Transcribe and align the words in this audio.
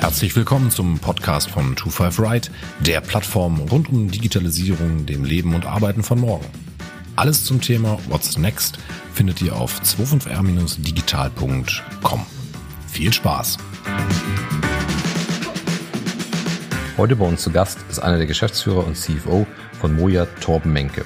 Herzlich 0.00 0.34
willkommen 0.34 0.72
zum 0.72 0.98
Podcast 0.98 1.50
von 1.50 1.76
25 1.76 2.18
Right, 2.18 2.50
der 2.80 3.00
Plattform 3.00 3.60
rund 3.60 3.88
um 3.88 4.10
Digitalisierung, 4.10 5.06
dem 5.06 5.24
Leben 5.24 5.54
und 5.54 5.64
Arbeiten 5.64 6.02
von 6.02 6.18
morgen. 6.18 6.44
Alles 7.14 7.44
zum 7.44 7.60
Thema 7.60 8.00
What's 8.08 8.36
Next 8.36 8.80
findet 9.14 9.40
ihr 9.42 9.54
auf 9.54 9.80
25r-digital.com. 9.80 12.26
Viel 12.88 13.12
Spaß! 13.12 13.58
Heute 16.96 17.14
bei 17.14 17.24
uns 17.24 17.42
zu 17.42 17.52
Gast 17.52 17.78
ist 17.88 18.00
einer 18.00 18.16
der 18.16 18.26
Geschäftsführer 18.26 18.84
und 18.84 18.96
CFO 18.96 19.46
von 19.80 19.94
Moja, 19.94 20.26
Torben 20.40 20.72
Menke. 20.72 21.04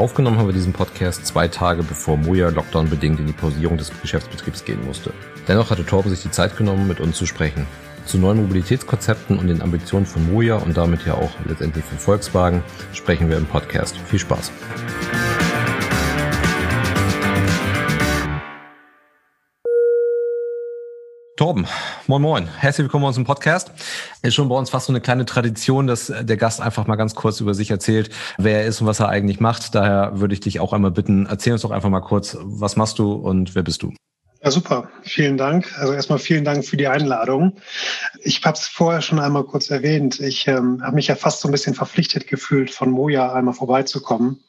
Aufgenommen 0.00 0.38
haben 0.38 0.48
wir 0.48 0.54
diesen 0.54 0.72
Podcast 0.72 1.26
zwei 1.26 1.46
Tage 1.46 1.82
bevor 1.82 2.16
Moja 2.16 2.48
Lockdown-bedingt 2.48 3.20
in 3.20 3.26
die 3.26 3.34
Pausierung 3.34 3.76
des 3.76 3.92
Geschäftsbetriebs 4.00 4.64
gehen 4.64 4.82
musste. 4.86 5.12
Dennoch 5.46 5.68
hatte 5.68 5.84
Torben 5.84 6.08
sich 6.08 6.22
die 6.22 6.30
Zeit 6.30 6.56
genommen, 6.56 6.88
mit 6.88 7.00
uns 7.00 7.18
zu 7.18 7.26
sprechen 7.26 7.66
zu 8.06 8.16
neuen 8.16 8.38
Mobilitätskonzepten 8.38 9.38
und 9.38 9.48
den 9.48 9.60
Ambitionen 9.60 10.06
von 10.06 10.32
Moja 10.32 10.56
und 10.56 10.74
damit 10.74 11.04
ja 11.04 11.14
auch 11.14 11.30
letztendlich 11.44 11.84
von 11.84 11.98
Volkswagen 11.98 12.62
sprechen 12.94 13.28
wir 13.28 13.36
im 13.36 13.44
Podcast. 13.44 13.94
Viel 13.98 14.18
Spaß. 14.18 14.50
Torben, 21.40 21.66
moin 22.06 22.20
moin, 22.20 22.48
herzlich 22.58 22.84
willkommen 22.84 23.04
bei 23.04 23.08
uns 23.08 23.16
im 23.16 23.24
Podcast. 23.24 23.72
Ist 24.20 24.34
schon 24.34 24.50
bei 24.50 24.54
uns 24.54 24.68
fast 24.68 24.88
so 24.88 24.92
eine 24.92 25.00
kleine 25.00 25.24
Tradition, 25.24 25.86
dass 25.86 26.12
der 26.20 26.36
Gast 26.36 26.60
einfach 26.60 26.86
mal 26.86 26.96
ganz 26.96 27.14
kurz 27.14 27.40
über 27.40 27.54
sich 27.54 27.70
erzählt, 27.70 28.10
wer 28.36 28.60
er 28.60 28.66
ist 28.66 28.82
und 28.82 28.86
was 28.86 29.00
er 29.00 29.08
eigentlich 29.08 29.40
macht. 29.40 29.74
Daher 29.74 30.20
würde 30.20 30.34
ich 30.34 30.40
dich 30.40 30.60
auch 30.60 30.74
einmal 30.74 30.90
bitten, 30.90 31.24
erzähl 31.24 31.54
uns 31.54 31.62
doch 31.62 31.70
einfach 31.70 31.88
mal 31.88 32.02
kurz, 32.02 32.36
was 32.42 32.76
machst 32.76 32.98
du 32.98 33.14
und 33.14 33.54
wer 33.54 33.62
bist 33.62 33.80
du? 33.80 33.94
Ja, 34.44 34.50
super. 34.50 34.90
Vielen 35.00 35.38
Dank. 35.38 35.72
Also 35.78 35.94
erstmal 35.94 36.18
vielen 36.18 36.44
Dank 36.44 36.62
für 36.62 36.76
die 36.76 36.88
Einladung. 36.88 37.56
Ich 38.22 38.44
habe 38.44 38.58
es 38.58 38.66
vorher 38.66 39.00
schon 39.00 39.18
einmal 39.18 39.44
kurz 39.44 39.70
erwähnt. 39.70 40.20
Ich 40.20 40.46
ähm, 40.46 40.82
habe 40.82 40.96
mich 40.96 41.06
ja 41.06 41.14
fast 41.14 41.40
so 41.40 41.48
ein 41.48 41.52
bisschen 41.52 41.74
verpflichtet 41.74 42.26
gefühlt, 42.26 42.70
von 42.70 42.90
Moja 42.90 43.32
einmal 43.32 43.54
vorbeizukommen 43.54 44.44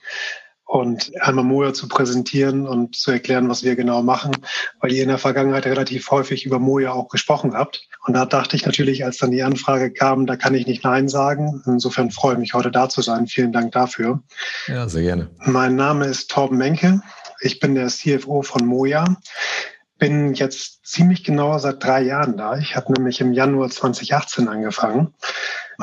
und 0.72 1.12
einmal 1.20 1.44
Moja 1.44 1.74
zu 1.74 1.90
präsentieren 1.90 2.66
und 2.66 2.96
zu 2.96 3.12
erklären, 3.12 3.50
was 3.50 3.62
wir 3.62 3.76
genau 3.76 4.04
machen, 4.04 4.32
weil 4.80 4.94
ihr 4.94 5.04
in 5.04 5.10
der 5.10 5.18
Vergangenheit 5.18 5.66
relativ 5.66 6.10
häufig 6.12 6.46
über 6.46 6.60
Moja 6.60 6.94
auch 6.94 7.10
gesprochen 7.10 7.56
habt. 7.56 7.90
Und 8.06 8.14
da 8.14 8.26
dachte 8.26 8.56
ich 8.56 8.66
natürlich, 8.66 9.04
als 9.04 9.18
dann 9.18 9.32
die 9.32 9.44
Anfrage 9.44 9.92
kam, 9.92 10.26
da 10.28 10.38
kann 10.38 10.56
ich 10.56 10.68
nicht 10.68 10.86
Nein 10.86 11.10
sagen. 11.10 11.62
Insofern 11.66 12.10
freue 12.10 12.36
ich 12.36 12.40
mich, 12.40 12.54
heute 12.54 12.72
da 12.72 12.88
zu 12.88 13.02
sein. 13.02 13.28
Vielen 13.28 13.52
Dank 13.52 13.74
dafür. 13.74 14.24
Ja, 14.68 14.88
sehr 14.88 15.02
gerne. 15.02 15.30
Mein 15.40 15.76
Name 15.76 16.06
ist 16.06 16.32
Torben 16.32 16.58
Menke. 16.58 17.02
Ich 17.42 17.60
bin 17.60 17.76
der 17.76 17.88
CFO 17.88 18.42
von 18.42 18.66
Moja 18.66 19.18
bin 20.02 20.34
jetzt 20.34 20.84
ziemlich 20.84 21.24
genau 21.24 21.60
seit 21.60 21.84
drei 21.84 22.02
Jahren 22.02 22.36
da. 22.36 22.58
Ich 22.58 22.76
habe 22.76 22.92
nämlich 22.92 23.22
im 23.22 23.34
Januar 23.34 23.70
2018 23.70 24.48
angefangen, 24.48 25.14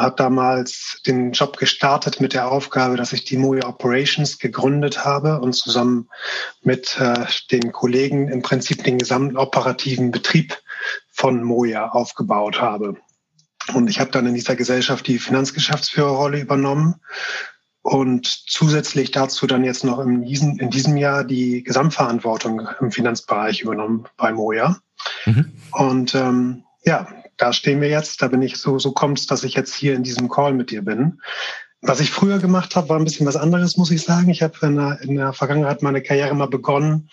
habe 0.01 0.17
damals 0.17 1.01
den 1.07 1.33
Job 1.33 1.57
gestartet 1.57 2.21
mit 2.21 2.33
der 2.33 2.51
Aufgabe, 2.51 2.97
dass 2.97 3.13
ich 3.13 3.25
die 3.25 3.37
Moja 3.37 3.67
Operations 3.67 4.39
gegründet 4.39 5.05
habe 5.05 5.41
und 5.41 5.53
zusammen 5.53 6.09
mit 6.63 6.99
äh, 7.01 7.27
den 7.51 7.73
Kollegen 7.73 8.29
im 8.29 8.43
Prinzip 8.43 8.85
den 8.85 8.99
gesamten 8.99 9.37
operativen 9.37 10.11
Betrieb 10.11 10.57
von 11.11 11.43
Moja 11.43 11.91
aufgebaut 11.91 12.61
habe. 12.61 12.97
Und 13.75 13.91
ich 13.91 14.01
habe 14.01 14.11
dann 14.11 14.27
in 14.27 14.35
dieser 14.35 14.57
Gesellschaft 14.57 15.07
die 15.07 15.19
Finanzgeschäftsführerrolle 15.19 16.41
übernommen 16.41 16.97
und 17.83 18.27
zusätzlich 18.27 19.11
dazu 19.11 19.47
dann 19.47 19.65
jetzt 19.65 19.85
noch 19.85 19.99
in 20.01 20.23
diesem, 20.23 20.59
in 20.59 20.71
diesem 20.71 20.97
Jahr 20.97 21.25
die 21.25 21.63
Gesamtverantwortung 21.63 22.69
im 22.81 22.93
Finanzbereich 22.93 23.63
übernommen 23.63 24.07
bei 24.17 24.33
Moja. 24.33 24.79
Mhm. 25.27 25.53
Und 25.73 26.15
ähm, 26.15 26.65
ja, 26.85 27.09
da 27.39 27.53
stehen 27.53 27.81
wir 27.81 27.89
jetzt. 27.89 28.21
Da 28.21 28.29
bin 28.29 28.43
ich 28.43 28.57
so, 28.57 28.79
so 28.79 28.93
kommt 28.93 29.21
es, 29.21 29.27
dass 29.27 29.45
ich 29.45 29.55
jetzt 29.55 29.75
hier 29.75 29.95
in 29.95 30.03
diesem 30.03 30.29
Call 30.29 30.53
mit 30.53 30.71
dir 30.71 30.83
bin. 30.83 31.21
Was 31.81 32.01
ich 32.01 32.11
früher 32.11 32.41
gemacht 32.41 32.75
habe, 32.75 32.89
war 32.89 32.97
ein 32.99 33.05
bisschen 33.05 33.27
was 33.27 33.37
anderes, 33.37 33.77
muss 33.77 33.93
ich 33.93 34.03
sagen. 34.03 34.29
Ich 34.31 34.43
habe 34.43 34.55
in 34.63 34.75
der, 34.75 35.01
in 35.01 35.15
der 35.15 35.33
Vergangenheit 35.33 35.81
meine 35.81 36.03
Karriere 36.03 36.35
mal 36.35 36.49
begonnen 36.49 37.09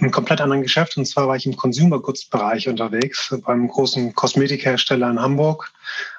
im 0.00 0.10
komplett 0.10 0.42
anderen 0.42 0.62
Geschäft. 0.62 0.98
Und 0.98 1.06
zwar 1.06 1.28
war 1.28 1.36
ich 1.36 1.46
im 1.46 1.56
Consumer 1.56 1.98
Goods 1.98 2.26
Bereich 2.26 2.68
unterwegs 2.68 3.34
beim 3.46 3.68
großen 3.68 4.14
Kosmetikhersteller 4.14 5.10
in 5.10 5.18
Hamburg. 5.18 5.72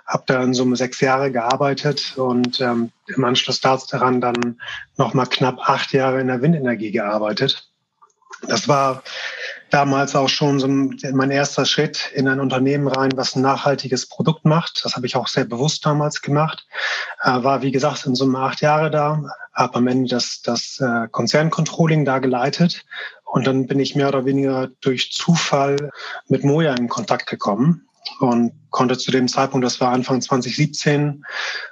Habe 0.07 0.23
da 0.25 0.41
in 0.41 0.56
Summe 0.56 0.75
sechs 0.75 1.01
Jahre 1.01 1.31
gearbeitet 1.31 2.17
und 2.17 2.59
ähm, 2.61 2.91
im 3.16 3.23
Anschluss 3.23 3.61
daran 3.61 4.19
dann 4.19 4.59
noch 4.97 5.13
mal 5.13 5.27
knapp 5.27 5.59
acht 5.59 5.94
Jahre 5.94 6.19
in 6.19 6.27
der 6.27 6.41
Windenergie 6.41 6.91
gearbeitet. 6.91 7.69
Das 8.47 8.67
war 8.67 9.03
damals 9.73 10.16
auch 10.16 10.29
schon 10.29 10.59
so 10.59 10.67
mein 10.67 11.31
erster 11.31 11.66
Schritt 11.66 12.11
in 12.13 12.28
ein 12.28 12.39
Unternehmen 12.39 12.88
rein, 12.88 13.11
was 13.16 13.35
ein 13.35 13.41
nachhaltiges 13.41 14.07
Produkt 14.07 14.45
macht. 14.45 14.81
Das 14.84 14.95
habe 14.95 15.06
ich 15.06 15.16
auch 15.16 15.28
sehr 15.28 15.45
bewusst 15.45 15.85
damals 15.85 16.22
gemacht. 16.22 16.67
Äh, 17.23 17.44
war, 17.44 17.61
wie 17.61 17.72
gesagt, 17.72 18.06
in 18.06 18.16
Summe 18.16 18.39
acht 18.39 18.62
Jahre 18.62 18.91
da, 18.91 19.23
habe 19.53 19.75
am 19.75 19.88
Ende 19.88 20.09
das, 20.09 20.41
das 20.41 20.79
äh, 20.79 21.07
Konzerncontrolling 21.09 22.06
da 22.06 22.19
geleitet. 22.19 22.85
Und 23.25 23.47
dann 23.47 23.66
bin 23.66 23.79
ich 23.79 23.95
mehr 23.95 24.09
oder 24.09 24.25
weniger 24.25 24.67
durch 24.81 25.12
Zufall 25.12 25.91
mit 26.28 26.44
Moja 26.44 26.75
in 26.75 26.88
Kontakt 26.88 27.28
gekommen 27.28 27.88
und 28.19 28.53
konnte 28.69 28.97
zu 28.97 29.11
dem 29.11 29.27
Zeitpunkt, 29.27 29.65
das 29.65 29.79
war 29.79 29.91
Anfang 29.91 30.21
2017, 30.21 31.23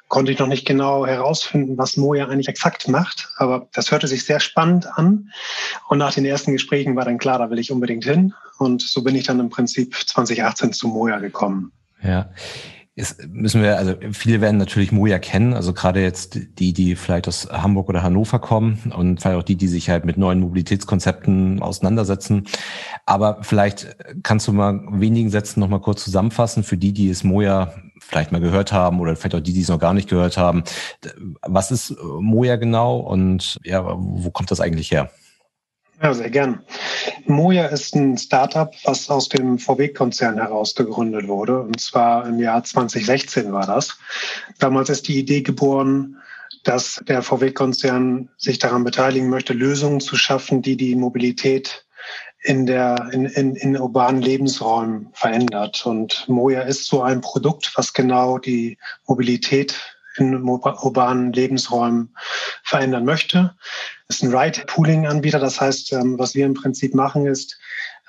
konnte 0.08 0.32
ich 0.32 0.40
noch 0.40 0.48
nicht 0.48 0.66
genau 0.66 1.06
herausfinden, 1.06 1.78
was 1.78 1.98
Moja 1.98 2.28
eigentlich 2.28 2.48
exakt 2.48 2.88
macht. 2.88 3.30
Aber 3.38 3.68
das 3.74 3.92
hörte 3.92 4.08
sich 4.08 4.26
sehr 4.26 4.40
spannend 4.40 4.88
an. 4.98 5.32
Und 5.88 5.98
nach 5.98 6.14
den 6.14 6.26
ersten 6.26 6.52
Gesprächen 6.52 6.96
war 6.96 7.06
dann 7.06 7.18
klar, 7.18 7.40
da 7.40 7.50
will 7.50 7.60
ich 7.60 7.72
unbedingt 7.72 8.06
hin. 8.06 8.34
Und 8.60 8.82
so 8.82 9.04
bin 9.04 9.16
ich 9.16 9.26
dann 9.26 9.40
im 9.40 9.50
Prinzip 9.50 9.96
2018 9.96 10.74
zu 10.74 10.88
Moja 10.88 11.20
gekommen. 11.20 11.72
Ja 12.04 12.30
ist, 12.94 13.26
müssen 13.30 13.62
wir, 13.62 13.78
also 13.78 13.96
viele 14.12 14.42
werden 14.42 14.58
natürlich 14.58 14.92
Moja 14.92 15.18
kennen, 15.18 15.54
also 15.54 15.72
gerade 15.72 16.02
jetzt 16.02 16.38
die, 16.60 16.74
die 16.74 16.98
vielleicht 16.98 17.28
aus 17.28 17.48
Hamburg 17.50 17.88
oder 17.88 18.04
Hannover 18.04 18.40
kommen 18.40 18.92
und 18.96 19.22
vielleicht 19.22 19.38
auch 19.38 19.44
die, 19.44 19.56
die 19.56 19.70
sich 19.70 19.90
halt 19.90 20.04
mit 20.04 20.18
neuen 20.18 20.42
Mobilitätskonzepten 20.42 21.62
auseinandersetzen. 21.62 22.48
Aber 23.06 23.40
vielleicht 23.44 23.96
kannst 24.24 24.48
du 24.48 24.54
mal 24.54 24.82
wenigen 24.92 25.30
Sätzen 25.30 25.62
nochmal 25.62 25.80
kurz 25.80 26.04
zusammenfassen 26.04 26.64
für 26.64 26.78
die, 26.78 26.92
die 26.92 27.10
es 27.10 27.24
Moja 27.24 27.74
vielleicht 28.00 28.34
mal 28.34 28.42
gehört 28.42 28.74
haben 28.74 29.00
oder 29.00 29.16
vielleicht 29.16 29.36
auch 29.36 29.40
die, 29.40 29.54
die 29.54 29.62
es 29.62 29.70
noch 29.70 29.80
gar 29.80 29.94
nicht 29.94 30.10
gehört 30.10 30.38
haben. 30.38 30.64
Was 31.44 31.72
ist 31.72 31.96
Moja 32.20 32.58
genau 32.58 32.98
und 32.98 33.58
ja, 33.64 33.86
wo 33.86 34.32
kommt 34.32 34.52
das 34.52 34.60
eigentlich 34.60 34.92
her? 34.92 35.12
Ja, 36.02 36.16
sehr 36.16 36.32
gern. 36.32 36.64
Moja 37.26 37.68
ist 37.68 37.96
ein 37.96 38.18
Startup, 38.18 38.74
was 38.86 39.10
aus 39.12 39.30
dem 39.30 39.60
VW-Konzern 39.60 40.38
heraus 40.38 40.74
gegründet 40.74 41.28
wurde. 41.28 41.62
Und 41.62 41.80
zwar 41.80 42.26
im 42.26 42.40
Jahr 42.40 42.64
2016 42.64 43.52
war 43.52 43.68
das. 43.68 44.00
Damals 44.58 44.90
ist 44.90 45.08
die 45.08 45.20
Idee 45.20 45.42
geboren, 45.42 46.18
dass 46.64 47.02
der 47.08 47.22
VW-Konzern 47.22 48.30
sich 48.38 48.58
daran 48.58 48.84
beteiligen 48.84 49.30
möchte, 49.30 49.54
Lösungen 49.54 50.00
zu 50.00 50.16
schaffen, 50.16 50.64
die 50.64 50.76
die 50.76 50.96
Mobilität 50.96 51.86
in 52.44 52.66
der 52.66 53.10
in, 53.12 53.26
in, 53.26 53.56
in 53.56 53.78
urbanen 53.78 54.24
Lebensräumen 54.24 55.10
verändert. 55.14 55.86
Und 55.86 56.28
Moja 56.28 56.62
ist 56.62 56.88
so 56.88 57.04
ein 57.04 57.22
Produkt, 57.22 57.74
was 57.76 57.94
genau 57.94 58.40
die 58.40 58.80
Mobilität 59.06 59.80
in 60.18 60.44
urbanen 60.44 61.32
Lebensräumen 61.32 62.16
verändern 62.64 63.06
möchte. 63.06 63.56
Ist 64.12 64.24
ein 64.24 64.36
Ride-Pooling-Anbieter. 64.36 65.40
Das 65.40 65.62
heißt, 65.62 65.94
ähm, 65.94 66.20
was 66.20 66.36
wir 66.36 66.46
im 66.46 66.54
Prinzip 66.54 66.94
machen, 66.94 67.26
ist, 67.28 67.58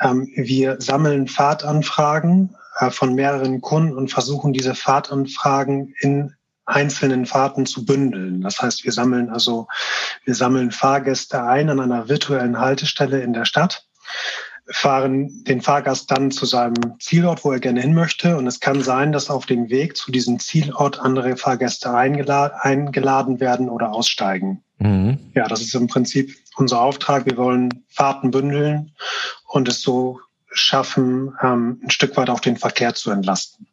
ähm, 0.00 0.28
wir 0.34 0.80
sammeln 0.80 1.28
Fahrtanfragen 1.28 2.56
äh, 2.80 2.90
von 2.90 3.14
mehreren 3.14 3.60
Kunden 3.60 3.96
und 3.96 4.10
versuchen 4.10 4.52
diese 4.52 4.74
Fahrtanfragen 4.74 5.94
in 6.00 6.34
einzelnen 6.64 7.24
Fahrten 7.24 7.66
zu 7.66 7.84
bündeln. 7.84 8.40
Das 8.40 8.60
heißt, 8.60 8.82
wir 8.84 8.90
sammeln 8.90 9.30
also, 9.30 9.68
wir 10.24 10.34
sammeln 10.34 10.72
Fahrgäste 10.72 11.44
ein 11.44 11.70
an 11.70 11.78
einer 11.78 12.08
virtuellen 12.08 12.58
Haltestelle 12.58 13.20
in 13.20 13.32
der 13.32 13.44
Stadt 13.44 13.86
fahren 14.70 15.44
den 15.44 15.60
Fahrgast 15.60 16.10
dann 16.10 16.30
zu 16.30 16.46
seinem 16.46 16.98
Zielort, 17.00 17.44
wo 17.44 17.52
er 17.52 17.60
gerne 17.60 17.80
hin 17.80 17.94
möchte. 17.94 18.36
Und 18.36 18.46
es 18.46 18.60
kann 18.60 18.82
sein, 18.82 19.12
dass 19.12 19.30
auf 19.30 19.46
dem 19.46 19.70
Weg 19.70 19.96
zu 19.96 20.12
diesem 20.12 20.38
Zielort 20.38 21.00
andere 21.00 21.36
Fahrgäste 21.36 21.92
eingeladen 21.92 23.40
werden 23.40 23.68
oder 23.68 23.92
aussteigen. 23.92 24.62
Mhm. 24.82 25.18
Ja, 25.34 25.46
das 25.46 25.60
ist 25.60 25.74
im 25.74 25.86
Prinzip 25.86 26.36
unser 26.56 26.80
Auftrag. 26.80 27.26
Wir 27.26 27.36
wollen 27.36 27.84
Fahrten 27.88 28.32
bündeln 28.32 28.92
und 29.46 29.68
es 29.68 29.80
so 29.80 30.20
schaffen, 30.50 31.32
ähm, 31.40 31.80
ein 31.84 31.90
Stück 31.90 32.16
weit 32.16 32.28
auch 32.28 32.40
den 32.40 32.56
Verkehr 32.56 32.94
zu 32.94 33.10
entlasten. 33.10 33.66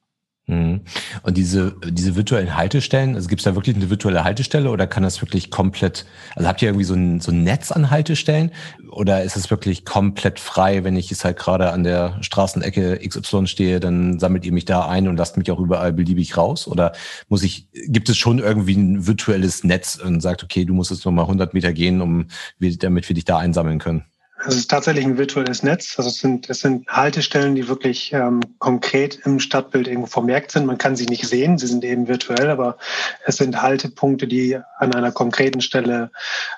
Mhm. 0.49 0.81
Und 1.21 1.37
diese, 1.37 1.75
diese 1.85 2.15
virtuellen 2.15 2.57
Haltestellen, 2.57 3.13
also 3.13 3.27
gibt 3.27 3.41
es 3.41 3.45
da 3.45 3.53
wirklich 3.53 3.75
eine 3.75 3.91
virtuelle 3.91 4.23
Haltestelle 4.23 4.71
oder 4.71 4.87
kann 4.87 5.03
das 5.03 5.21
wirklich 5.21 5.51
komplett, 5.51 6.07
also 6.35 6.49
habt 6.49 6.63
ihr 6.63 6.69
irgendwie 6.69 6.85
so 6.85 6.95
ein, 6.95 7.19
so 7.19 7.31
ein 7.31 7.43
Netz 7.43 7.71
an 7.71 7.91
Haltestellen 7.91 8.49
oder 8.89 9.21
ist 9.23 9.37
es 9.37 9.51
wirklich 9.51 9.85
komplett 9.85 10.39
frei, 10.39 10.83
wenn 10.83 10.97
ich 10.97 11.11
jetzt 11.11 11.23
halt 11.23 11.37
gerade 11.37 11.71
an 11.71 11.83
der 11.83 12.17
Straßenecke 12.21 12.99
XY 13.07 13.45
stehe, 13.45 13.79
dann 13.79 14.17
sammelt 14.17 14.43
ihr 14.43 14.51
mich 14.51 14.65
da 14.65 14.87
ein 14.87 15.07
und 15.07 15.17
lasst 15.17 15.37
mich 15.37 15.51
auch 15.51 15.59
überall 15.59 15.93
beliebig 15.93 16.35
raus? 16.35 16.67
Oder 16.67 16.93
muss 17.27 17.43
ich, 17.43 17.67
gibt 17.71 18.09
es 18.09 18.17
schon 18.17 18.39
irgendwie 18.39 18.75
ein 18.75 19.05
virtuelles 19.05 19.63
Netz 19.63 19.97
und 19.97 20.19
sagt, 20.19 20.43
okay, 20.43 20.65
du 20.65 20.73
musst 20.73 20.89
jetzt 20.89 21.05
nochmal 21.05 21.25
100 21.25 21.53
Meter 21.53 21.73
gehen, 21.73 22.01
um, 22.01 22.25
damit 22.59 23.07
wir 23.07 23.13
dich 23.13 23.25
da 23.25 23.37
einsammeln 23.37 23.77
können? 23.77 24.05
Es 24.45 24.55
ist 24.55 24.69
tatsächlich 24.69 25.05
ein 25.05 25.17
virtuelles 25.17 25.63
Netz. 25.63 25.95
Also 25.97 26.09
es 26.09 26.19
sind, 26.19 26.49
es 26.49 26.61
sind 26.61 26.87
Haltestellen, 26.87 27.55
die 27.55 27.67
wirklich 27.67 28.13
ähm, 28.13 28.39
konkret 28.59 29.19
im 29.25 29.39
Stadtbild 29.39 29.87
irgendwo 29.87 30.07
vermerkt 30.07 30.51
sind. 30.51 30.65
Man 30.65 30.77
kann 30.77 30.95
sie 30.95 31.07
nicht 31.07 31.27
sehen, 31.27 31.57
sie 31.57 31.67
sind 31.67 31.83
eben 31.83 32.07
virtuell, 32.07 32.49
aber 32.49 32.77
es 33.25 33.37
sind 33.37 33.61
Haltepunkte, 33.61 34.27
die 34.27 34.57
an 34.77 34.93
einer 34.93 35.11
konkreten 35.11 35.61
Stelle 35.61 36.11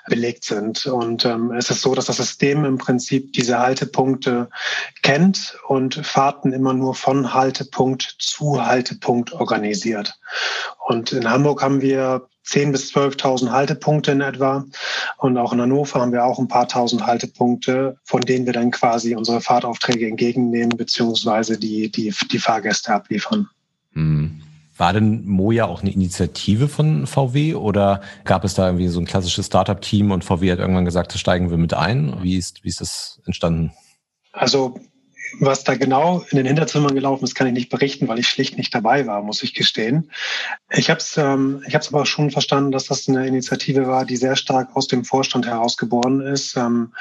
belegt 0.06 0.44
sind. 0.44 0.86
Und 0.86 1.24
ähm, 1.24 1.50
es 1.52 1.70
ist 1.70 1.82
so, 1.82 1.94
dass 1.94 2.06
das 2.06 2.18
System 2.18 2.64
im 2.64 2.78
Prinzip 2.78 3.32
diese 3.32 3.58
Haltepunkte 3.58 4.48
kennt 5.02 5.56
und 5.66 5.94
Fahrten 6.06 6.52
immer 6.52 6.74
nur 6.74 6.94
von 6.94 7.34
Haltepunkt 7.34 8.16
zu 8.18 8.64
Haltepunkt 8.64 9.32
organisiert. 9.32 10.18
Und 10.86 11.12
in 11.12 11.28
Hamburg 11.28 11.62
haben 11.62 11.80
wir 11.80 12.26
10.000 12.46 12.72
bis 12.72 12.94
12.000 12.94 13.50
Haltepunkte 13.50 14.12
in 14.12 14.20
etwa. 14.20 14.64
Und 15.18 15.38
auch 15.38 15.52
in 15.52 15.60
Hannover 15.60 16.00
haben 16.00 16.12
wir 16.12 16.24
auch 16.24 16.38
ein 16.38 16.48
paar 16.48 16.68
tausend 16.68 17.06
Haltepunkte, 17.06 17.96
von 18.04 18.20
denen 18.20 18.46
wir 18.46 18.52
dann 18.52 18.70
quasi 18.70 19.14
unsere 19.14 19.40
Fahrtaufträge 19.40 20.08
entgegennehmen, 20.08 20.76
beziehungsweise 20.76 21.58
die, 21.58 21.90
die, 21.90 22.12
die 22.30 22.38
Fahrgäste 22.38 22.92
abliefern. 22.92 23.48
Hm. 23.92 24.42
War 24.76 24.92
denn 24.94 25.24
Moja 25.26 25.66
auch 25.66 25.82
eine 25.82 25.92
Initiative 25.92 26.66
von 26.66 27.06
VW 27.06 27.54
oder 27.54 28.00
gab 28.24 28.42
es 28.42 28.54
da 28.54 28.66
irgendwie 28.66 28.88
so 28.88 28.98
ein 28.98 29.04
klassisches 29.04 29.46
Startup-Team 29.46 30.10
und 30.10 30.24
VW 30.24 30.50
hat 30.50 30.58
irgendwann 30.58 30.86
gesagt, 30.86 31.12
das 31.12 31.20
steigen 31.20 31.50
wir 31.50 31.58
mit 31.58 31.74
ein? 31.74 32.16
Wie 32.22 32.36
ist, 32.36 32.64
wie 32.64 32.68
ist 32.68 32.80
das 32.80 33.20
entstanden? 33.26 33.72
Also 34.32 34.74
was 35.40 35.64
da 35.64 35.74
genau 35.74 36.24
in 36.30 36.36
den 36.36 36.46
Hinterzimmern 36.46 36.94
gelaufen 36.94 37.24
ist, 37.24 37.34
kann 37.34 37.46
ich 37.46 37.52
nicht 37.52 37.70
berichten, 37.70 38.08
weil 38.08 38.18
ich 38.18 38.28
schlicht 38.28 38.56
nicht 38.56 38.74
dabei 38.74 39.06
war, 39.06 39.22
muss 39.22 39.42
ich 39.42 39.54
gestehen. 39.54 40.10
Ich 40.70 40.90
habe 40.90 41.00
es 41.00 41.16
ähm, 41.16 41.62
ich 41.66 41.74
hab's 41.74 41.88
aber 41.88 42.06
schon 42.06 42.30
verstanden, 42.30 42.72
dass 42.72 42.86
das 42.86 43.08
eine 43.08 43.26
Initiative 43.26 43.86
war, 43.86 44.04
die 44.04 44.16
sehr 44.16 44.36
stark 44.36 44.74
aus 44.74 44.86
dem 44.86 45.04
Vorstand 45.04 45.46
herausgeboren 45.46 46.20
ist, 46.20 46.56
ähm, 46.56 46.92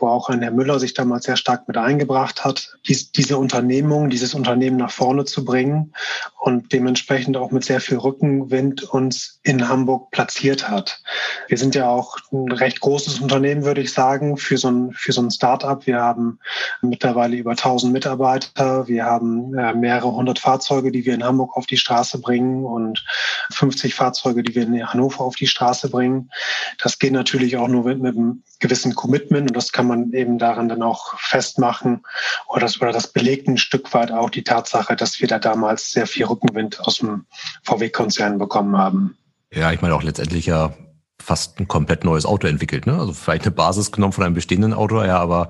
wo 0.00 0.08
auch 0.08 0.28
Herr 0.28 0.50
Müller 0.50 0.78
sich 0.78 0.94
damals 0.94 1.24
sehr 1.24 1.36
stark 1.36 1.68
mit 1.68 1.76
eingebracht 1.76 2.44
hat, 2.44 2.76
dies, 2.86 3.12
diese 3.12 3.38
Unternehmung, 3.38 4.10
dieses 4.10 4.34
Unternehmen 4.34 4.76
nach 4.76 4.90
vorne 4.90 5.24
zu 5.24 5.44
bringen 5.44 5.92
und 6.38 6.72
dementsprechend 6.72 7.36
auch 7.36 7.50
mit 7.50 7.64
sehr 7.64 7.80
viel 7.80 7.98
Rückenwind 7.98 8.84
uns 8.84 9.40
in 9.42 9.68
Hamburg 9.68 10.10
platziert 10.10 10.68
hat. 10.68 11.02
Wir 11.48 11.58
sind 11.58 11.74
ja 11.74 11.88
auch 11.88 12.16
ein 12.32 12.52
recht 12.52 12.80
großes 12.80 13.20
Unternehmen, 13.20 13.64
würde 13.64 13.80
ich 13.80 13.92
sagen, 13.92 14.36
für 14.36 14.56
so 14.56 14.70
ein, 14.70 14.92
für 14.92 15.12
so 15.12 15.20
ein 15.20 15.30
Start-up. 15.30 15.86
Wir 15.86 16.00
haben 16.00 16.38
mittlerweile 16.80 17.36
über 17.36 17.52
1000 17.52 17.92
Mitarbeiter. 17.92 18.86
Wir 18.86 19.04
haben 19.04 19.56
äh, 19.58 19.74
mehrere 19.74 20.12
hundert 20.12 20.38
Fahrzeuge, 20.38 20.92
die 20.92 21.04
wir 21.04 21.14
in 21.14 21.24
Hamburg 21.24 21.56
auf 21.56 21.66
die 21.66 21.76
Straße 21.76 22.20
bringen 22.20 22.64
und 22.64 23.04
50 23.50 23.94
Fahrzeuge, 23.94 24.42
die 24.42 24.54
wir 24.54 24.62
in 24.62 24.86
Hannover 24.86 25.24
auf 25.24 25.36
die 25.36 25.46
Straße 25.46 25.90
bringen. 25.90 26.30
Das 26.78 26.98
geht 26.98 27.12
natürlich 27.12 27.56
auch 27.56 27.68
nur 27.68 27.84
mit, 27.84 28.00
mit 28.00 28.16
einem 28.16 28.42
gewissen 28.60 28.94
Commitment 28.94 29.50
und 29.50 29.56
das 29.56 29.72
kann 29.72 29.86
man 29.88 30.12
eben 30.12 30.38
daran 30.38 30.68
dann 30.68 30.82
auch 30.82 31.18
festmachen 31.18 32.04
oder 32.48 32.60
das, 32.60 32.80
oder 32.80 32.92
das 32.92 33.12
belegt 33.12 33.48
ein 33.48 33.58
Stück 33.58 33.92
weit 33.94 34.12
auch 34.12 34.30
die 34.30 34.44
Tatsache, 34.44 34.96
dass 34.96 35.20
wir 35.20 35.28
da 35.28 35.38
damals 35.38 35.90
sehr 35.90 36.06
viel 36.06 36.26
Rückenwind 36.26 36.80
aus 36.80 36.98
dem 36.98 37.26
VW-Konzern 37.64 38.38
bekommen 38.38 38.76
haben. 38.76 39.16
Ja, 39.52 39.72
ich 39.72 39.80
meine 39.80 39.94
auch 39.94 40.02
letztendlich 40.02 40.46
ja 40.46 40.74
fast 41.20 41.58
ein 41.58 41.68
komplett 41.68 42.04
neues 42.04 42.24
Auto 42.24 42.46
entwickelt. 42.46 42.86
Ne? 42.86 42.98
Also 42.98 43.12
vielleicht 43.12 43.42
eine 43.42 43.50
Basis 43.50 43.92
genommen 43.92 44.12
von 44.12 44.24
einem 44.24 44.34
bestehenden 44.34 44.72
Auto, 44.72 45.02
ja, 45.02 45.18
aber 45.18 45.48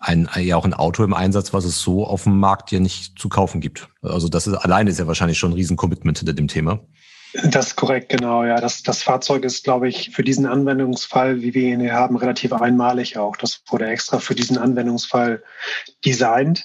ein, 0.00 0.28
ja 0.36 0.56
auch 0.56 0.64
ein 0.64 0.74
Auto 0.74 1.02
im 1.04 1.12
Einsatz, 1.12 1.52
was 1.52 1.64
es 1.64 1.80
so 1.80 2.06
auf 2.06 2.22
dem 2.22 2.38
Markt 2.38 2.70
ja 2.70 2.80
nicht 2.80 3.18
zu 3.18 3.28
kaufen 3.28 3.60
gibt. 3.60 3.88
Also 4.00 4.28
das 4.28 4.46
ist 4.46 4.54
alleine 4.54 4.90
ist 4.90 4.98
ja 4.98 5.06
wahrscheinlich 5.06 5.38
schon 5.38 5.50
ein 5.50 5.54
Riesen-Commitment 5.54 6.18
hinter 6.18 6.34
dem 6.34 6.48
Thema. 6.48 6.80
Das 7.34 7.68
ist 7.68 7.76
korrekt, 7.76 8.08
genau. 8.08 8.44
Ja, 8.44 8.60
das, 8.60 8.82
das 8.82 9.02
Fahrzeug 9.02 9.44
ist, 9.44 9.64
glaube 9.64 9.88
ich, 9.88 10.10
für 10.10 10.22
diesen 10.22 10.46
Anwendungsfall, 10.46 11.42
wie 11.42 11.54
wir 11.54 11.68
ihn 11.68 11.80
hier 11.80 11.92
haben, 11.92 12.16
relativ 12.16 12.52
einmalig 12.52 13.18
auch. 13.18 13.36
Das 13.36 13.62
wurde 13.68 13.86
extra 13.86 14.18
für 14.18 14.34
diesen 14.34 14.56
Anwendungsfall 14.56 15.42
designt 16.04 16.64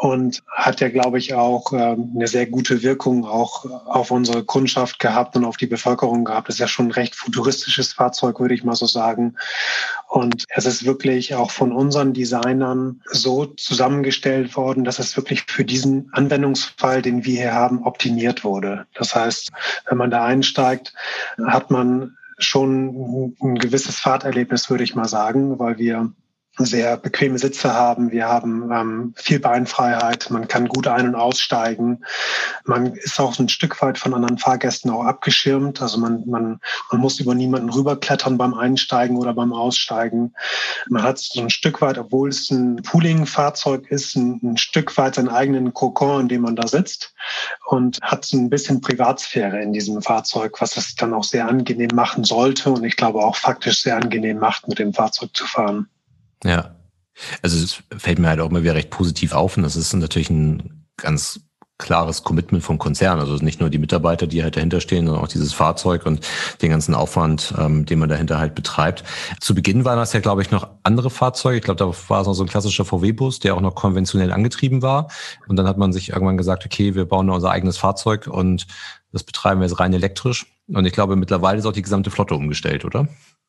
und 0.00 0.42
hat 0.48 0.80
ja, 0.80 0.88
glaube 0.88 1.18
ich, 1.18 1.34
auch 1.34 1.74
ähm, 1.74 2.12
eine 2.16 2.26
sehr 2.26 2.46
gute 2.46 2.82
Wirkung 2.82 3.26
auch 3.26 3.66
auf 3.84 4.10
unsere 4.10 4.42
Kundschaft 4.42 4.98
gehabt 4.98 5.36
und 5.36 5.44
auf 5.44 5.58
die 5.58 5.66
Bevölkerung 5.66 6.24
gehabt. 6.24 6.48
Das 6.48 6.54
ist 6.54 6.60
ja 6.60 6.68
schon 6.68 6.86
ein 6.86 6.92
recht 6.92 7.14
futuristisches 7.14 7.92
Fahrzeug, 7.92 8.40
würde 8.40 8.54
ich 8.54 8.64
mal 8.64 8.74
so 8.74 8.86
sagen. 8.86 9.36
Und 10.08 10.44
es 10.48 10.64
ist 10.64 10.86
wirklich 10.86 11.34
auch 11.34 11.50
von 11.50 11.70
unseren 11.70 12.14
Designern 12.14 13.02
so 13.10 13.44
zusammengestellt 13.44 14.56
worden, 14.56 14.84
dass 14.84 15.00
es 15.00 15.18
wirklich 15.18 15.44
für 15.46 15.66
diesen 15.66 16.08
Anwendungsfall, 16.14 17.02
den 17.02 17.26
wir 17.26 17.36
hier 17.36 17.54
haben, 17.54 17.82
optimiert 17.82 18.42
wurde. 18.42 18.86
Das 18.94 19.14
heißt, 19.14 19.50
wenn 19.86 19.98
man 19.98 20.10
da 20.10 20.24
einsteigt, 20.24 20.94
hat 21.46 21.70
man 21.70 22.16
schon 22.38 23.36
ein 23.42 23.56
gewisses 23.56 24.00
Fahrterlebnis, 24.00 24.70
würde 24.70 24.84
ich 24.84 24.94
mal 24.94 25.08
sagen, 25.08 25.58
weil 25.58 25.76
wir 25.76 26.10
sehr 26.64 26.96
bequeme 26.96 27.38
Sitze 27.38 27.74
haben. 27.74 28.10
Wir 28.10 28.28
haben 28.28 28.70
ähm, 28.72 29.14
viel 29.16 29.40
Beinfreiheit. 29.40 30.30
Man 30.30 30.48
kann 30.48 30.68
gut 30.68 30.86
ein- 30.86 31.08
und 31.08 31.14
aussteigen. 31.14 32.04
Man 32.64 32.94
ist 32.94 33.18
auch 33.20 33.38
ein 33.38 33.48
Stück 33.48 33.80
weit 33.82 33.98
von 33.98 34.14
anderen 34.14 34.38
Fahrgästen 34.38 34.90
auch 34.90 35.04
abgeschirmt. 35.04 35.80
Also 35.82 35.98
man, 35.98 36.22
man, 36.26 36.60
man 36.90 37.00
muss 37.00 37.20
über 37.20 37.34
niemanden 37.34 37.70
rüberklettern 37.70 38.38
beim 38.38 38.54
Einsteigen 38.54 39.16
oder 39.16 39.34
beim 39.34 39.52
Aussteigen. 39.52 40.34
Man 40.88 41.02
hat 41.02 41.18
so 41.18 41.40
ein 41.40 41.50
Stück 41.50 41.80
weit, 41.80 41.98
obwohl 41.98 42.28
es 42.28 42.50
ein 42.50 42.76
Pooling-Fahrzeug 42.76 43.90
ist, 43.90 44.16
ein, 44.16 44.40
ein 44.42 44.56
Stück 44.56 44.96
weit 44.96 45.16
seinen 45.16 45.28
eigenen 45.28 45.74
Kokon, 45.74 46.22
in 46.22 46.28
dem 46.28 46.42
man 46.42 46.56
da 46.56 46.66
sitzt 46.66 47.14
und 47.66 47.98
hat 48.02 48.24
so 48.24 48.36
ein 48.36 48.50
bisschen 48.50 48.80
Privatsphäre 48.80 49.62
in 49.62 49.72
diesem 49.72 50.02
Fahrzeug, 50.02 50.60
was 50.60 50.76
es 50.76 50.94
dann 50.96 51.14
auch 51.14 51.24
sehr 51.24 51.48
angenehm 51.48 51.90
machen 51.94 52.24
sollte 52.24 52.70
und 52.70 52.84
ich 52.84 52.96
glaube 52.96 53.20
auch 53.20 53.36
faktisch 53.36 53.82
sehr 53.82 53.96
angenehm 53.96 54.38
macht, 54.38 54.68
mit 54.68 54.78
dem 54.78 54.92
Fahrzeug 54.92 55.30
zu 55.34 55.46
fahren. 55.46 55.88
Ja. 56.44 56.76
Also 57.42 57.62
es 57.62 57.82
fällt 58.00 58.18
mir 58.18 58.28
halt 58.28 58.40
auch 58.40 58.50
immer 58.50 58.62
wieder 58.62 58.74
recht 58.74 58.90
positiv 58.90 59.32
auf 59.32 59.56
und 59.56 59.62
das 59.62 59.76
ist 59.76 59.92
natürlich 59.92 60.30
ein 60.30 60.86
ganz 60.96 61.40
klares 61.80 62.22
Commitment 62.22 62.62
vom 62.62 62.78
Konzern. 62.78 63.18
Also 63.18 63.34
nicht 63.36 63.60
nur 63.60 63.70
die 63.70 63.78
Mitarbeiter, 63.78 64.26
die 64.26 64.42
halt 64.42 64.56
dahinter 64.56 64.80
stehen, 64.80 65.06
sondern 65.06 65.24
auch 65.24 65.28
dieses 65.28 65.52
Fahrzeug 65.52 66.06
und 66.06 66.24
den 66.62 66.70
ganzen 66.70 66.94
Aufwand, 66.94 67.54
ähm, 67.58 67.86
den 67.86 67.98
man 67.98 68.08
dahinter 68.08 68.38
halt 68.38 68.54
betreibt. 68.54 69.02
Zu 69.40 69.54
Beginn 69.54 69.84
waren 69.84 69.98
das 69.98 70.12
ja, 70.12 70.20
glaube 70.20 70.42
ich, 70.42 70.50
noch 70.50 70.68
andere 70.84 71.10
Fahrzeuge. 71.10 71.56
Ich 71.56 71.64
glaube, 71.64 71.78
da 71.78 71.86
war 71.86 72.20
es 72.20 72.26
noch 72.26 72.34
so 72.34 72.44
ein 72.44 72.48
klassischer 72.48 72.84
VW-Bus, 72.84 73.40
der 73.40 73.56
auch 73.56 73.60
noch 73.60 73.74
konventionell 73.74 74.30
angetrieben 74.30 74.82
war. 74.82 75.08
Und 75.48 75.56
dann 75.56 75.66
hat 75.66 75.78
man 75.78 75.92
sich 75.92 76.10
irgendwann 76.10 76.36
gesagt, 76.36 76.64
okay, 76.64 76.94
wir 76.94 77.06
bauen 77.06 77.30
unser 77.30 77.50
eigenes 77.50 77.78
Fahrzeug 77.78 78.26
und 78.26 78.66
das 79.12 79.24
betreiben 79.24 79.60
wir 79.60 79.66
jetzt 79.66 79.80
rein 79.80 79.92
elektrisch. 79.92 80.46
Und 80.68 80.86
ich 80.86 80.92
glaube, 80.92 81.16
mittlerweile 81.16 81.58
ist 81.58 81.66
auch 81.66 81.72
die 81.72 81.82
gesamte 81.82 82.10
Flotte 82.10 82.34
umgestellt, 82.34 82.84
oder? 82.84 83.08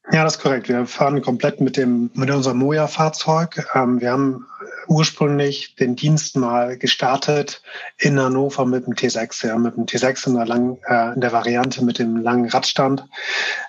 Ja, 0.10 0.24
das 0.24 0.38
ist 0.38 0.42
korrekt. 0.42 0.68
Wir 0.68 0.86
fahren 0.88 1.22
komplett 1.22 1.62
mit 1.62 1.78
dem 1.78 2.10
mit 2.16 2.32
unserem 2.32 2.58
Moja-Fahrzeug. 2.58 3.68
Ähm, 3.76 4.02
wir 4.02 4.12
haben 4.12 4.46
ursprünglich 4.88 5.76
den 5.76 5.96
Dienst 5.96 6.36
mal 6.36 6.78
gestartet 6.78 7.62
in 7.98 8.20
Hannover 8.20 8.66
mit 8.66 8.86
dem 8.86 8.94
T6, 8.94 9.48
ja, 9.48 9.58
mit 9.58 9.76
dem 9.78 9.86
T6 9.86 10.28
in 10.28 10.34
der, 10.36 10.46
lang, 10.46 10.78
äh, 10.88 11.14
in 11.14 11.22
der 11.22 11.32
Variante 11.32 11.84
mit 11.86 12.00
dem 12.00 12.18
langen 12.18 12.50
Radstand. 12.50 13.06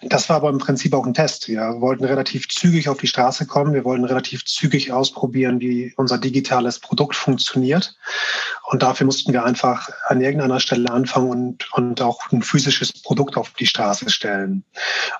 Das 0.02 0.28
war 0.28 0.36
aber 0.36 0.48
im 0.48 0.58
Prinzip 0.58 0.94
auch 0.94 1.06
ein 1.06 1.14
Test. 1.14 1.48
Wir 1.48 1.80
wollten 1.80 2.04
relativ 2.04 2.48
zügig 2.48 2.88
auf 2.88 2.98
die 2.98 3.06
Straße 3.06 3.46
kommen. 3.46 3.74
Wir 3.74 3.84
wollten 3.84 4.04
relativ 4.04 4.44
zügig 4.44 4.90
ausprobieren, 4.90 5.60
wie 5.60 5.92
unser 5.96 6.18
digitales 6.18 6.78
Produkt 6.78 7.14
funktioniert. 7.14 7.94
Und 8.64 8.82
dafür 8.82 9.06
mussten 9.06 9.32
wir 9.32 9.44
einfach 9.44 9.90
an 10.06 10.20
irgendeiner 10.20 10.60
Stelle 10.60 10.90
anfangen 10.90 11.30
und, 11.30 11.72
und 11.74 12.00
auch 12.00 12.32
ein 12.32 12.42
physisches 12.42 12.92
Produkt 13.02 13.36
auf 13.36 13.50
die 13.50 13.66
Straße 13.66 14.08
stellen. 14.10 14.64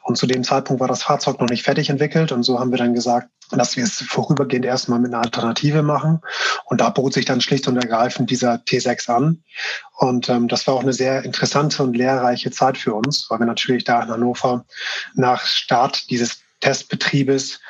Und 0.03 0.17
zu 0.17 0.27
dem 0.27 0.43
Zeitpunkt 0.43 0.81
war 0.81 0.89
das 0.89 1.02
Fahrzeug 1.03 1.41
noch 1.41 1.49
nicht 1.49 1.63
fertig 1.63 1.91
entwickelt. 1.91 2.33
Und 2.33 2.43
so 2.43 2.59
haben 2.59 2.71
wir 2.71 2.79
dann 2.79 2.95
gesagt, 2.95 3.29
dass 3.51 3.77
wir 3.77 3.85
es 3.85 4.01
vorübergehend 4.03 4.65
erstmal 4.65 4.99
mit 4.99 5.13
einer 5.13 5.23
Alternative 5.23 5.83
machen. 5.83 6.21
Und 6.65 6.81
da 6.81 6.91
bot 6.91 7.13
sich 7.13 7.25
dann 7.25 7.41
schlicht 7.41 7.69
und 7.69 7.77
ergreifend 7.77 8.31
dieser 8.31 8.55
T6 8.55 9.11
an. 9.11 9.43
Und 9.97 10.29
ähm, 10.29 10.49
das 10.49 10.67
war 10.67 10.75
auch 10.75 10.83
eine 10.83 10.93
sehr 10.93 11.25
interessante 11.25 11.83
und 11.83 11.97
lehrreiche 11.97 12.51
Zeit 12.51 12.79
für 12.79 12.95
uns, 12.95 13.27
weil 13.29 13.41
wir 13.41 13.47
natürlich 13.47 13.85
da 13.85 14.03
in 14.03 14.09
Hannover 14.09 14.65
nach 15.15 15.45
Start 15.45 16.11
dieses 16.11 16.41
Testbetriebes 16.61 17.61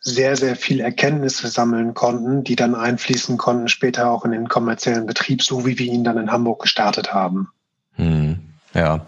sehr, 0.00 0.36
sehr 0.36 0.56
viel 0.56 0.80
Erkenntnisse 0.80 1.48
sammeln 1.48 1.94
konnten, 1.94 2.44
die 2.44 2.56
dann 2.56 2.74
einfließen 2.74 3.38
konnten 3.38 3.68
später 3.68 4.10
auch 4.10 4.24
in 4.24 4.32
den 4.32 4.48
kommerziellen 4.48 5.06
Betrieb, 5.06 5.42
so 5.42 5.64
wie 5.64 5.78
wir 5.78 5.86
ihn 5.86 6.04
dann 6.04 6.18
in 6.18 6.30
Hamburg 6.30 6.62
gestartet 6.62 7.14
haben. 7.14 7.48
Hm, 7.94 8.40
ja. 8.74 9.06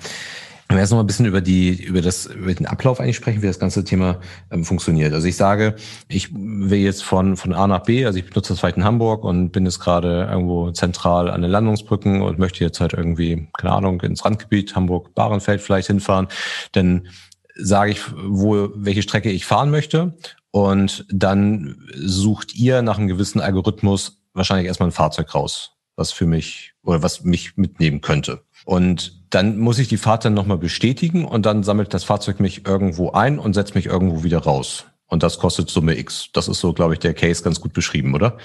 Wir 0.69 0.79
jetzt 0.79 0.91
noch 0.91 0.97
mal 0.97 1.05
ein 1.05 1.07
bisschen 1.07 1.27
über 1.27 1.41
die, 1.41 1.83
über 1.83 2.01
das, 2.01 2.27
über 2.27 2.55
den 2.55 2.67
Ablauf 2.67 3.01
eigentlich 3.01 3.17
sprechen, 3.17 3.43
wie 3.43 3.47
das 3.47 3.59
ganze 3.59 3.85
Thema 3.85 4.21
ähm, 4.51 4.65
funktioniert. 4.65 5.13
Also 5.13 5.27
ich 5.27 5.37
sage, 5.37 5.77
ich 6.09 6.31
will 6.35 6.79
jetzt 6.79 7.05
von, 7.05 7.37
von 7.37 7.53
A 7.53 7.67
nach 7.67 7.83
B, 7.83 8.07
also 8.07 8.19
ich 8.19 8.25
benutze 8.25 8.53
das 8.53 8.61
vielleicht 8.61 8.79
in 8.79 8.85
Hamburg 8.85 9.25
und 9.25 9.51
bin 9.51 9.67
jetzt 9.67 9.79
gerade 9.79 10.29
irgendwo 10.31 10.71
zentral 10.71 11.31
an 11.31 11.43
den 11.43 11.51
Landungsbrücken 11.51 12.23
und 12.23 12.39
möchte 12.39 12.65
jetzt 12.65 12.81
halt 12.81 12.95
irgendwie, 12.95 13.49
keine 13.57 13.75
Ahnung, 13.75 14.01
ins 14.01 14.25
Randgebiet 14.25 14.75
Hamburg-Bahrenfeld 14.75 15.61
vielleicht 15.61 15.89
hinfahren. 15.89 16.29
Dann 16.73 17.09
sage 17.57 17.93
ich, 17.93 18.01
wo, 18.17 18.71
welche 18.75 19.03
Strecke 19.03 19.31
ich 19.31 19.47
fahren 19.47 19.71
möchte. 19.71 20.17
Und 20.51 21.05
dann 21.11 21.77
sucht 21.95 22.55
ihr 22.55 22.83
nach 22.83 22.99
einem 22.99 23.09
gewissen 23.09 23.41
Algorithmus 23.41 24.23
wahrscheinlich 24.35 24.67
erstmal 24.67 24.89
ein 24.89 24.93
Fahrzeug 24.93 25.35
raus, 25.35 25.73
was 25.97 26.13
für 26.13 26.27
mich 26.27 26.75
oder 26.83 27.03
was 27.03 27.25
mich 27.25 27.57
mitnehmen 27.57 28.01
könnte. 28.01 28.43
Und 28.65 29.24
dann 29.35 29.59
muss 29.59 29.79
ich 29.79 29.89
die 29.89 29.97
Fahrt 29.97 30.25
dann 30.25 30.35
nochmal 30.35 30.59
bestätigen 30.59 31.25
und 31.25 31.45
dann 31.45 31.65
sammelt 31.65 31.93
das 31.93 32.05
Fahrzeug 32.05 32.41
mich 32.41 32.67
irgendwo 32.67 33.11
ein 33.13 33.39
und 33.39 33.55
setzt 33.55 33.75
mich 33.75 33.87
irgendwo 33.87 34.23
wieder 34.23 34.39
raus. 34.39 34.87
Und 35.07 35.23
das 35.23 35.39
kostet 35.39 35.69
Summe 35.69 35.99
X. 35.99 36.31
Das 36.33 36.49
ist 36.49 36.61
so, 36.61 36.73
glaube 36.73 36.95
ich, 36.95 37.01
der 37.01 37.15
Case 37.15 37.43
ganz 37.43 37.61
gut 37.61 37.73
beschrieben, 37.73 38.15
oder? 38.15 38.39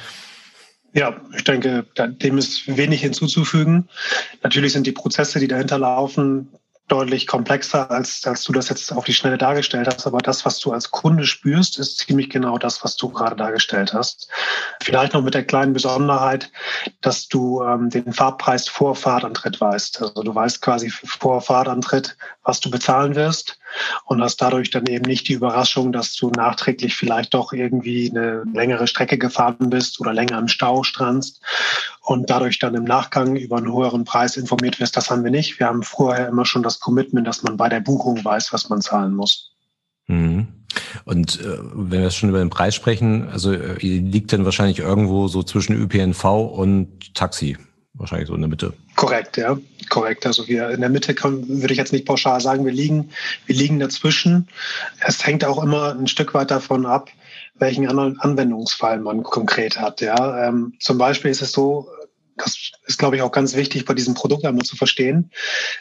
Ja, 0.93 1.15
ich 1.36 1.43
denke, 1.43 1.86
dem 1.98 2.38
ist 2.39 2.75
wenig 2.75 3.01
hinzuzufügen. 3.01 3.88
Natürlich 4.41 4.74
sind 4.74 4.88
die 4.88 4.91
Prozesse, 4.91 5.39
die 5.39 5.48
dahinter 5.48 5.77
laufen, 5.77 6.50
deutlich 6.91 7.27
komplexer, 7.27 7.89
als, 7.89 8.25
als 8.25 8.43
du 8.43 8.51
das 8.51 8.69
jetzt 8.69 8.91
auf 8.91 9.05
die 9.05 9.13
Schnelle 9.13 9.38
dargestellt 9.38 9.88
hast. 9.88 10.05
Aber 10.05 10.19
das, 10.19 10.46
was 10.46 10.60
du 10.60 10.72
als 10.72 10.91
Kunde 10.91 11.25
spürst, 11.25 11.79
ist 11.79 11.98
ziemlich 12.00 12.29
genau 12.29 12.58
das, 12.58 12.84
was 12.84 12.98
du 12.98 13.10
gerade 13.10 13.36
dargestellt 13.36 13.93
hast. 13.93 14.29
Vielleicht 14.81 15.13
noch 15.13 15.22
mit 15.22 15.34
der 15.34 15.46
kleinen 15.46 15.74
Besonderheit, 15.74 16.51
dass 17.01 17.27
du 17.27 17.63
ähm, 17.63 17.89
den 17.89 18.12
Fahrpreis 18.13 18.67
vor 18.67 18.96
Fahrtantritt 18.96 19.62
weißt. 19.62 20.01
Also 20.01 20.24
du 20.24 20.34
weißt 20.34 20.62
quasi 20.62 20.89
vor 20.89 21.41
Fahrtantritt, 21.41 22.17
was 22.43 22.60
du 22.60 22.72
bezahlen 22.72 23.15
wirst 23.15 23.60
und 24.05 24.22
hast 24.22 24.41
dadurch 24.41 24.72
dann 24.72 24.88
eben 24.88 25.05
nicht 25.05 25.27
die 25.27 25.34
Überraschung, 25.34 25.91
dass 25.91 26.15
du 26.15 26.29
nachträglich 26.31 26.96
vielleicht 26.96 27.34
doch 27.34 27.53
irgendwie 27.53 28.10
eine 28.10 28.43
längere 28.53 28.88
Strecke 28.88 29.17
gefahren 29.17 29.69
bist 29.69 30.00
oder 30.00 30.13
länger 30.13 30.39
im 30.39 30.48
Stau 30.48 30.84
strandst 30.84 31.41
und 32.10 32.28
dadurch 32.32 32.58
dann 32.58 32.74
im 32.74 32.86
Nachgang 32.86 33.36
über 33.36 33.58
einen 33.58 33.72
höheren 33.72 34.04
Preis 34.04 34.36
informiert 34.36 34.80
wirst. 34.80 34.98
Das 34.98 35.12
haben 35.12 35.24
wir 35.24 35.30
nicht. 35.30 35.60
Wir 35.60 35.68
haben 35.68 35.84
vorher 35.84 36.28
immer 36.28 36.44
schon 36.44 36.63
das 36.63 36.80
Commitment, 36.80 37.28
dass 37.28 37.44
man 37.44 37.56
bei 37.56 37.70
der 37.70 37.82
Buchung 37.82 38.25
weiß, 38.25 38.51
was 38.51 38.68
man 38.68 38.82
zahlen 38.82 39.13
muss. 39.13 39.51
Mhm. 40.08 40.48
Und 41.06 41.39
äh, 41.39 41.60
wenn 41.72 42.01
wir 42.01 42.10
schon 42.10 42.30
über 42.30 42.39
den 42.39 42.50
Preis 42.50 42.74
sprechen, 42.74 43.30
also 43.30 43.51
äh, 43.51 43.75
liegt 43.78 44.34
dann 44.34 44.44
wahrscheinlich 44.44 44.80
irgendwo 44.80 45.28
so 45.28 45.44
zwischen 45.44 45.75
ÖPNV 45.75 46.25
und 46.25 47.13
Taxi 47.13 47.58
wahrscheinlich 47.94 48.28
so 48.28 48.34
in 48.34 48.42
der 48.42 48.50
Mitte. 48.50 48.74
Korrekt, 48.96 49.38
ja, 49.38 49.58
korrekt. 49.89 50.25
Also 50.25 50.48
wir 50.48 50.70
in 50.70 50.82
der 50.82 50.89
Mitte 50.89 51.13
kann, 51.13 51.48
würde 51.48 51.74
ich 51.74 51.78
jetzt 51.78 51.94
nicht 51.94 52.06
pauschal 52.06 52.42
sagen, 52.42 52.66
wir 52.66 52.72
liegen, 52.72 53.12
wir 53.46 53.56
liegen 53.56 53.80
dazwischen. 53.80 54.48
Es 55.06 55.25
hängt 55.25 55.46
auch 55.46 55.62
immer 55.62 55.92
ein 55.92 56.08
Stück 56.08 56.34
weit 56.34 56.50
davon 56.50 56.86
ab, 56.86 57.10
welchen 57.56 57.88
anderen 57.88 58.20
Anwendungsfall 58.20 59.00
man 59.00 59.24
konkret 59.24 59.80
hat. 59.80 60.01
Ja, 60.01 60.48
ähm, 60.48 60.74
zum 60.80 60.98
Beispiel 60.98 61.32
ist 61.32 61.42
es 61.42 61.51
so, 61.51 61.89
das 62.43 62.72
ist, 62.86 62.98
glaube 62.98 63.15
ich, 63.15 63.22
auch 63.22 63.31
ganz 63.31 63.55
wichtig 63.55 63.86
bei 63.86 63.93
diesem 63.93 64.13
Produkt 64.13 64.46
einmal 64.46 64.65
zu 64.65 64.75
verstehen. 64.75 65.31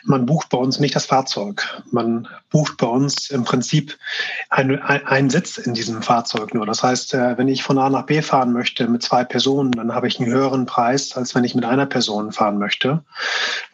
Man 0.04 0.26
bucht 0.26 0.48
bei 0.50 0.58
uns 0.58 0.78
nicht 0.78 0.94
das 0.94 1.06
Fahrzeug. 1.06 1.82
Man 1.90 2.28
bucht 2.50 2.76
bei 2.78 2.86
uns 2.86 3.30
im 3.30 3.44
Prinzip 3.44 3.96
einen, 4.50 4.80
einen 4.80 5.30
Sitz 5.30 5.58
in 5.58 5.74
diesem 5.74 6.02
Fahrzeug 6.02 6.54
nur. 6.54 6.66
Das 6.66 6.82
heißt, 6.82 7.14
äh, 7.14 7.36
wenn 7.38 7.48
ich 7.48 7.62
von 7.62 7.78
A 7.78 7.90
nach 7.90 8.06
B 8.06 8.22
fahren 8.22 8.52
möchte 8.52 8.88
mit 8.88 9.02
zwei 9.02 9.24
Personen, 9.24 9.72
dann 9.72 9.94
habe 9.94 10.08
ich 10.08 10.18
einen 10.18 10.30
höheren 10.30 10.66
Preis, 10.66 11.16
als 11.16 11.34
wenn 11.34 11.44
ich 11.44 11.54
mit 11.54 11.64
einer 11.64 11.86
Person 11.86 12.32
fahren 12.32 12.58
möchte, 12.58 13.04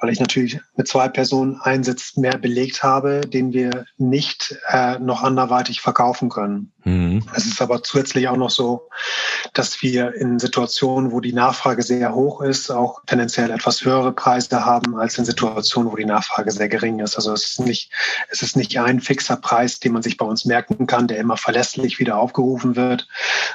weil 0.00 0.10
ich 0.10 0.20
natürlich 0.20 0.60
mit 0.76 0.88
zwei 0.88 1.08
Personen 1.08 1.60
einen 1.60 1.84
Sitz 1.84 2.16
mehr 2.16 2.38
belegt 2.38 2.82
habe, 2.82 3.20
den 3.22 3.52
wir 3.52 3.86
nicht 3.96 4.56
äh, 4.68 4.98
noch 4.98 5.22
anderweitig 5.22 5.80
verkaufen 5.80 6.28
können. 6.28 6.72
Mhm. 6.84 7.22
Es 7.34 7.46
ist 7.46 7.62
aber 7.62 7.82
zusätzlich 7.82 8.28
auch 8.28 8.36
noch 8.36 8.50
so, 8.50 8.88
dass 9.52 9.82
wir 9.82 10.14
in 10.14 10.38
Situationen, 10.38 11.12
wo 11.12 11.20
die 11.20 11.32
Nachfrage 11.32 11.82
sehr 11.82 12.14
hoch 12.14 12.42
ist, 12.42 12.70
auch 12.70 13.02
tendenziell 13.06 13.50
etwas 13.50 13.84
höhere 13.84 14.12
Preise 14.12 14.64
haben 14.64 14.96
als 14.96 15.18
in 15.18 15.24
Situationen, 15.24 15.90
wo 15.90 15.96
die 15.96 16.04
Nachfrage 16.04 16.50
sehr 16.50 16.68
gering 16.68 17.00
ist. 17.00 17.16
Also 17.16 17.32
es 17.32 17.50
ist 17.50 17.60
nicht, 17.60 17.90
es 18.30 18.42
ist 18.42 18.56
nicht 18.56 18.63
ein 18.78 19.00
fixer 19.00 19.36
Preis, 19.36 19.80
den 19.80 19.92
man 19.92 20.02
sich 20.02 20.16
bei 20.16 20.26
uns 20.26 20.44
merken 20.44 20.86
kann, 20.86 21.08
der 21.08 21.18
immer 21.18 21.36
verlässlich 21.36 21.98
wieder 21.98 22.18
aufgerufen 22.18 22.76
wird, 22.76 23.06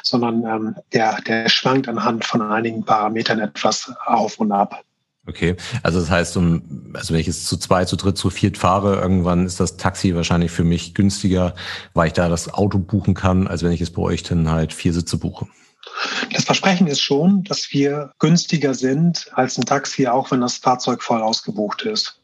sondern 0.03 0.45
ähm, 0.45 0.75
der, 0.93 1.21
der 1.21 1.49
schwankt 1.49 1.87
anhand 1.87 2.25
von 2.25 2.41
einigen 2.41 2.85
Parametern 2.85 3.39
etwas 3.39 3.91
auf 4.05 4.39
und 4.39 4.51
ab. 4.51 4.83
Okay, 5.27 5.55
also 5.83 5.99
das 5.99 6.09
heißt, 6.09 6.37
um, 6.37 6.91
also 6.95 7.13
wenn 7.13 7.21
ich 7.21 7.27
jetzt 7.27 7.45
zu 7.45 7.57
zwei, 7.57 7.85
zu 7.85 7.95
dritt, 7.95 8.17
zu 8.17 8.29
viert 8.31 8.57
fahre, 8.57 8.99
irgendwann 8.99 9.45
ist 9.45 9.59
das 9.59 9.77
Taxi 9.77 10.15
wahrscheinlich 10.15 10.49
für 10.49 10.63
mich 10.63 10.95
günstiger, 10.95 11.53
weil 11.93 12.07
ich 12.07 12.13
da 12.13 12.29
das 12.29 12.51
Auto 12.51 12.79
buchen 12.79 13.13
kann, 13.13 13.47
als 13.47 13.61
wenn 13.61 13.71
ich 13.71 13.81
es 13.81 13.91
bei 13.91 14.01
euch 14.01 14.23
dann 14.23 14.49
halt 14.49 14.73
vier 14.73 14.91
Sitze 14.91 15.17
buche. 15.17 15.47
Das 16.33 16.45
Versprechen 16.45 16.87
ist 16.87 17.01
schon, 17.01 17.43
dass 17.43 17.71
wir 17.71 18.11
günstiger 18.19 18.73
sind 18.73 19.29
als 19.33 19.57
ein 19.57 19.65
Taxi, 19.65 20.07
auch 20.07 20.31
wenn 20.31 20.41
das 20.41 20.57
Fahrzeug 20.57 21.03
voll 21.03 21.21
ausgebucht 21.21 21.83
ist. 21.83 22.18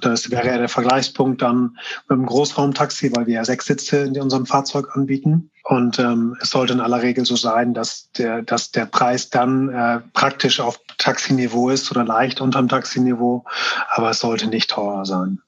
Das 0.00 0.30
wäre 0.30 0.46
ja 0.46 0.58
der 0.58 0.68
Vergleichspunkt 0.68 1.42
dann 1.42 1.76
mit 2.08 2.18
einem 2.18 2.26
Großraumtaxi, 2.26 3.14
weil 3.14 3.26
wir 3.26 3.34
ja 3.34 3.44
sechs 3.44 3.66
Sitze 3.66 3.98
in 3.98 4.20
unserem 4.20 4.46
Fahrzeug 4.46 4.96
anbieten. 4.96 5.50
Und 5.64 5.98
ähm, 5.98 6.36
es 6.40 6.50
sollte 6.50 6.72
in 6.72 6.80
aller 6.80 7.02
Regel 7.02 7.24
so 7.24 7.36
sein, 7.36 7.74
dass 7.74 8.10
der, 8.12 8.42
dass 8.42 8.72
der 8.72 8.86
Preis 8.86 9.30
dann 9.30 9.68
äh, 9.68 10.00
praktisch 10.14 10.60
auf 10.60 10.80
Taxiniveau 10.98 11.70
ist 11.70 11.90
oder 11.90 12.04
leicht 12.04 12.40
unterm 12.40 12.68
Taxiniveau, 12.68 13.44
aber 13.90 14.10
es 14.10 14.20
sollte 14.20 14.48
nicht 14.48 14.70
teurer 14.70 15.04
sein. 15.04 15.40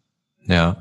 Ja. 0.47 0.77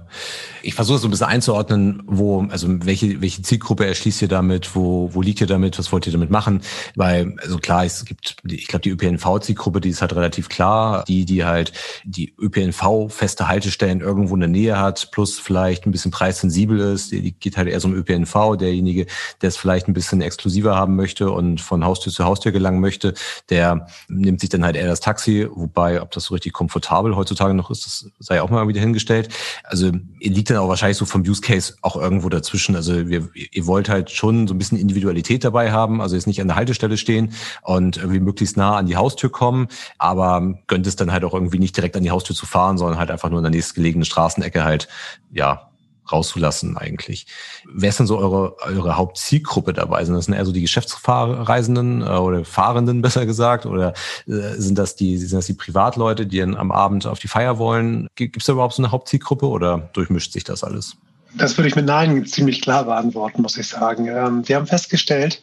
Ich 0.63 0.75
versuche 0.75 0.99
so 0.99 1.07
ein 1.07 1.11
bisschen 1.11 1.27
einzuordnen, 1.27 2.03
wo, 2.05 2.45
also 2.49 2.67
welche, 2.85 3.21
welche 3.21 3.41
Zielgruppe 3.41 3.85
erschließt 3.85 4.21
ihr 4.23 4.27
damit, 4.27 4.75
wo, 4.75 5.09
wo 5.13 5.21
liegt 5.21 5.41
ihr 5.41 5.47
damit, 5.47 5.77
was 5.79 5.91
wollt 5.91 6.05
ihr 6.05 6.13
damit 6.13 6.29
machen? 6.29 6.61
Weil, 6.95 7.35
also 7.41 7.57
klar, 7.57 7.85
es 7.85 8.05
gibt, 8.05 8.37
ich 8.47 8.67
glaube, 8.67 8.81
die 8.81 8.89
ÖPNV-Zielgruppe, 8.89 9.81
die 9.81 9.89
ist 9.89 10.01
halt 10.01 10.15
relativ 10.15 10.49
klar, 10.49 11.03
die, 11.07 11.25
die 11.25 11.45
halt 11.45 11.73
die 12.03 12.33
ÖPNV-feste 12.39 13.47
Haltestellen 13.47 14.01
irgendwo 14.01 14.35
in 14.35 14.41
der 14.41 14.49
Nähe 14.49 14.79
hat, 14.79 15.09
plus 15.11 15.39
vielleicht 15.39 15.85
ein 15.85 15.91
bisschen 15.91 16.11
preissensibel 16.11 16.79
ist, 16.79 17.11
die, 17.11 17.21
die 17.21 17.31
geht 17.31 17.57
halt 17.57 17.67
eher 17.67 17.79
so 17.79 17.87
um 17.87 17.95
ÖPNV, 17.95 18.57
derjenige, 18.57 19.07
der 19.41 19.49
es 19.49 19.57
vielleicht 19.57 19.87
ein 19.87 19.93
bisschen 19.93 20.21
exklusiver 20.21 20.75
haben 20.75 20.95
möchte 20.95 21.31
und 21.31 21.61
von 21.61 21.85
Haustür 21.85 22.11
zu 22.11 22.25
Haustür 22.25 22.51
gelangen 22.51 22.81
möchte, 22.81 23.13
der 23.49 23.87
nimmt 24.09 24.39
sich 24.41 24.49
dann 24.49 24.63
halt 24.63 24.75
eher 24.75 24.87
das 24.87 24.99
Taxi, 24.99 25.47
wobei, 25.51 26.01
ob 26.01 26.11
das 26.11 26.25
so 26.25 26.33
richtig 26.33 26.53
komfortabel 26.53 27.15
heutzutage 27.15 27.53
noch 27.53 27.71
ist, 27.71 27.85
das 27.85 28.05
sei 28.19 28.41
auch 28.41 28.49
mal 28.49 28.67
wieder 28.67 28.81
hingestellt. 28.81 29.29
Also 29.63 29.91
liegt 30.19 30.49
dann 30.49 30.57
auch 30.57 30.69
wahrscheinlich 30.69 30.97
so 30.97 31.05
vom 31.05 31.21
Use 31.21 31.41
Case 31.41 31.75
auch 31.81 31.95
irgendwo 31.95 32.29
dazwischen. 32.29 32.75
Also 32.75 33.09
wir, 33.09 33.29
ihr 33.33 33.67
wollt 33.67 33.89
halt 33.89 34.11
schon 34.11 34.47
so 34.47 34.53
ein 34.53 34.57
bisschen 34.57 34.77
Individualität 34.77 35.43
dabei 35.43 35.71
haben, 35.71 36.01
also 36.01 36.15
jetzt 36.15 36.27
nicht 36.27 36.41
an 36.41 36.47
der 36.47 36.57
Haltestelle 36.57 36.97
stehen 36.97 37.33
und 37.63 37.97
irgendwie 37.97 38.19
möglichst 38.19 38.57
nah 38.57 38.77
an 38.77 38.85
die 38.85 38.97
Haustür 38.97 39.31
kommen, 39.31 39.67
aber 39.97 40.55
gönnt 40.67 40.87
es 40.87 40.95
dann 40.95 41.11
halt 41.11 41.23
auch 41.23 41.33
irgendwie 41.33 41.59
nicht 41.59 41.75
direkt 41.75 41.95
an 41.95 42.03
die 42.03 42.11
Haustür 42.11 42.35
zu 42.35 42.45
fahren, 42.45 42.77
sondern 42.77 42.99
halt 42.99 43.11
einfach 43.11 43.29
nur 43.29 43.39
in 43.39 43.43
der 43.43 43.51
nächstgelegenen 43.51 44.05
Straßenecke 44.05 44.63
halt, 44.63 44.87
ja, 45.31 45.70
rauszulassen 46.11 46.77
eigentlich. 46.77 47.27
Wer 47.71 47.89
ist 47.89 47.99
denn 47.99 48.07
so 48.07 48.17
eure, 48.17 48.57
eure 48.59 48.97
Hauptzielgruppe 48.97 49.73
dabei? 49.73 50.03
Sind 50.05 50.15
das 50.15 50.27
eher 50.27 50.45
so 50.45 50.51
die 50.51 50.61
Geschäftsreisenden 50.61 52.01
äh, 52.01 52.05
oder 52.05 52.45
Fahrenden 52.45 53.01
besser 53.01 53.25
gesagt? 53.25 53.65
Oder 53.65 53.93
äh, 54.27 54.55
sind 54.57 54.77
das 54.77 54.95
die, 54.95 55.17
sind 55.17 55.37
das 55.37 55.45
die 55.45 55.53
Privatleute, 55.53 56.25
die 56.25 56.39
dann 56.39 56.55
am 56.55 56.71
Abend 56.71 57.05
auf 57.05 57.19
die 57.19 57.27
Feier 57.27 57.57
wollen? 57.57 58.07
Gibt 58.15 58.37
es 58.37 58.45
da 58.45 58.53
überhaupt 58.53 58.73
so 58.73 58.81
eine 58.81 58.91
Hauptzielgruppe 58.91 59.47
oder 59.47 59.89
durchmischt 59.93 60.33
sich 60.33 60.43
das 60.43 60.63
alles? 60.63 60.95
Das 61.35 61.57
würde 61.57 61.69
ich 61.69 61.75
mit 61.75 61.85
Nein 61.85 62.25
ziemlich 62.25 62.61
klar 62.61 62.85
beantworten, 62.85 63.41
muss 63.41 63.57
ich 63.57 63.67
sagen. 63.67 64.07
Ähm, 64.07 64.47
wir 64.47 64.57
haben 64.57 64.67
festgestellt, 64.67 65.41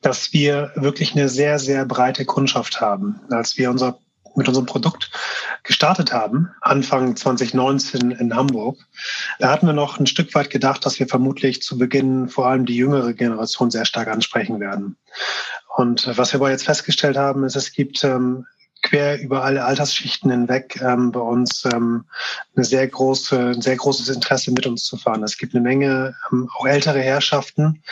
dass 0.00 0.32
wir 0.32 0.72
wirklich 0.74 1.14
eine 1.14 1.28
sehr, 1.28 1.58
sehr 1.58 1.84
breite 1.84 2.24
Kundschaft 2.24 2.80
haben. 2.80 3.20
Als 3.30 3.58
wir 3.58 3.70
unser 3.70 3.98
mit 4.34 4.48
unserem 4.48 4.66
Produkt 4.66 5.10
gestartet 5.62 6.12
haben, 6.12 6.50
Anfang 6.60 7.16
2019 7.16 8.10
in 8.10 8.34
Hamburg, 8.34 8.78
da 9.38 9.50
hatten 9.50 9.66
wir 9.66 9.72
noch 9.72 9.98
ein 9.98 10.06
Stück 10.06 10.34
weit 10.34 10.50
gedacht, 10.50 10.84
dass 10.84 10.98
wir 10.98 11.06
vermutlich 11.06 11.62
zu 11.62 11.78
Beginn 11.78 12.28
vor 12.28 12.46
allem 12.46 12.66
die 12.66 12.76
jüngere 12.76 13.12
Generation 13.12 13.70
sehr 13.70 13.84
stark 13.84 14.08
ansprechen 14.08 14.60
werden. 14.60 14.96
Und 15.76 16.10
was 16.18 16.32
wir 16.32 16.40
aber 16.40 16.50
jetzt 16.50 16.64
festgestellt 16.64 17.16
haben, 17.16 17.44
ist, 17.44 17.56
es 17.56 17.72
gibt 17.72 18.04
ähm, 18.04 18.46
quer 18.82 19.20
über 19.20 19.44
alle 19.44 19.64
Altersschichten 19.64 20.30
hinweg 20.30 20.80
ähm, 20.82 21.12
bei 21.12 21.20
uns 21.20 21.64
ähm, 21.72 22.04
eine 22.54 22.64
sehr 22.64 22.86
große, 22.86 23.38
ein 23.38 23.62
sehr 23.62 23.76
großes 23.76 24.08
Interesse 24.08 24.50
mit 24.50 24.66
uns 24.66 24.84
zu 24.84 24.96
fahren. 24.96 25.22
Es 25.22 25.38
gibt 25.38 25.54
eine 25.54 25.62
Menge 25.62 26.14
ähm, 26.30 26.48
auch 26.54 26.66
ältere 26.66 27.00
Herrschaften, 27.00 27.82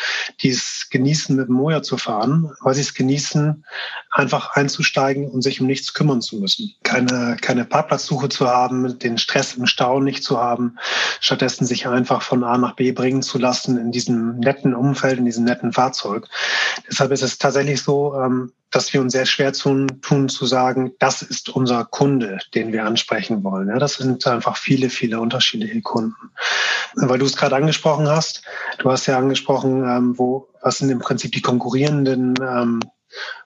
die 0.42 0.50
es 0.50 0.88
genießen, 0.90 1.37
mit 1.37 1.49
dem 1.49 1.54
Moja 1.54 1.82
zu 1.82 1.97
fahren, 1.97 2.52
weil 2.61 2.75
sie 2.75 2.82
es 2.82 2.94
genießen, 2.94 3.64
einfach 4.11 4.56
einzusteigen 4.56 5.30
und 5.30 5.42
sich 5.42 5.61
um 5.61 5.66
nichts 5.66 5.94
kümmern 5.94 6.20
zu 6.20 6.37
müssen. 6.37 6.75
Keine, 6.82 7.37
keine 7.40 7.64
Parkplatzsuche 7.64 8.28
zu 8.28 8.49
haben, 8.49 8.99
den 8.99 9.18
Stress 9.18 9.54
im 9.54 9.66
Stau 9.66 10.00
nicht 10.00 10.25
zu 10.25 10.38
haben, 10.38 10.76
stattdessen 11.20 11.64
sich 11.64 11.87
einfach 11.87 12.23
von 12.23 12.42
A 12.42 12.59
nach 12.59 12.75
B 12.75 12.92
bringen 12.92 13.23
zu 13.23 13.38
lassen 13.38 13.78
in 13.78 13.92
diesem 13.92 14.38
netten 14.38 14.75
Umfeld, 14.75 15.18
in 15.18 15.25
diesem 15.25 15.44
netten 15.44 15.73
Fahrzeug. 15.73 16.26
Deshalb 16.90 17.12
ist 17.12 17.23
es 17.23 17.38
tatsächlich 17.38 17.82
so, 17.82 18.14
ähm, 18.14 18.52
dass 18.70 18.92
wir 18.92 19.00
uns 19.00 19.12
sehr 19.12 19.26
schwer 19.26 19.52
tun, 19.52 20.00
tun 20.00 20.28
zu 20.28 20.47
sagen, 20.47 20.79
sagen, 20.80 20.94
das 20.99 21.22
ist 21.22 21.49
unser 21.49 21.84
Kunde, 21.84 22.38
den 22.54 22.72
wir 22.72 22.84
ansprechen 22.84 23.44
wollen. 23.44 23.68
Ja, 23.68 23.78
das 23.78 23.94
sind 23.94 24.26
einfach 24.26 24.56
viele, 24.56 24.90
viele 24.90 25.20
unterschiedliche 25.20 25.80
Kunden. 25.82 26.30
Weil 26.94 27.18
du 27.18 27.26
es 27.26 27.37
gerade 27.37 27.56
angesprochen 27.56 28.08
hast, 28.08 28.42
du 28.78 28.90
hast 28.90 29.06
ja 29.06 29.18
angesprochen, 29.18 29.84
ähm, 29.84 30.18
wo, 30.18 30.49
was 30.62 30.78
sind 30.78 30.90
im 30.90 30.99
Prinzip 30.99 31.32
die 31.32 31.42
konkurrierenden 31.42 32.34
ähm, 32.40 32.80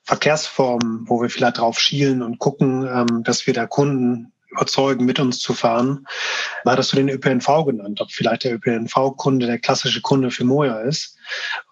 Verkehrsformen, 0.03 1.05
wo 1.09 1.23
wir 1.23 1.31
vielleicht 1.31 1.59
drauf 1.59 1.79
schielen 1.79 2.23
und 2.23 2.39
gucken, 2.39 2.87
ähm, 2.87 3.23
dass 3.25 3.47
wir 3.47 3.55
da 3.55 3.67
Kunden 3.67 4.33
überzeugen, 4.51 5.05
mit 5.05 5.19
uns 5.19 5.41
zu 5.41 5.53
fahren. 5.53 6.07
Da 6.65 6.73
hattest 6.73 6.93
du 6.93 6.97
den 6.97 7.09
ÖPNV 7.09 7.65
genannt, 7.67 8.01
ob 8.01 8.13
vielleicht 8.13 8.45
der 8.45 8.55
ÖPNV-Kunde 8.55 9.47
der 9.47 9.59
klassische 9.59 10.01
Kunde 10.01 10.31
für 10.31 10.45
Moja 10.45 10.81
ist. 10.81 11.17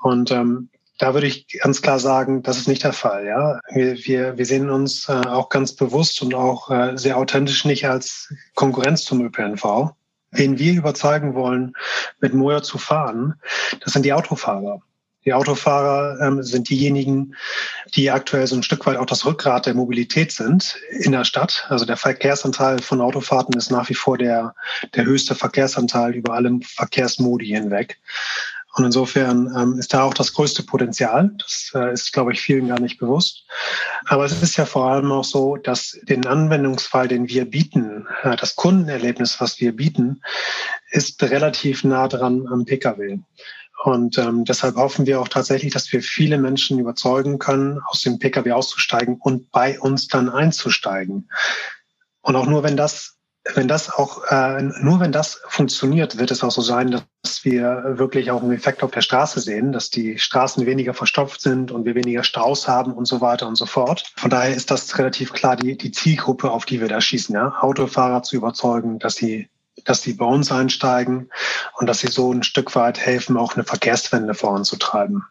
Und 0.03 0.33
ähm, 0.33 0.69
da 0.99 1.15
würde 1.15 1.27
ich 1.27 1.47
ganz 1.61 1.83
klar 1.83 1.99
sagen, 1.99 2.43
das 2.43 2.59
ist 2.59 2.69
nicht 2.69 2.85
der 2.85 2.93
Fall. 2.93 3.27
Ja, 3.27 3.61
wir, 3.73 3.97
wir, 4.05 4.39
wir 4.39 4.47
sehen 4.47 4.71
uns 4.71 5.09
äh, 5.09 5.13
auch 5.13 5.49
ganz 5.49 5.75
bewusst 5.75 6.23
und 6.23 6.35
auch 6.35 6.71
äh, 6.71 6.97
sehr 6.97 7.17
authentisch 7.17 7.65
nicht 7.65 7.87
als 7.89 8.33
Konkurrenz 8.55 9.05
zum 9.05 9.25
ÖPNV. 9.25 9.93
Wen 10.31 10.59
wir 10.59 10.73
überzeugen 10.73 11.35
wollen, 11.35 11.75
mit 12.21 12.33
Moja 12.33 12.63
zu 12.63 12.79
fahren, 12.79 13.35
das 13.81 13.93
sind 13.93 14.05
die 14.05 14.13
Autofahrer. 14.13 14.81
Die 15.25 15.35
Autofahrer 15.35 16.21
ähm, 16.21 16.43
sind 16.43 16.69
diejenigen, 16.69 17.37
die 17.95 18.11
aktuell 18.11 18.47
so 18.47 18.57
ein 18.57 18.63
Stück 18.63 18.85
weit 18.87 18.97
auch 18.97 19.07
das 19.07 19.25
Rückgrat 19.25 19.67
der 19.67 19.75
Mobilität 19.75 20.33
sind 20.33 20.77
in 20.91 21.13
der 21.13 21.25
Stadt. 21.25 21.67
Also 21.69 21.85
der 21.85 21.97
Verkehrsanteil 21.97 22.81
von 22.81 23.01
Autofahrten 23.01 23.57
ist 23.57 23.71
nach 23.71 23.89
wie 23.89 23.95
vor 23.95 24.19
der, 24.19 24.55
der 24.95 25.05
höchste 25.05 25.35
Verkehrsanteil 25.35 26.15
über 26.15 26.35
alle 26.35 26.59
Verkehrsmodi 26.65 27.47
hinweg. 27.47 28.01
Und 28.75 28.87
insofern 28.87 29.53
ähm, 29.57 29.79
ist 29.79 29.93
da 29.93 30.03
auch 30.03 30.15
das 30.15 30.33
größte 30.33 30.63
Potenzial. 30.63 31.35
Das 31.39 31.73
äh, 31.75 31.93
ist, 31.93 32.13
glaube 32.13 32.33
ich, 32.33 32.41
vielen 32.41 32.69
gar 32.69 32.81
nicht 32.81 32.99
bewusst. 32.99 33.45
Aber 34.07 34.25
es 34.25 34.43
ist 34.43 34.57
ja 34.57 34.65
vor 34.65 34.91
allem 34.91 35.13
auch 35.13 35.25
so, 35.25 35.57
dass 35.57 35.99
den 36.09 36.27
Anwendungsfall, 36.27 37.07
den 37.07 37.29
wir 37.29 37.45
bieten, 37.45 38.07
äh, 38.23 38.35
das 38.37 38.57
Kundenerlebnis, 38.57 39.41
was 39.41 39.61
wir 39.61 39.77
bieten, 39.77 40.23
ist 40.91 41.23
relativ 41.23 41.85
nah 41.85 42.09
dran 42.09 42.47
am 42.49 42.65
Pkw. 42.65 43.19
Und 43.85 44.17
ähm, 44.17 44.45
deshalb 44.45 44.77
hoffen 44.77 45.07
wir 45.07 45.21
auch 45.21 45.29
tatsächlich, 45.29 45.73
dass 45.73 45.93
wir 45.93 46.03
viele 46.03 46.39
Menschen 46.39 46.79
überzeugen 46.79 47.39
können, 47.39 47.81
aus 47.89 48.03
dem 48.03 48.19
Pkw 48.19 48.53
auszusteigen 48.53 49.19
und 49.21 49.51
bei 49.51 49.79
uns 49.81 50.07
dann 50.07 50.29
einzusteigen. 50.29 51.29
Und 52.21 52.37
auch 52.37 52.47
nur 52.47 52.63
wenn 52.63 52.77
das, 52.77 53.19
wenn 53.55 53.67
das 53.67 53.91
auch, 53.91 54.25
äh, 54.31 54.63
nur 54.63 55.01
wenn 55.01 55.11
das 55.11 55.41
funktioniert, 55.49 56.19
wird 56.19 56.31
es 56.31 56.45
auch 56.45 56.51
so 56.51 56.63
sein, 56.63 57.03
dass 57.23 57.45
wir 57.45 57.99
wirklich 57.99 58.31
auch 58.31 58.43
einen 58.43 58.53
Effekt 58.53 58.83
auf 58.83 58.93
der 58.93 59.01
Straße 59.01 59.41
sehen, 59.41 59.73
dass 59.73 59.91
die 59.91 60.19
Straßen 60.19 60.65
weniger 60.65 60.95
verstopft 60.95 61.41
sind 61.41 61.73
und 61.73 61.85
wir 61.85 61.95
weniger 61.95 62.23
Staus 62.23 62.69
haben 62.69 62.93
und 62.93 63.07
so 63.07 63.21
weiter 63.21 63.49
und 63.49 63.57
so 63.57 63.67
fort. 63.67 64.13
Von 64.17 64.31
daher 64.31 64.55
ist 64.55 64.71
das 64.71 64.97
relativ 64.99 65.33
klar 65.33 65.57
die, 65.57 65.77
die 65.77 65.91
Zielgruppe, 65.91 66.51
auf 66.51 66.67
die 66.67 66.81
wir 66.81 66.89
da 66.89 67.01
schießen, 67.01 67.35
ja. 67.35 67.55
Autofahrer 67.61 68.23
zu 68.23 68.37
überzeugen, 68.37 68.99
dass 68.99 69.17
sie 69.17 69.49
dass 69.85 70.03
sie 70.03 70.13
bei 70.13 70.27
uns 70.27 70.53
einsteigen 70.53 71.31
und 71.79 71.87
dass 71.87 72.01
sie 72.01 72.09
so 72.09 72.31
ein 72.31 72.43
Stück 72.43 72.77
weit 72.77 72.99
helfen, 72.99 73.39
auch 73.39 73.55
eine 73.55 73.65
Verkehrswende 73.65 74.35
voranzutreiben. 74.35 75.25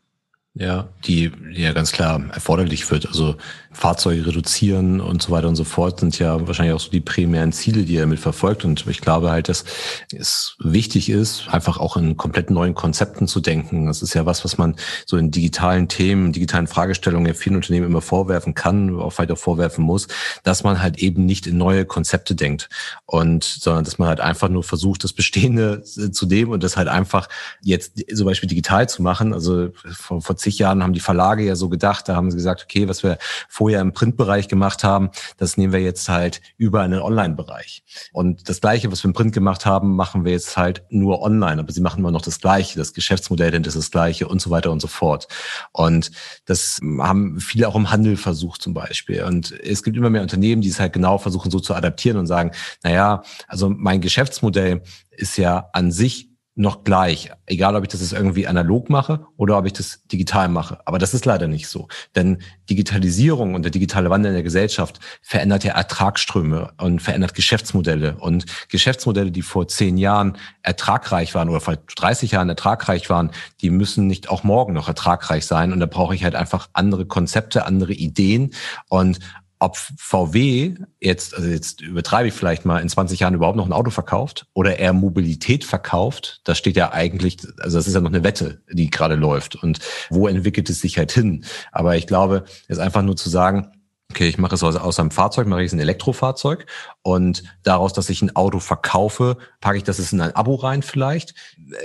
Ja, 0.53 0.89
die, 1.05 1.29
die 1.29 1.61
ja 1.61 1.71
ganz 1.71 1.93
klar 1.93 2.21
erforderlich 2.33 2.89
wird. 2.91 3.07
Also 3.07 3.37
Fahrzeuge 3.73 4.27
reduzieren 4.27 4.99
und 4.99 5.21
so 5.21 5.31
weiter 5.31 5.47
und 5.47 5.55
so 5.55 5.63
fort 5.63 6.01
sind 6.01 6.19
ja 6.19 6.45
wahrscheinlich 6.45 6.75
auch 6.75 6.79
so 6.79 6.91
die 6.91 6.99
primären 6.99 7.53
Ziele, 7.53 7.83
die 7.83 7.95
er 7.95 8.05
mit 8.05 8.19
verfolgt. 8.19 8.65
Und 8.65 8.85
ich 8.87 8.99
glaube 8.99 9.31
halt, 9.31 9.47
dass 9.47 9.63
es 10.11 10.55
wichtig 10.59 11.09
ist, 11.09 11.47
einfach 11.49 11.77
auch 11.77 11.95
in 11.95 12.17
komplett 12.17 12.49
neuen 12.51 12.75
Konzepten 12.75 13.27
zu 13.27 13.39
denken. 13.39 13.87
Das 13.87 14.01
ist 14.01 14.13
ja 14.13 14.25
was, 14.25 14.43
was 14.43 14.57
man 14.57 14.75
so 15.05 15.15
in 15.15 15.31
digitalen 15.31 15.87
Themen, 15.87 16.33
digitalen 16.33 16.67
Fragestellungen 16.67 17.27
ja 17.27 17.33
vielen 17.33 17.55
Unternehmen 17.55 17.87
immer 17.87 18.01
vorwerfen 18.01 18.55
kann, 18.55 18.99
auch 18.99 19.17
weiter 19.17 19.37
vorwerfen 19.37 19.85
muss, 19.85 20.07
dass 20.43 20.63
man 20.63 20.81
halt 20.81 20.99
eben 20.99 21.25
nicht 21.25 21.47
in 21.47 21.57
neue 21.57 21.85
Konzepte 21.85 22.35
denkt 22.35 22.69
und, 23.05 23.43
sondern 23.43 23.85
dass 23.85 23.97
man 23.97 24.09
halt 24.09 24.19
einfach 24.19 24.49
nur 24.49 24.63
versucht, 24.63 25.03
das 25.03 25.13
Bestehende 25.13 25.81
zu 25.83 26.25
nehmen 26.25 26.51
und 26.51 26.63
das 26.63 26.75
halt 26.75 26.89
einfach 26.89 27.29
jetzt 27.61 28.03
zum 28.13 28.25
Beispiel 28.25 28.49
digital 28.49 28.89
zu 28.89 29.01
machen. 29.01 29.33
Also 29.33 29.69
vor, 29.93 30.21
vor 30.21 30.35
zig 30.35 30.59
Jahren 30.59 30.83
haben 30.83 30.93
die 30.93 30.99
Verlage 30.99 31.45
ja 31.45 31.55
so 31.55 31.69
gedacht, 31.69 32.09
da 32.09 32.15
haben 32.15 32.31
sie 32.31 32.37
gesagt, 32.37 32.63
okay, 32.63 32.87
was 32.89 33.03
wir 33.03 33.17
vorher 33.61 33.81
im 33.81 33.93
Printbereich 33.93 34.47
gemacht 34.47 34.83
haben, 34.83 35.11
das 35.37 35.55
nehmen 35.55 35.71
wir 35.71 35.81
jetzt 35.81 36.09
halt 36.09 36.41
über 36.57 36.81
einen 36.81 36.99
Online-Bereich. 36.99 37.83
Und 38.11 38.49
das 38.49 38.59
Gleiche, 38.59 38.91
was 38.91 39.03
wir 39.03 39.09
im 39.09 39.13
Print 39.13 39.33
gemacht 39.33 39.67
haben, 39.67 39.95
machen 39.95 40.25
wir 40.25 40.31
jetzt 40.31 40.57
halt 40.57 40.81
nur 40.89 41.21
online. 41.21 41.61
Aber 41.61 41.71
sie 41.71 41.81
machen 41.81 41.99
immer 41.99 42.09
noch 42.09 42.23
das 42.23 42.39
Gleiche. 42.39 42.79
Das 42.79 42.91
Geschäftsmodell 42.93 43.53
ist 43.53 43.75
das 43.75 43.91
Gleiche 43.91 44.27
und 44.27 44.41
so 44.41 44.49
weiter 44.49 44.71
und 44.71 44.81
so 44.81 44.87
fort. 44.87 45.27
Und 45.73 46.09
das 46.45 46.79
haben 46.81 47.39
viele 47.39 47.67
auch 47.67 47.75
im 47.75 47.91
Handel 47.91 48.17
versucht 48.17 48.63
zum 48.63 48.73
Beispiel. 48.73 49.25
Und 49.25 49.51
es 49.51 49.83
gibt 49.83 49.95
immer 49.95 50.09
mehr 50.09 50.23
Unternehmen, 50.23 50.63
die 50.63 50.69
es 50.69 50.79
halt 50.79 50.93
genau 50.93 51.19
versuchen 51.19 51.51
so 51.51 51.59
zu 51.59 51.75
adaptieren 51.75 52.17
und 52.17 52.25
sagen, 52.25 52.53
naja, 52.81 53.21
also 53.47 53.69
mein 53.69 54.01
Geschäftsmodell 54.01 54.81
ist 55.11 55.37
ja 55.37 55.69
an 55.73 55.91
sich 55.91 56.30
noch 56.61 56.83
gleich, 56.83 57.31
egal 57.47 57.75
ob 57.75 57.83
ich 57.83 57.89
das 57.89 58.01
jetzt 58.01 58.13
irgendwie 58.13 58.47
analog 58.47 58.89
mache 58.89 59.25
oder 59.35 59.57
ob 59.57 59.65
ich 59.65 59.73
das 59.73 60.03
digital 60.11 60.47
mache. 60.47 60.79
Aber 60.85 60.99
das 60.99 61.13
ist 61.13 61.25
leider 61.25 61.47
nicht 61.47 61.67
so. 61.67 61.87
Denn 62.15 62.41
Digitalisierung 62.69 63.55
und 63.55 63.63
der 63.63 63.71
digitale 63.71 64.09
Wandel 64.09 64.29
in 64.29 64.35
der 64.35 64.43
Gesellschaft 64.43 64.99
verändert 65.21 65.63
ja 65.63 65.73
Ertragsströme 65.73 66.71
und 66.77 67.01
verändert 67.01 67.33
Geschäftsmodelle. 67.33 68.15
Und 68.19 68.45
Geschäftsmodelle, 68.69 69.31
die 69.31 69.41
vor 69.41 69.67
zehn 69.67 69.97
Jahren 69.97 70.37
ertragreich 70.61 71.33
waren 71.35 71.49
oder 71.49 71.61
vor 71.61 71.75
30 71.75 72.31
Jahren 72.31 72.49
ertragreich 72.49 73.09
waren, 73.09 73.31
die 73.61 73.71
müssen 73.71 74.07
nicht 74.07 74.29
auch 74.29 74.43
morgen 74.43 74.73
noch 74.73 74.87
ertragreich 74.87 75.45
sein. 75.45 75.73
Und 75.73 75.79
da 75.79 75.87
brauche 75.87 76.13
ich 76.15 76.23
halt 76.23 76.35
einfach 76.35 76.69
andere 76.73 77.05
Konzepte, 77.05 77.65
andere 77.65 77.93
Ideen. 77.93 78.53
Und 78.87 79.19
ob 79.61 79.77
VW 79.77 80.73
jetzt, 80.99 81.35
also 81.35 81.47
jetzt 81.47 81.81
übertreibe 81.81 82.27
ich 82.27 82.33
vielleicht 82.33 82.65
mal, 82.65 82.79
in 82.79 82.89
20 82.89 83.19
Jahren 83.19 83.35
überhaupt 83.35 83.57
noch 83.57 83.67
ein 83.67 83.73
Auto 83.73 83.91
verkauft 83.91 84.47
oder 84.53 84.79
er 84.79 84.91
Mobilität 84.91 85.63
verkauft, 85.63 86.41
das 86.45 86.57
steht 86.57 86.75
ja 86.75 86.91
eigentlich, 86.91 87.37
also 87.59 87.77
das 87.77 87.87
ist 87.87 87.93
ja 87.93 88.01
noch 88.01 88.09
eine 88.09 88.23
Wette, 88.23 88.63
die 88.71 88.89
gerade 88.89 89.13
läuft. 89.13 89.55
Und 89.55 89.77
wo 90.09 90.27
entwickelt 90.27 90.67
es 90.71 90.81
sich 90.81 90.97
halt 90.97 91.11
hin? 91.11 91.45
Aber 91.71 91.95
ich 91.95 92.07
glaube, 92.07 92.45
ist 92.67 92.79
einfach 92.79 93.03
nur 93.03 93.15
zu 93.15 93.29
sagen, 93.29 93.71
okay, 94.09 94.27
ich 94.27 94.39
mache 94.39 94.55
es 94.55 94.63
aus, 94.63 94.99
einem 94.99 95.11
Fahrzeug, 95.11 95.47
mache 95.47 95.61
ich 95.61 95.67
es 95.67 95.73
ein 95.73 95.79
Elektrofahrzeug 95.79 96.65
und 97.03 97.43
daraus, 97.63 97.93
dass 97.93 98.09
ich 98.09 98.21
ein 98.21 98.35
Auto 98.35 98.59
verkaufe, 98.59 99.37
packe 99.61 99.77
ich 99.77 99.83
das 99.83 100.11
in 100.11 100.21
ein 100.21 100.35
Abo 100.35 100.55
rein 100.55 100.81
vielleicht, 100.81 101.35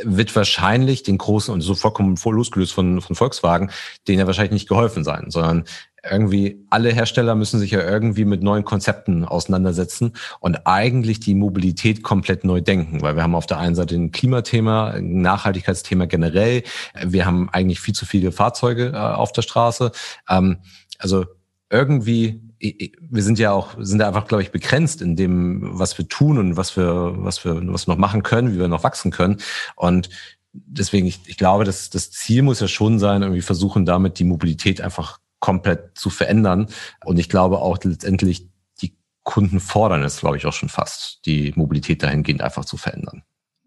wird 0.03 0.35
wahrscheinlich 0.35 1.03
den 1.03 1.19
großen 1.19 1.53
und 1.53 1.61
so 1.61 1.75
vollkommen 1.75 2.17
voll 2.17 2.35
losgelöst 2.35 2.73
von, 2.73 3.01
von 3.01 3.15
Volkswagen, 3.15 3.71
denen 4.09 4.19
ja 4.19 4.27
wahrscheinlich 4.27 4.53
nicht 4.53 4.69
geholfen 4.69 5.05
sein, 5.05 5.27
sondern 5.31 5.65
irgendwie 6.11 6.65
alle 6.71 6.93
Hersteller 6.93 7.35
müssen 7.35 7.61
sich 7.61 7.71
ja 7.71 7.81
irgendwie 7.81 8.25
mit 8.25 8.43
neuen 8.43 8.65
Konzepten 8.65 9.25
auseinandersetzen 9.25 10.13
und 10.41 10.67
eigentlich 10.67 11.21
die 11.21 11.35
Mobilität 11.35 12.03
komplett 12.03 12.45
neu 12.45 12.61
denken, 12.61 13.03
weil 13.03 13.17
wir 13.17 13.23
haben 13.23 13.35
auf 13.35 13.47
der 13.47 13.59
einen 13.59 13.75
Seite 13.75 13.95
ein 13.95 14.13
Klimathema, 14.13 14.91
ein 14.91 15.21
Nachhaltigkeitsthema 15.21 16.07
generell, 16.07 16.63
wir 17.05 17.27
haben 17.27 17.49
eigentlich 17.51 17.81
viel 17.81 17.95
zu 17.95 18.07
viele 18.07 18.33
Fahrzeuge 18.33 18.93
äh, 18.95 18.97
auf 18.97 19.33
der 19.33 19.43
Straße. 19.43 19.93
Ähm, 20.29 20.59
also 20.99 21.25
irgendwie 21.71 22.41
wir 22.59 23.23
sind 23.23 23.39
ja 23.39 23.53
auch, 23.53 23.75
sind 23.79 24.01
ja 24.01 24.09
einfach, 24.09 24.27
glaube 24.27 24.43
ich, 24.43 24.51
begrenzt 24.51 25.03
in 25.03 25.15
dem, 25.15 25.79
was 25.79 25.99
wir 25.99 26.09
tun 26.09 26.39
und 26.39 26.57
was 26.57 26.77
wir, 26.77 27.15
was 27.19 27.45
wir, 27.45 27.61
was 27.73 27.87
wir 27.87 27.93
noch 27.93 27.99
machen 27.99 28.23
können, 28.23 28.55
wie 28.55 28.59
wir 28.59 28.69
noch 28.69 28.83
wachsen 28.83 29.11
können. 29.11 29.39
Und 29.75 30.09
deswegen, 30.53 31.07
ich, 31.07 31.21
ich 31.27 31.37
glaube, 31.37 31.65
dass 31.65 31.91
das 31.91 32.11
Ziel 32.11 32.43
muss 32.43 32.61
ja 32.61 32.69
schon 32.69 32.99
sein, 32.99 33.23
irgendwie 33.23 33.43
versuchen, 33.43 33.85
damit 33.85 34.19
die 34.19 34.25
Mobilität 34.25 34.81
einfach 34.81 35.19
komplett 35.47 35.97
zu 35.97 36.11
verändern. 36.11 36.67
Und 37.05 37.21
ich 37.21 37.29
glaube 37.29 37.61
auch 37.61 37.79
letztendlich, 37.85 38.49
die 38.83 38.97
Kunden 39.23 39.61
fordern 39.61 40.03
es, 40.03 40.19
glaube 40.19 40.37
ich, 40.39 40.45
auch 40.45 40.53
schon 40.53 40.69
fast, 40.69 41.21
die 41.25 41.53
Mobilität 41.55 42.03
dahingehend 42.03 42.43
einfach 42.43 42.65
zu 42.65 42.77
verändern. 42.77 43.23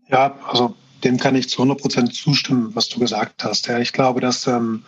Ja, 0.10 0.38
also 0.46 0.76
dem 1.06 1.15
kann 1.15 1.36
ich 1.36 1.48
zu 1.48 1.62
100 1.62 1.80
Prozent 1.80 2.13
zustimmen, 2.13 2.72
was 2.76 2.89
du 2.89 3.00
gesagt 3.00 3.46
hast. 3.46 3.68
Ja, 3.68 3.80
ich 3.80 3.94
glaube, 3.94 4.20
dass 4.20 4.46
ähm, 4.46 4.84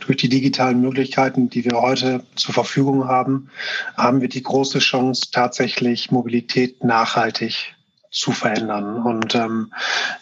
durch 0.00 0.16
die 0.16 0.28
digitalen 0.28 0.80
Möglichkeiten, 0.80 1.50
die 1.50 1.64
wir 1.64 1.80
heute 1.80 2.24
zur 2.34 2.52
Verfügung 2.52 3.06
haben, 3.06 3.48
haben 3.96 4.20
wir 4.20 4.28
die 4.28 4.42
große 4.42 4.80
Chance, 4.80 5.30
tatsächlich 5.30 6.10
Mobilität 6.10 6.82
nachhaltig 6.82 7.73
zu 8.14 8.32
verändern. 8.32 9.02
Und 9.02 9.34
ähm, 9.34 9.72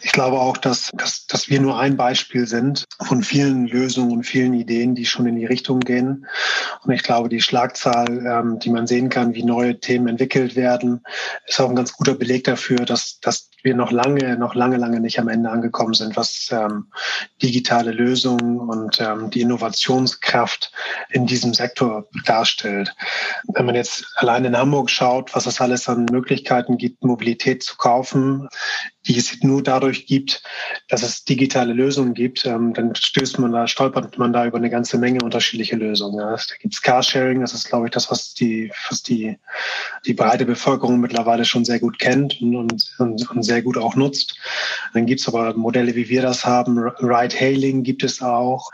ich 0.01 0.11
glaube 0.11 0.39
auch, 0.39 0.57
dass, 0.57 0.89
dass, 0.93 1.27
dass 1.27 1.49
wir 1.49 1.61
nur 1.61 1.79
ein 1.79 1.95
Beispiel 1.95 2.47
sind 2.47 2.85
von 3.01 3.23
vielen 3.23 3.67
Lösungen 3.67 4.11
und 4.11 4.23
vielen 4.23 4.53
Ideen, 4.53 4.95
die 4.95 5.05
schon 5.05 5.27
in 5.27 5.35
die 5.35 5.45
Richtung 5.45 5.79
gehen. 5.79 6.25
Und 6.83 6.91
ich 6.91 7.03
glaube, 7.03 7.29
die 7.29 7.41
Schlagzahl, 7.41 8.25
ähm, 8.25 8.59
die 8.59 8.71
man 8.71 8.87
sehen 8.87 9.09
kann, 9.09 9.35
wie 9.35 9.43
neue 9.43 9.79
Themen 9.79 10.07
entwickelt 10.07 10.55
werden, 10.55 11.03
ist 11.45 11.61
auch 11.61 11.69
ein 11.69 11.75
ganz 11.75 11.93
guter 11.93 12.15
Beleg 12.15 12.43
dafür, 12.45 12.79
dass, 12.79 13.19
dass 13.19 13.49
wir 13.63 13.75
noch 13.75 13.91
lange, 13.91 14.37
noch 14.37 14.55
lange, 14.55 14.77
lange 14.77 14.99
nicht 14.99 15.19
am 15.19 15.29
Ende 15.29 15.49
angekommen 15.49 15.93
sind, 15.93 16.15
was 16.15 16.49
ähm, 16.51 16.87
digitale 17.41 17.91
Lösungen 17.91 18.59
und 18.59 18.99
ähm, 18.99 19.29
die 19.29 19.41
Innovationskraft 19.41 20.71
in 21.09 21.25
diesem 21.25 21.53
Sektor 21.53 22.07
darstellt. 22.25 22.93
Wenn 23.53 23.65
man 23.65 23.75
jetzt 23.75 24.05
allein 24.15 24.45
in 24.45 24.57
Hamburg 24.57 24.89
schaut, 24.89 25.33
was 25.33 25.45
es 25.45 25.61
alles 25.61 25.87
an 25.87 26.05
Möglichkeiten 26.11 26.77
gibt, 26.77 27.03
Mobilität 27.03 27.63
zu 27.63 27.77
kaufen, 27.77 28.49
die 29.05 29.17
es 29.17 29.43
nur 29.43 29.61
dadurch 29.61 30.05
gibt, 30.05 30.43
dass 30.87 31.03
es 31.03 31.25
digitale 31.25 31.73
Lösungen 31.73 32.13
gibt, 32.13 32.45
ähm, 32.45 32.73
dann 32.73 32.95
stößt 32.95 33.39
man 33.39 33.51
da, 33.51 33.67
stolpert 33.67 34.17
man 34.17 34.31
da 34.31 34.45
über 34.45 34.57
eine 34.57 34.69
ganze 34.69 34.97
Menge 34.97 35.19
unterschiedliche 35.23 35.75
Lösungen. 35.75 36.19
Ja. 36.19 36.35
Da 36.35 36.55
gibt 36.59 36.73
es 36.73 36.81
Carsharing, 36.81 37.41
das 37.41 37.53
ist, 37.53 37.67
glaube 37.67 37.87
ich, 37.87 37.91
das, 37.91 38.09
was 38.09 38.33
die, 38.33 38.71
was 38.89 39.03
die, 39.03 39.37
die 40.05 40.13
breite 40.13 40.45
Bevölkerung 40.45 40.99
mittlerweile 40.99 41.45
schon 41.45 41.65
sehr 41.65 41.79
gut 41.79 41.99
kennt 41.99 42.41
und, 42.41 42.95
und, 42.97 43.29
und 43.29 43.43
sehr 43.43 43.52
gut 43.61 43.77
auch 43.77 43.95
nutzt. 43.95 44.35
Dann 44.93 45.05
gibt 45.05 45.21
es 45.21 45.27
aber 45.27 45.53
Modelle, 45.53 45.95
wie 45.95 46.09
wir 46.09 46.21
das 46.21 46.45
haben. 46.45 46.79
Ride-Hailing 46.79 47.83
gibt 47.83 48.03
es 48.03 48.21
auch. 48.21 48.71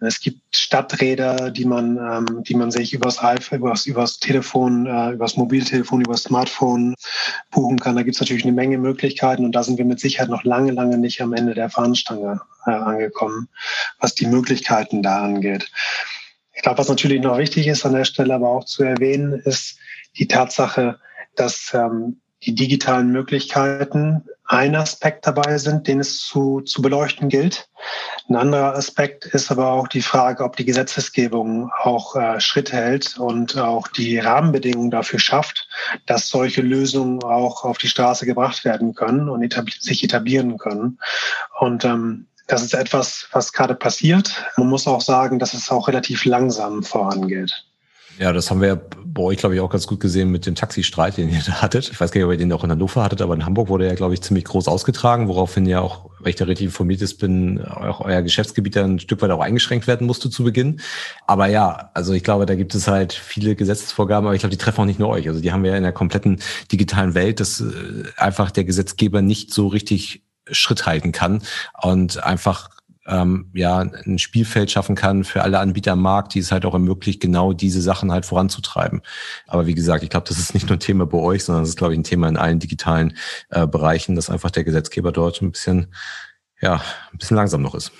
Es 0.00 0.20
gibt 0.20 0.56
Stadträder, 0.56 1.50
die 1.50 1.64
man, 1.64 1.96
ähm, 1.96 2.44
die 2.44 2.54
man 2.54 2.70
sich 2.70 2.94
übers 2.94 3.22
iPhone, 3.22 3.58
übers, 3.58 3.86
übers 3.86 4.18
Telefon, 4.20 4.86
äh, 4.86 5.10
übers 5.10 5.36
Mobiltelefon, 5.36 6.02
übers 6.02 6.22
Smartphone 6.22 6.94
buchen 7.50 7.80
kann. 7.80 7.96
Da 7.96 8.02
gibt 8.02 8.14
es 8.14 8.20
natürlich 8.20 8.44
eine 8.44 8.52
Menge 8.52 8.78
Möglichkeiten 8.78 9.44
und 9.44 9.52
da 9.52 9.64
sind 9.64 9.78
wir 9.78 9.84
mit 9.84 9.98
Sicherheit 9.98 10.28
noch 10.28 10.44
lange, 10.44 10.72
lange 10.72 10.98
nicht 10.98 11.20
am 11.20 11.32
Ende 11.32 11.54
der 11.54 11.68
Fahnenstange 11.68 12.40
äh, 12.66 12.70
angekommen, 12.70 13.48
was 13.98 14.14
die 14.14 14.26
Möglichkeiten 14.26 15.02
da 15.02 15.22
angeht. 15.22 15.68
Ich 16.54 16.62
glaube, 16.62 16.78
was 16.78 16.88
natürlich 16.88 17.20
noch 17.20 17.38
wichtig 17.38 17.66
ist 17.66 17.84
an 17.84 17.92
der 17.92 18.04
Stelle 18.04 18.34
aber 18.34 18.48
auch 18.48 18.64
zu 18.64 18.84
erwähnen, 18.84 19.32
ist 19.44 19.78
die 20.16 20.28
Tatsache, 20.28 20.98
dass 21.36 21.72
ähm, 21.72 22.20
die 22.44 22.54
digitalen 22.54 23.10
Möglichkeiten 23.10 24.24
ein 24.48 24.74
Aspekt 24.76 25.26
dabei 25.26 25.58
sind, 25.58 25.86
den 25.86 26.00
es 26.00 26.20
zu, 26.20 26.62
zu 26.62 26.80
beleuchten 26.80 27.28
gilt. 27.28 27.68
Ein 28.28 28.36
anderer 28.36 28.74
Aspekt 28.74 29.26
ist 29.26 29.50
aber 29.50 29.72
auch 29.72 29.88
die 29.88 30.00
Frage, 30.00 30.42
ob 30.42 30.56
die 30.56 30.64
Gesetzesgebung 30.64 31.70
auch 31.82 32.16
äh, 32.16 32.40
Schritt 32.40 32.72
hält 32.72 33.18
und 33.18 33.58
auch 33.58 33.88
die 33.88 34.18
Rahmenbedingungen 34.18 34.90
dafür 34.90 35.18
schafft, 35.18 35.68
dass 36.06 36.28
solche 36.28 36.62
Lösungen 36.62 37.22
auch 37.22 37.64
auf 37.64 37.76
die 37.76 37.88
Straße 37.88 38.24
gebracht 38.24 38.64
werden 38.64 38.94
können 38.94 39.28
und 39.28 39.42
etabli 39.42 39.74
sich 39.78 40.02
etablieren 40.02 40.56
können. 40.56 40.98
Und 41.58 41.84
ähm, 41.84 42.26
das 42.46 42.62
ist 42.62 42.72
etwas, 42.72 43.28
was 43.32 43.52
gerade 43.52 43.74
passiert. 43.74 44.42
Man 44.56 44.68
muss 44.68 44.86
auch 44.86 45.02
sagen, 45.02 45.38
dass 45.38 45.52
es 45.52 45.70
auch 45.70 45.88
relativ 45.88 46.24
langsam 46.24 46.82
vorangeht. 46.82 47.66
Ja, 48.18 48.32
das 48.32 48.50
haben 48.50 48.60
wir 48.60 48.68
ja 48.68 48.80
bei 49.04 49.22
euch, 49.22 49.38
glaube 49.38 49.54
ich, 49.54 49.60
auch 49.60 49.70
ganz 49.70 49.86
gut 49.86 50.00
gesehen 50.00 50.30
mit 50.30 50.44
dem 50.44 50.56
Taxistreit, 50.56 51.16
den 51.16 51.28
ihr 51.28 51.40
da 51.46 51.62
hattet. 51.62 51.88
Ich 51.90 52.00
weiß 52.00 52.10
gar 52.10 52.18
nicht, 52.18 52.26
ob 52.26 52.32
ihr 52.32 52.38
den 52.38 52.52
auch 52.52 52.64
in 52.64 52.70
Hannover 52.70 53.04
hattet, 53.04 53.22
aber 53.22 53.34
in 53.34 53.46
Hamburg 53.46 53.68
wurde 53.68 53.86
er, 53.86 53.94
glaube 53.94 54.14
ich, 54.14 54.22
ziemlich 54.22 54.44
groß 54.44 54.66
ausgetragen, 54.66 55.28
woraufhin 55.28 55.66
ja 55.66 55.80
auch, 55.80 56.10
wenn 56.18 56.30
ich 56.30 56.36
da 56.36 56.44
richtig 56.44 56.66
informiert 56.66 57.00
ist, 57.00 57.18
bin, 57.18 57.64
auch 57.64 58.00
euer 58.00 58.22
Geschäftsgebiet 58.22 58.74
dann 58.74 58.96
ein 58.96 58.98
Stück 58.98 59.22
weit 59.22 59.30
auch 59.30 59.40
eingeschränkt 59.40 59.86
werden 59.86 60.06
musste 60.06 60.30
zu 60.30 60.42
Beginn. 60.42 60.80
Aber 61.28 61.46
ja, 61.46 61.90
also 61.94 62.12
ich 62.12 62.24
glaube, 62.24 62.44
da 62.46 62.56
gibt 62.56 62.74
es 62.74 62.88
halt 62.88 63.12
viele 63.12 63.54
Gesetzesvorgaben, 63.54 64.26
aber 64.26 64.34
ich 64.34 64.40
glaube, 64.40 64.50
die 64.50 64.58
treffen 64.58 64.80
auch 64.80 64.86
nicht 64.86 64.98
nur 64.98 65.10
euch. 65.10 65.28
Also 65.28 65.40
die 65.40 65.52
haben 65.52 65.62
wir 65.62 65.70
ja 65.70 65.76
in 65.76 65.84
der 65.84 65.92
kompletten 65.92 66.40
digitalen 66.72 67.14
Welt, 67.14 67.38
dass 67.38 67.60
äh, 67.60 68.04
einfach 68.16 68.50
der 68.50 68.64
Gesetzgeber 68.64 69.22
nicht 69.22 69.54
so 69.54 69.68
richtig 69.68 70.24
Schritt 70.50 70.86
halten 70.86 71.12
kann 71.12 71.42
und 71.82 72.22
einfach 72.22 72.70
ähm, 73.08 73.50
ja 73.54 73.80
ein 73.80 74.18
Spielfeld 74.18 74.70
schaffen 74.70 74.94
kann 74.94 75.24
für 75.24 75.42
alle 75.42 75.58
Anbieter 75.58 75.92
am 75.92 76.02
Markt, 76.02 76.34
die 76.34 76.38
es 76.38 76.52
halt 76.52 76.64
auch 76.64 76.74
ermöglicht, 76.74 77.20
genau 77.20 77.52
diese 77.52 77.80
Sachen 77.80 78.12
halt 78.12 78.26
voranzutreiben. 78.26 79.02
Aber 79.46 79.66
wie 79.66 79.74
gesagt, 79.74 80.04
ich 80.04 80.10
glaube, 80.10 80.28
das 80.28 80.38
ist 80.38 80.54
nicht 80.54 80.68
nur 80.68 80.76
ein 80.76 80.80
Thema 80.80 81.06
bei 81.06 81.18
euch, 81.18 81.44
sondern 81.44 81.62
das 81.62 81.70
ist, 81.70 81.78
glaube 81.78 81.94
ich, 81.94 81.98
ein 81.98 82.04
Thema 82.04 82.28
in 82.28 82.36
allen 82.36 82.58
digitalen 82.58 83.16
äh, 83.50 83.66
Bereichen, 83.66 84.14
dass 84.14 84.30
einfach 84.30 84.50
der 84.50 84.64
Gesetzgeber 84.64 85.10
dort 85.10 85.40
ein 85.40 85.52
bisschen, 85.52 85.94
ja, 86.60 86.82
ein 87.12 87.18
bisschen 87.18 87.36
langsam 87.36 87.62
noch 87.62 87.74
ist. 87.74 87.92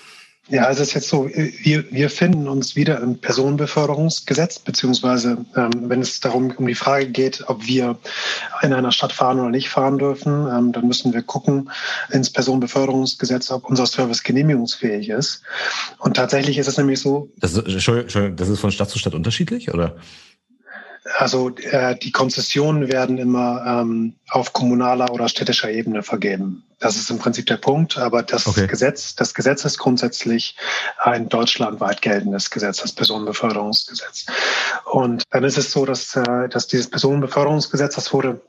Ja, 0.49 0.69
es 0.69 0.79
ist 0.79 0.95
jetzt 0.95 1.09
so, 1.09 1.29
wir, 1.29 1.91
wir 1.91 2.09
finden 2.09 2.47
uns 2.47 2.75
wieder 2.75 2.99
im 3.01 3.19
Personenbeförderungsgesetz, 3.19 4.57
beziehungsweise 4.59 5.45
ähm, 5.55 5.71
wenn 5.89 6.01
es 6.01 6.19
darum 6.19 6.51
um 6.57 6.65
die 6.65 6.75
Frage 6.75 7.07
geht, 7.07 7.43
ob 7.47 7.67
wir 7.67 7.99
in 8.63 8.73
einer 8.73 8.91
Stadt 8.91 9.13
fahren 9.13 9.39
oder 9.39 9.51
nicht 9.51 9.69
fahren 9.69 9.99
dürfen, 9.99 10.47
ähm, 10.47 10.71
dann 10.71 10.87
müssen 10.87 11.13
wir 11.13 11.21
gucken 11.21 11.69
ins 12.11 12.31
Personenbeförderungsgesetz, 12.31 13.51
ob 13.51 13.69
unser 13.69 13.85
Service 13.85 14.23
genehmigungsfähig 14.23 15.09
ist. 15.09 15.43
Und 15.99 16.15
tatsächlich 16.15 16.57
ist 16.57 16.67
es 16.67 16.77
nämlich 16.77 16.99
so. 16.99 17.31
Das 17.37 17.53
ist, 17.53 17.67
Entschuldigung, 17.67 18.35
das 18.35 18.49
ist 18.49 18.59
von 18.59 18.71
Stadt 18.71 18.89
zu 18.89 18.97
Stadt 18.97 19.13
unterschiedlich, 19.13 19.71
oder? 19.71 19.97
Also 21.17 21.49
äh, 21.55 21.95
die 21.97 22.11
Konzessionen 22.11 22.91
werden 22.91 23.17
immer 23.17 23.63
ähm, 23.65 24.15
auf 24.29 24.53
kommunaler 24.53 25.11
oder 25.11 25.29
städtischer 25.29 25.71
Ebene 25.71 26.03
vergeben. 26.03 26.63
Das 26.79 26.95
ist 26.95 27.09
im 27.09 27.19
Prinzip 27.19 27.45
der 27.47 27.57
Punkt. 27.57 27.97
Aber 27.97 28.23
das 28.23 28.47
okay. 28.47 28.67
Gesetz, 28.67 29.15
das 29.15 29.33
Gesetz 29.33 29.65
ist 29.65 29.77
grundsätzlich 29.77 30.55
ein 30.97 31.29
deutschlandweit 31.29 32.01
geltendes 32.01 32.49
Gesetz, 32.49 32.81
das 32.81 32.91
Personenbeförderungsgesetz. 32.91 34.25
Und 34.85 35.23
dann 35.31 35.43
ist 35.43 35.57
es 35.57 35.71
so, 35.71 35.85
dass, 35.85 36.15
äh, 36.15 36.49
dass 36.49 36.67
dieses 36.67 36.89
Personenbeförderungsgesetz, 36.89 37.95
das 37.95 38.13
wurde 38.13 38.41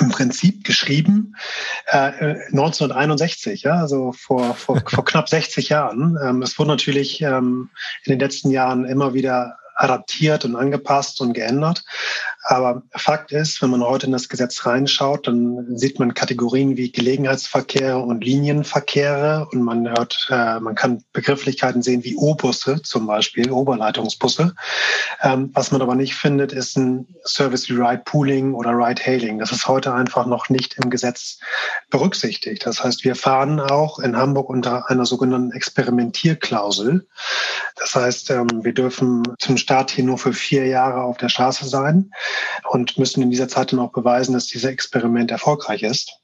im 0.00 0.08
Prinzip 0.08 0.64
geschrieben 0.64 1.36
äh, 1.86 2.36
1961, 2.52 3.62
ja, 3.62 3.74
also 3.74 4.12
vor, 4.12 4.54
vor, 4.54 4.80
vor 4.86 5.04
knapp 5.04 5.28
60 5.28 5.68
Jahren. 5.68 6.18
Ähm, 6.22 6.42
es 6.42 6.58
wurde 6.58 6.70
natürlich 6.70 7.20
ähm, 7.20 7.70
in 8.04 8.12
den 8.12 8.20
letzten 8.20 8.50
Jahren 8.50 8.84
immer 8.86 9.14
wieder 9.14 9.58
adaptiert 9.74 10.44
und 10.44 10.56
angepasst 10.56 11.20
und 11.20 11.32
geändert. 11.32 11.84
Aber 12.46 12.82
Fakt 12.94 13.32
ist, 13.32 13.62
wenn 13.62 13.70
man 13.70 13.82
heute 13.82 14.04
in 14.04 14.12
das 14.12 14.28
Gesetz 14.28 14.66
reinschaut, 14.66 15.26
dann 15.26 15.78
sieht 15.78 15.98
man 15.98 16.12
Kategorien 16.12 16.76
wie 16.76 16.92
Gelegenheitsverkehre 16.92 17.98
und 17.98 18.22
Linienverkehre 18.22 19.48
und 19.50 19.62
man 19.62 19.88
hört, 19.88 20.28
äh, 20.30 20.60
man 20.60 20.74
kann 20.74 21.02
Begrifflichkeiten 21.14 21.80
sehen 21.80 22.04
wie 22.04 22.16
O-Busse 22.16 22.82
zum 22.82 23.06
Beispiel, 23.06 23.50
Oberleitungsbusse. 23.50 24.54
Ähm, 25.22 25.52
was 25.54 25.70
man 25.70 25.80
aber 25.80 25.94
nicht 25.94 26.16
findet, 26.16 26.52
ist 26.52 26.76
ein 26.76 27.06
Service 27.24 27.70
wie 27.70 27.80
Ride 27.80 28.02
Pooling 28.04 28.52
oder 28.52 28.72
Ride 28.72 29.02
Hailing. 29.02 29.38
Das 29.38 29.50
ist 29.50 29.66
heute 29.66 29.94
einfach 29.94 30.26
noch 30.26 30.50
nicht 30.50 30.76
im 30.84 30.90
Gesetz 30.90 31.38
berücksichtigt. 31.88 32.66
Das 32.66 32.84
heißt, 32.84 33.04
wir 33.04 33.16
fahren 33.16 33.58
auch 33.58 33.98
in 33.98 34.18
Hamburg 34.18 34.50
unter 34.50 34.90
einer 34.90 35.06
sogenannten 35.06 35.52
Experimentierklausel. 35.52 37.06
Das 37.76 37.94
heißt, 37.94 38.32
ähm, 38.32 38.48
wir 38.62 38.74
dürfen 38.74 39.22
zum 39.38 39.56
Start 39.56 39.90
hier 39.90 40.04
nur 40.04 40.18
für 40.18 40.34
vier 40.34 40.66
Jahre 40.66 41.04
auf 41.04 41.16
der 41.16 41.30
Straße 41.30 41.66
sein 41.66 42.10
und 42.70 42.98
müssen 42.98 43.22
in 43.22 43.30
dieser 43.30 43.48
Zeit 43.48 43.72
dann 43.72 43.80
auch 43.80 43.92
beweisen, 43.92 44.34
dass 44.34 44.46
dieses 44.46 44.70
Experiment 44.70 45.30
erfolgreich 45.30 45.82
ist. 45.82 46.18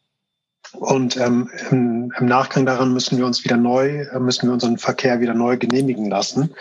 Und 0.73 1.17
ähm, 1.17 1.51
im, 1.71 2.13
im, 2.17 2.27
Nachgang 2.27 2.65
daran 2.65 2.93
müssen 2.93 3.19
wir 3.19 3.27
uns 3.27 3.45
wieder 3.45 3.57
neu, 3.57 4.07
müssen 4.21 4.49
wir 4.49 4.53
unseren 4.53 4.79
Verkehr 4.79 5.21
wieder 5.21 5.35
neu 5.35 5.57
genehmigen 5.57 6.09
lassen. 6.09 6.55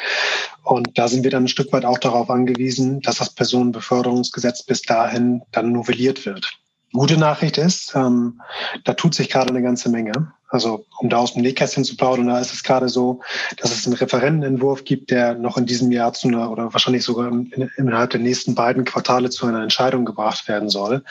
Und 0.63 0.97
da 0.97 1.07
sind 1.07 1.23
wir 1.23 1.31
dann 1.31 1.43
ein 1.43 1.47
Stück 1.47 1.71
weit 1.73 1.85
auch 1.85 1.99
darauf 1.99 2.29
angewiesen, 2.29 3.01
dass 3.01 3.17
das 3.17 3.29
Personenbeförderungsgesetz 3.29 4.63
bis 4.63 4.81
dahin 4.81 5.43
dann 5.51 5.71
novelliert 5.71 6.25
wird. 6.25 6.59
Gute 6.91 7.17
Nachricht 7.17 7.59
ist, 7.59 7.93
ähm, 7.95 8.41
da 8.83 8.93
tut 8.93 9.13
sich 9.13 9.29
gerade 9.29 9.49
eine 9.49 9.61
ganze 9.61 9.89
Menge. 9.89 10.33
Also 10.49 10.85
um 10.97 11.09
da 11.09 11.17
aus 11.17 11.33
dem 11.33 11.43
Nähkästchen 11.43 11.85
zu 11.85 11.95
plaudern, 11.95 12.27
da 12.27 12.39
ist 12.39 12.51
es 12.51 12.63
gerade 12.63 12.89
so, 12.89 13.21
dass 13.57 13.71
es 13.71 13.85
einen 13.85 13.95
Referentenentwurf 13.95 14.83
gibt, 14.83 15.11
der 15.11 15.35
noch 15.35 15.57
in 15.57 15.67
diesem 15.67 15.91
Jahr 15.91 16.13
zu 16.13 16.27
einer 16.27 16.51
oder 16.51 16.73
wahrscheinlich 16.73 17.03
sogar 17.03 17.31
innerhalb 17.77 18.09
der 18.09 18.19
nächsten 18.19 18.55
beiden 18.55 18.83
Quartale 18.83 19.29
zu 19.29 19.45
einer 19.45 19.61
Entscheidung 19.61 20.05
gebracht 20.05 20.47
werden 20.47 20.69
soll, 20.69 21.03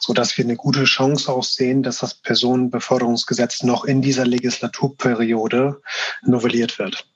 so 0.00 0.14
dass 0.14 0.36
wir 0.38 0.44
eine 0.46 0.56
gute 0.56 0.84
Chance 0.84 1.30
auch 1.30 1.44
sehen, 1.44 1.82
dass 1.82 1.98
das 1.98 2.14
Personenbeförderungsgesetz 2.14 3.62
noch 3.62 3.84
in 3.84 4.00
dieser 4.00 4.24
Legislaturperiode 4.24 5.82
novelliert 6.22 6.78
wird. 6.78 7.06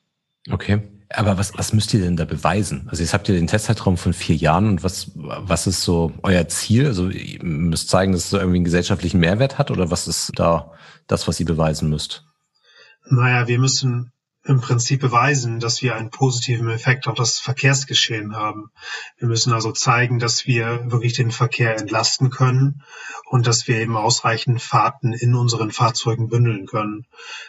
Okay. 0.50 0.82
Aber 1.12 1.38
was, 1.38 1.52
was 1.58 1.72
müsst 1.72 1.92
ihr 1.92 2.00
denn 2.00 2.16
da 2.16 2.24
beweisen? 2.24 2.86
Also 2.88 3.02
jetzt 3.02 3.12
habt 3.12 3.28
ihr 3.28 3.34
den 3.34 3.48
Testzeitraum 3.48 3.96
von 3.96 4.12
vier 4.12 4.36
Jahren 4.36 4.68
und 4.68 4.84
was, 4.84 5.10
was 5.14 5.66
ist 5.66 5.82
so 5.82 6.12
euer 6.22 6.46
Ziel? 6.46 6.86
Also 6.86 7.08
ihr 7.08 7.42
müsst 7.42 7.88
zeigen, 7.90 8.12
dass 8.12 8.24
es 8.24 8.30
so 8.30 8.38
irgendwie 8.38 8.58
einen 8.58 8.64
gesellschaftlichen 8.64 9.18
Mehrwert 9.18 9.58
hat 9.58 9.72
oder 9.72 9.90
was 9.90 10.06
ist 10.06 10.30
da 10.36 10.70
das, 11.10 11.28
was 11.28 11.40
ihr 11.40 11.46
beweisen 11.46 11.88
müsst? 11.90 12.24
Naja, 13.08 13.48
wir 13.48 13.58
müssen 13.58 14.12
im 14.44 14.60
Prinzip 14.60 15.00
beweisen, 15.00 15.60
dass 15.60 15.82
wir 15.82 15.96
einen 15.96 16.10
positiven 16.10 16.70
Effekt 16.70 17.06
auf 17.06 17.14
das 17.14 17.38
Verkehrsgeschehen 17.38 18.34
haben. 18.34 18.70
Wir 19.18 19.28
müssen 19.28 19.52
also 19.52 19.70
zeigen, 19.72 20.18
dass 20.18 20.46
wir 20.46 20.90
wirklich 20.90 21.12
den 21.12 21.30
Verkehr 21.30 21.76
entlasten 21.76 22.30
können 22.30 22.82
und 23.26 23.46
dass 23.46 23.68
wir 23.68 23.76
eben 23.76 23.96
ausreichend 23.96 24.62
Fahrten 24.62 25.12
in 25.12 25.34
unseren 25.34 25.70
Fahrzeugen 25.70 26.28
bündeln 26.28 26.66
können. 26.66 27.06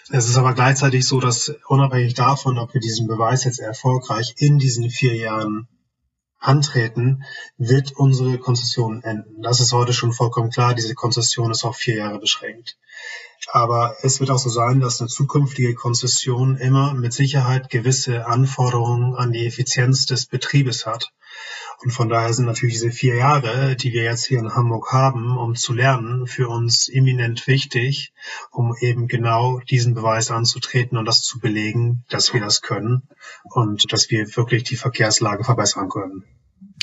Es 0.09 0.27
ist 0.27 0.35
aber 0.35 0.53
gleichzeitig 0.53 1.07
so, 1.07 1.21
dass 1.21 1.53
unabhängig 1.67 2.13
davon, 2.13 2.57
ob 2.57 2.73
wir 2.73 2.81
diesen 2.81 3.07
Beweis 3.07 3.45
jetzt 3.45 3.59
erfolgreich 3.59 4.33
in 4.37 4.59
diesen 4.59 4.89
vier 4.89 5.15
Jahren 5.15 5.67
antreten, 6.41 7.23
wird 7.57 7.93
unsere 7.93 8.37
Konzession 8.37 9.01
enden. 9.03 9.41
Das 9.43 9.59
ist 9.59 9.71
heute 9.71 9.93
schon 9.93 10.11
vollkommen 10.11 10.49
klar. 10.49 10.73
Diese 10.73 10.95
Konzession 10.95 11.51
ist 11.51 11.63
auf 11.63 11.77
vier 11.77 11.95
Jahre 11.95 12.19
beschränkt. 12.19 12.77
Aber 13.47 13.95
es 14.01 14.19
wird 14.19 14.29
auch 14.29 14.37
so 14.37 14.49
sein, 14.49 14.79
dass 14.79 15.01
eine 15.01 15.09
zukünftige 15.09 15.73
Konzession 15.73 16.57
immer 16.57 16.93
mit 16.93 17.13
Sicherheit 17.13 17.69
gewisse 17.69 18.25
Anforderungen 18.27 19.15
an 19.15 19.31
die 19.31 19.45
Effizienz 19.45 20.05
des 20.05 20.25
Betriebes 20.27 20.85
hat. 20.85 21.11
Und 21.83 21.91
von 21.91 22.09
daher 22.09 22.33
sind 22.33 22.45
natürlich 22.45 22.75
diese 22.75 22.91
vier 22.91 23.15
Jahre, 23.15 23.75
die 23.75 23.91
wir 23.93 24.03
jetzt 24.03 24.25
hier 24.25 24.37
in 24.37 24.53
Hamburg 24.53 24.91
haben, 24.91 25.37
um 25.37 25.55
zu 25.55 25.73
lernen, 25.73 26.27
für 26.27 26.47
uns 26.47 26.87
eminent 26.87 27.47
wichtig, 27.47 28.13
um 28.51 28.75
eben 28.79 29.07
genau 29.07 29.59
diesen 29.69 29.95
Beweis 29.95 30.29
anzutreten 30.29 30.97
und 30.97 31.05
das 31.05 31.23
zu 31.23 31.39
belegen, 31.39 32.03
dass 32.09 32.33
wir 32.33 32.41
das 32.41 32.61
können 32.61 33.07
und 33.43 33.91
dass 33.91 34.11
wir 34.11 34.35
wirklich 34.35 34.63
die 34.63 34.75
Verkehrslage 34.75 35.43
verbessern 35.43 35.89
können. 35.89 36.23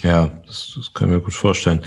Ja, 0.03 0.31
das, 0.47 0.73
das 0.77 0.93
können 0.93 1.11
wir 1.11 1.21
gut 1.21 1.35
vorstellen. 1.35 1.83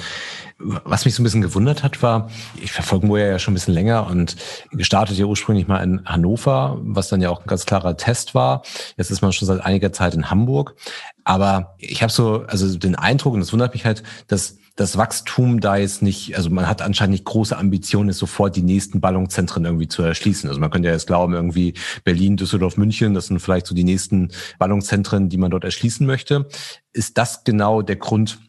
Was 0.57 1.05
mich 1.05 1.15
so 1.15 1.21
ein 1.21 1.23
bisschen 1.23 1.41
gewundert 1.41 1.81
hat, 1.81 2.03
war, 2.03 2.29
ich 2.61 2.71
verfolge 2.71 3.07
Moja 3.07 3.25
ja 3.25 3.39
schon 3.39 3.53
ein 3.53 3.55
bisschen 3.55 3.73
länger 3.73 4.07
und 4.07 4.35
gestartet 4.71 5.17
ja 5.17 5.25
ursprünglich 5.25 5.67
mal 5.67 5.81
in 5.81 6.05
Hannover, 6.05 6.77
was 6.81 7.07
dann 7.07 7.21
ja 7.21 7.29
auch 7.29 7.41
ein 7.41 7.47
ganz 7.47 7.65
klarer 7.65 7.97
Test 7.97 8.35
war. 8.35 8.63
Jetzt 8.97 9.11
ist 9.11 9.21
man 9.21 9.31
schon 9.31 9.47
seit 9.47 9.61
einiger 9.61 9.91
Zeit 9.93 10.13
in 10.13 10.29
Hamburg. 10.29 10.75
Aber 11.23 11.75
ich 11.77 12.03
habe 12.03 12.11
so, 12.11 12.43
also 12.47 12.77
den 12.77 12.95
Eindruck, 12.95 13.33
und 13.33 13.39
das 13.39 13.53
wundert 13.53 13.73
mich 13.73 13.85
halt, 13.85 14.03
dass 14.27 14.57
das 14.75 14.97
Wachstum 14.97 15.59
da 15.59 15.75
jetzt 15.75 16.01
nicht, 16.01 16.35
also 16.35 16.49
man 16.49 16.67
hat 16.67 16.81
anscheinend 16.81 17.11
nicht 17.11 17.25
große 17.25 17.57
Ambitionen, 17.57 18.13
sofort 18.13 18.55
die 18.55 18.61
nächsten 18.61 19.01
Ballungszentren 19.01 19.65
irgendwie 19.65 19.87
zu 19.87 20.01
erschließen. 20.01 20.49
Also 20.49 20.61
man 20.61 20.71
könnte 20.71 20.87
ja 20.87 20.93
jetzt 20.93 21.07
glauben, 21.07 21.33
irgendwie 21.33 21.73
Berlin, 22.03 22.37
Düsseldorf, 22.37 22.77
München, 22.77 23.13
das 23.13 23.27
sind 23.27 23.39
vielleicht 23.39 23.67
so 23.67 23.75
die 23.75 23.83
nächsten 23.83 24.31
Ballungszentren, 24.59 25.29
die 25.29 25.37
man 25.37 25.51
dort 25.51 25.63
erschließen 25.63 26.07
möchte. 26.07 26.47
Ist 26.93 27.17
das 27.17 27.43
genau 27.43 27.81
der 27.81 27.97
Grund 27.97 28.39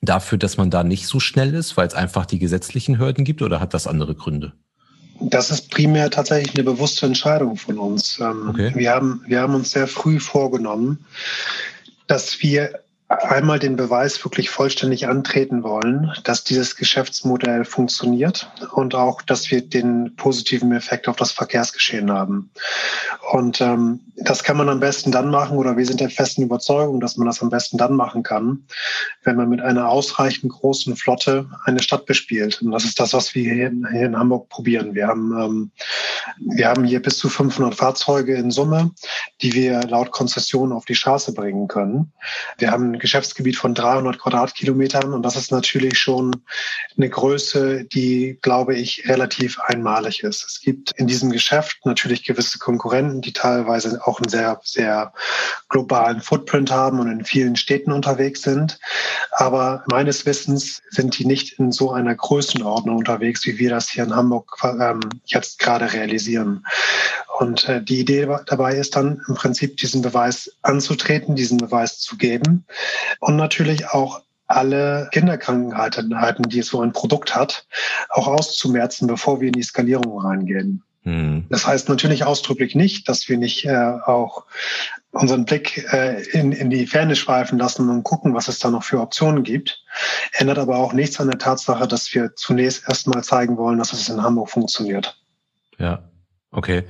dafür, 0.00 0.38
dass 0.38 0.56
man 0.56 0.70
da 0.70 0.84
nicht 0.84 1.06
so 1.06 1.18
schnell 1.20 1.54
ist, 1.54 1.76
weil 1.76 1.88
es 1.88 1.94
einfach 1.94 2.24
die 2.24 2.38
gesetzlichen 2.38 2.98
Hürden 2.98 3.24
gibt 3.24 3.42
oder 3.42 3.60
hat 3.60 3.74
das 3.74 3.86
andere 3.86 4.14
Gründe? 4.14 4.52
Das 5.20 5.50
ist 5.50 5.70
primär 5.70 6.10
tatsächlich 6.10 6.54
eine 6.54 6.62
bewusste 6.62 7.06
Entscheidung 7.06 7.56
von 7.56 7.78
uns. 7.78 8.20
Ähm, 8.20 8.50
okay. 8.50 8.72
Wir, 8.76 8.92
haben, 8.92 9.22
wir 9.26 9.40
haben 9.40 9.54
uns 9.56 9.72
sehr 9.72 9.88
früh 9.88 10.20
vorgenommen, 10.20 11.04
dass 12.06 12.40
wir 12.40 12.80
einmal 13.08 13.58
den 13.58 13.76
Beweis 13.76 14.22
wirklich 14.22 14.50
vollständig 14.50 15.08
antreten 15.08 15.62
wollen, 15.62 16.12
dass 16.24 16.44
dieses 16.44 16.76
Geschäftsmodell 16.76 17.64
funktioniert 17.64 18.50
und 18.72 18.94
auch, 18.94 19.22
dass 19.22 19.50
wir 19.50 19.66
den 19.66 20.14
positiven 20.16 20.72
Effekt 20.72 21.08
auf 21.08 21.16
das 21.16 21.32
Verkehrsgeschehen 21.32 22.12
haben. 22.12 22.50
Und 23.32 23.62
ähm, 23.62 24.00
das 24.16 24.44
kann 24.44 24.58
man 24.58 24.68
am 24.68 24.80
besten 24.80 25.10
dann 25.10 25.30
machen, 25.30 25.56
oder 25.56 25.76
wir 25.78 25.86
sind 25.86 26.00
der 26.00 26.10
festen 26.10 26.42
Überzeugung, 26.42 27.00
dass 27.00 27.16
man 27.16 27.26
das 27.26 27.40
am 27.40 27.48
besten 27.48 27.78
dann 27.78 27.94
machen 27.94 28.22
kann, 28.22 28.64
wenn 29.24 29.36
man 29.36 29.48
mit 29.48 29.62
einer 29.62 29.88
ausreichend 29.88 30.52
großen 30.52 30.94
Flotte 30.96 31.48
eine 31.64 31.82
Stadt 31.82 32.04
bespielt. 32.04 32.60
Und 32.60 32.72
das 32.72 32.84
ist 32.84 33.00
das, 33.00 33.14
was 33.14 33.34
wir 33.34 33.54
hier 33.54 33.68
in, 33.68 33.86
hier 33.90 34.06
in 34.06 34.18
Hamburg 34.18 34.50
probieren. 34.50 34.94
Wir 34.94 35.06
haben, 35.06 35.32
ähm, 35.38 35.70
wir 36.40 36.68
haben 36.68 36.84
hier 36.84 37.00
bis 37.00 37.16
zu 37.16 37.30
500 37.30 37.74
Fahrzeuge 37.74 38.34
in 38.34 38.50
Summe, 38.50 38.90
die 39.40 39.54
wir 39.54 39.80
laut 39.84 40.10
Konzession 40.10 40.72
auf 40.72 40.84
die 40.84 40.94
Straße 40.94 41.32
bringen 41.32 41.68
können. 41.68 42.12
Wir 42.58 42.70
haben 42.70 42.97
Geschäftsgebiet 42.98 43.56
von 43.56 43.74
300 43.74 44.18
Quadratkilometern 44.18 45.12
und 45.12 45.22
das 45.22 45.36
ist 45.36 45.50
natürlich 45.50 45.98
schon 45.98 46.42
eine 46.96 47.08
Größe, 47.08 47.84
die, 47.84 48.38
glaube 48.42 48.74
ich, 48.74 49.08
relativ 49.08 49.58
einmalig 49.60 50.22
ist. 50.22 50.44
Es 50.44 50.60
gibt 50.60 50.92
in 50.92 51.06
diesem 51.06 51.30
Geschäft 51.30 51.78
natürlich 51.84 52.24
gewisse 52.24 52.58
Konkurrenten, 52.58 53.20
die 53.20 53.32
teilweise 53.32 54.00
auch 54.06 54.20
einen 54.20 54.28
sehr, 54.28 54.60
sehr 54.62 55.12
globalen 55.68 56.20
Footprint 56.20 56.70
haben 56.70 57.00
und 57.00 57.10
in 57.10 57.24
vielen 57.24 57.56
Städten 57.56 57.92
unterwegs 57.92 58.42
sind. 58.42 58.78
Aber 59.32 59.84
meines 59.90 60.26
Wissens 60.26 60.82
sind 60.90 61.18
die 61.18 61.24
nicht 61.24 61.58
in 61.58 61.72
so 61.72 61.92
einer 61.92 62.14
Größenordnung 62.14 62.96
unterwegs, 62.96 63.44
wie 63.46 63.58
wir 63.58 63.70
das 63.70 63.88
hier 63.88 64.04
in 64.04 64.14
Hamburg 64.14 64.56
ähm, 64.64 65.00
jetzt 65.24 65.58
gerade 65.58 65.92
realisieren. 65.92 66.64
Und 67.38 67.68
äh, 67.68 67.82
die 67.82 68.00
Idee 68.00 68.26
dabei 68.46 68.74
ist 68.74 68.96
dann 68.96 69.22
im 69.28 69.34
Prinzip 69.34 69.76
diesen 69.76 70.02
Beweis 70.02 70.50
anzutreten, 70.62 71.36
diesen 71.36 71.58
Beweis 71.58 72.00
zu 72.00 72.16
geben 72.16 72.64
und 73.20 73.36
natürlich 73.36 73.88
auch 73.88 74.22
alle 74.46 75.08
Kinderkrankheiten, 75.12 76.42
die 76.48 76.62
so 76.62 76.80
ein 76.80 76.92
Produkt 76.92 77.34
hat, 77.34 77.66
auch 78.08 78.26
auszumerzen, 78.26 79.06
bevor 79.06 79.40
wir 79.40 79.48
in 79.48 79.52
die 79.52 79.62
Skalierung 79.62 80.20
reingehen. 80.20 80.82
Hm. 81.02 81.46
Das 81.48 81.66
heißt 81.66 81.88
natürlich 81.88 82.24
ausdrücklich 82.24 82.74
nicht, 82.74 83.08
dass 83.08 83.28
wir 83.28 83.36
nicht 83.36 83.66
äh, 83.66 83.76
auch 84.04 84.44
unseren 85.10 85.44
Blick 85.44 85.86
äh, 85.92 86.22
in, 86.30 86.52
in 86.52 86.70
die 86.70 86.86
Ferne 86.86 87.14
schweifen 87.14 87.58
lassen 87.58 87.88
und 87.88 88.02
gucken, 88.04 88.34
was 88.34 88.48
es 88.48 88.58
da 88.58 88.70
noch 88.70 88.84
für 88.84 89.00
Optionen 89.00 89.42
gibt. 89.42 89.82
Ändert 90.32 90.58
aber 90.58 90.76
auch 90.76 90.92
nichts 90.92 91.20
an 91.20 91.28
der 91.28 91.38
Tatsache, 91.38 91.86
dass 91.86 92.12
wir 92.14 92.34
zunächst 92.34 92.88
erstmal 92.88 93.22
zeigen 93.24 93.56
wollen, 93.56 93.78
dass 93.78 93.92
es 93.92 94.08
in 94.08 94.22
Hamburg 94.22 94.50
funktioniert. 94.50 95.18
Ja, 95.78 96.02
okay. 96.50 96.84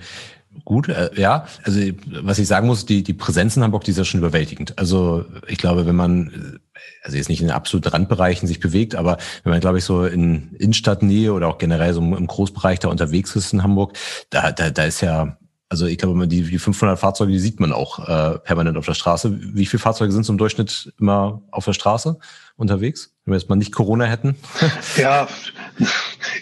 Gut, 0.64 0.88
äh, 0.88 1.10
ja. 1.16 1.46
Also 1.64 1.80
was 2.22 2.38
ich 2.38 2.46
sagen 2.46 2.66
muss, 2.66 2.86
die, 2.86 3.02
die 3.02 3.12
Präsenz 3.12 3.56
in 3.56 3.62
Hamburg, 3.62 3.84
die 3.84 3.90
ist 3.90 3.98
ja 3.98 4.04
schon 4.04 4.20
überwältigend. 4.20 4.78
Also 4.78 5.24
ich 5.46 5.58
glaube, 5.58 5.86
wenn 5.86 5.96
man, 5.96 6.60
also 7.02 7.16
jetzt 7.16 7.28
nicht 7.28 7.42
in 7.42 7.50
absoluten 7.50 7.88
Randbereichen 7.88 8.46
sich 8.46 8.60
bewegt, 8.60 8.94
aber 8.94 9.18
wenn 9.44 9.52
man, 9.52 9.60
glaube 9.60 9.78
ich, 9.78 9.84
so 9.84 10.04
in 10.04 10.54
Innenstadtnähe 10.54 11.32
oder 11.32 11.48
auch 11.48 11.58
generell 11.58 11.94
so 11.94 12.00
im 12.00 12.26
Großbereich 12.26 12.78
da 12.78 12.88
unterwegs 12.88 13.36
ist 13.36 13.52
in 13.52 13.62
Hamburg, 13.62 13.96
da, 14.30 14.52
da, 14.52 14.70
da 14.70 14.84
ist 14.84 15.00
ja, 15.00 15.36
also 15.68 15.86
ich 15.86 15.98
glaube, 15.98 16.26
die, 16.26 16.42
die 16.42 16.58
500 16.58 16.98
Fahrzeuge, 16.98 17.32
die 17.32 17.38
sieht 17.38 17.60
man 17.60 17.72
auch 17.72 18.08
äh, 18.08 18.38
permanent 18.38 18.76
auf 18.78 18.86
der 18.86 18.94
Straße. 18.94 19.38
Wie 19.54 19.66
viele 19.66 19.80
Fahrzeuge 19.80 20.12
sind 20.12 20.24
zum 20.24 20.38
Durchschnitt 20.38 20.92
immer 20.98 21.42
auf 21.50 21.64
der 21.64 21.74
Straße 21.74 22.18
unterwegs? 22.56 23.14
Wenn 23.28 23.34
wir 23.34 23.40
jetzt 23.40 23.50
mal 23.50 23.56
nicht 23.56 23.72
Corona 23.72 24.06
hätten? 24.06 24.36
Ja, 24.96 25.28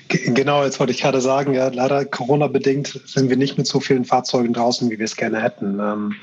genau, 0.08 0.64
jetzt 0.64 0.78
wollte 0.78 0.92
ich 0.92 1.00
gerade 1.00 1.20
sagen, 1.20 1.52
ja, 1.52 1.68
leider 1.68 2.04
Corona-bedingt 2.04 3.00
sind 3.04 3.28
wir 3.28 3.36
nicht 3.36 3.58
mit 3.58 3.66
so 3.66 3.80
vielen 3.80 4.04
Fahrzeugen 4.04 4.52
draußen, 4.52 4.88
wie 4.90 4.98
wir 4.98 5.04
es 5.04 5.16
gerne 5.16 5.42
hätten. 5.42 5.78
Ähm, 5.80 6.14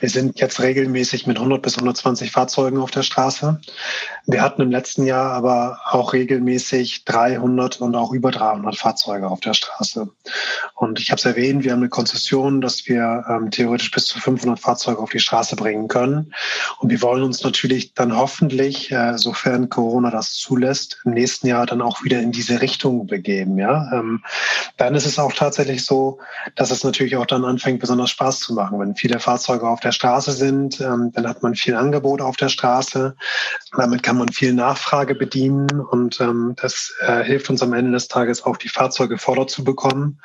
wir 0.00 0.08
sind 0.08 0.40
jetzt 0.40 0.60
regelmäßig 0.60 1.26
mit 1.26 1.36
100 1.36 1.62
bis 1.62 1.76
120 1.76 2.30
Fahrzeugen 2.30 2.78
auf 2.78 2.90
der 2.90 3.02
Straße. 3.02 3.60
Wir 4.26 4.42
hatten 4.42 4.62
im 4.62 4.70
letzten 4.70 5.06
Jahr 5.06 5.32
aber 5.32 5.78
auch 5.90 6.12
regelmäßig 6.12 7.04
300 7.04 7.80
und 7.80 7.94
auch 7.94 8.12
über 8.12 8.30
300 8.30 8.76
Fahrzeuge 8.76 9.28
auf 9.28 9.40
der 9.40 9.54
Straße. 9.54 10.08
Und 10.74 11.00
ich 11.00 11.10
habe 11.10 11.18
es 11.18 11.24
erwähnt, 11.24 11.64
wir 11.64 11.72
haben 11.72 11.80
eine 11.80 11.88
Konzession, 11.88 12.60
dass 12.60 12.86
wir 12.86 13.24
ähm, 13.28 13.50
theoretisch 13.50 13.90
bis 13.90 14.06
zu 14.06 14.18
500 14.18 14.58
Fahrzeuge 14.58 15.00
auf 15.00 15.10
die 15.10 15.20
Straße 15.20 15.54
bringen 15.56 15.88
können. 15.88 16.34
Und 16.78 16.90
wir 16.90 17.02
wollen 17.02 17.22
uns 17.22 17.42
natürlich 17.42 17.94
dann 17.94 18.16
hoffentlich, 18.16 18.90
äh, 18.90 19.16
sofern 19.18 19.68
Corona 19.68 19.97
Corona 19.98 20.10
das 20.10 20.34
zulässt, 20.34 21.00
im 21.04 21.12
nächsten 21.12 21.48
Jahr 21.48 21.66
dann 21.66 21.82
auch 21.82 22.04
wieder 22.04 22.20
in 22.20 22.30
diese 22.30 22.60
Richtung 22.60 23.08
begeben. 23.08 23.58
Ja, 23.58 23.90
ähm, 23.92 24.22
dann 24.76 24.94
ist 24.94 25.06
es 25.06 25.18
auch 25.18 25.32
tatsächlich 25.32 25.84
so, 25.84 26.20
dass 26.54 26.70
es 26.70 26.84
natürlich 26.84 27.16
auch 27.16 27.26
dann 27.26 27.44
anfängt, 27.44 27.80
besonders 27.80 28.10
Spaß 28.10 28.38
zu 28.38 28.54
machen. 28.54 28.78
Wenn 28.78 28.94
viele 28.94 29.18
Fahrzeuge 29.18 29.68
auf 29.68 29.80
der 29.80 29.90
Straße 29.90 30.30
sind, 30.30 30.80
ähm, 30.80 31.10
dann 31.12 31.28
hat 31.28 31.42
man 31.42 31.56
viel 31.56 31.74
Angebot 31.74 32.20
auf 32.20 32.36
der 32.36 32.48
Straße. 32.48 33.16
Damit 33.76 34.04
kann 34.04 34.18
man 34.18 34.28
viel 34.28 34.52
Nachfrage 34.52 35.16
bedienen 35.16 35.80
und 35.80 36.20
ähm, 36.20 36.54
das 36.60 36.94
äh, 37.00 37.24
hilft 37.24 37.50
uns 37.50 37.60
am 37.62 37.72
Ende 37.72 37.90
des 37.90 38.06
Tages 38.06 38.44
auch, 38.44 38.56
die 38.56 38.68
Fahrzeuge 38.68 39.18
vorder 39.18 39.48
zu 39.48 39.64
bekommen 39.64 40.20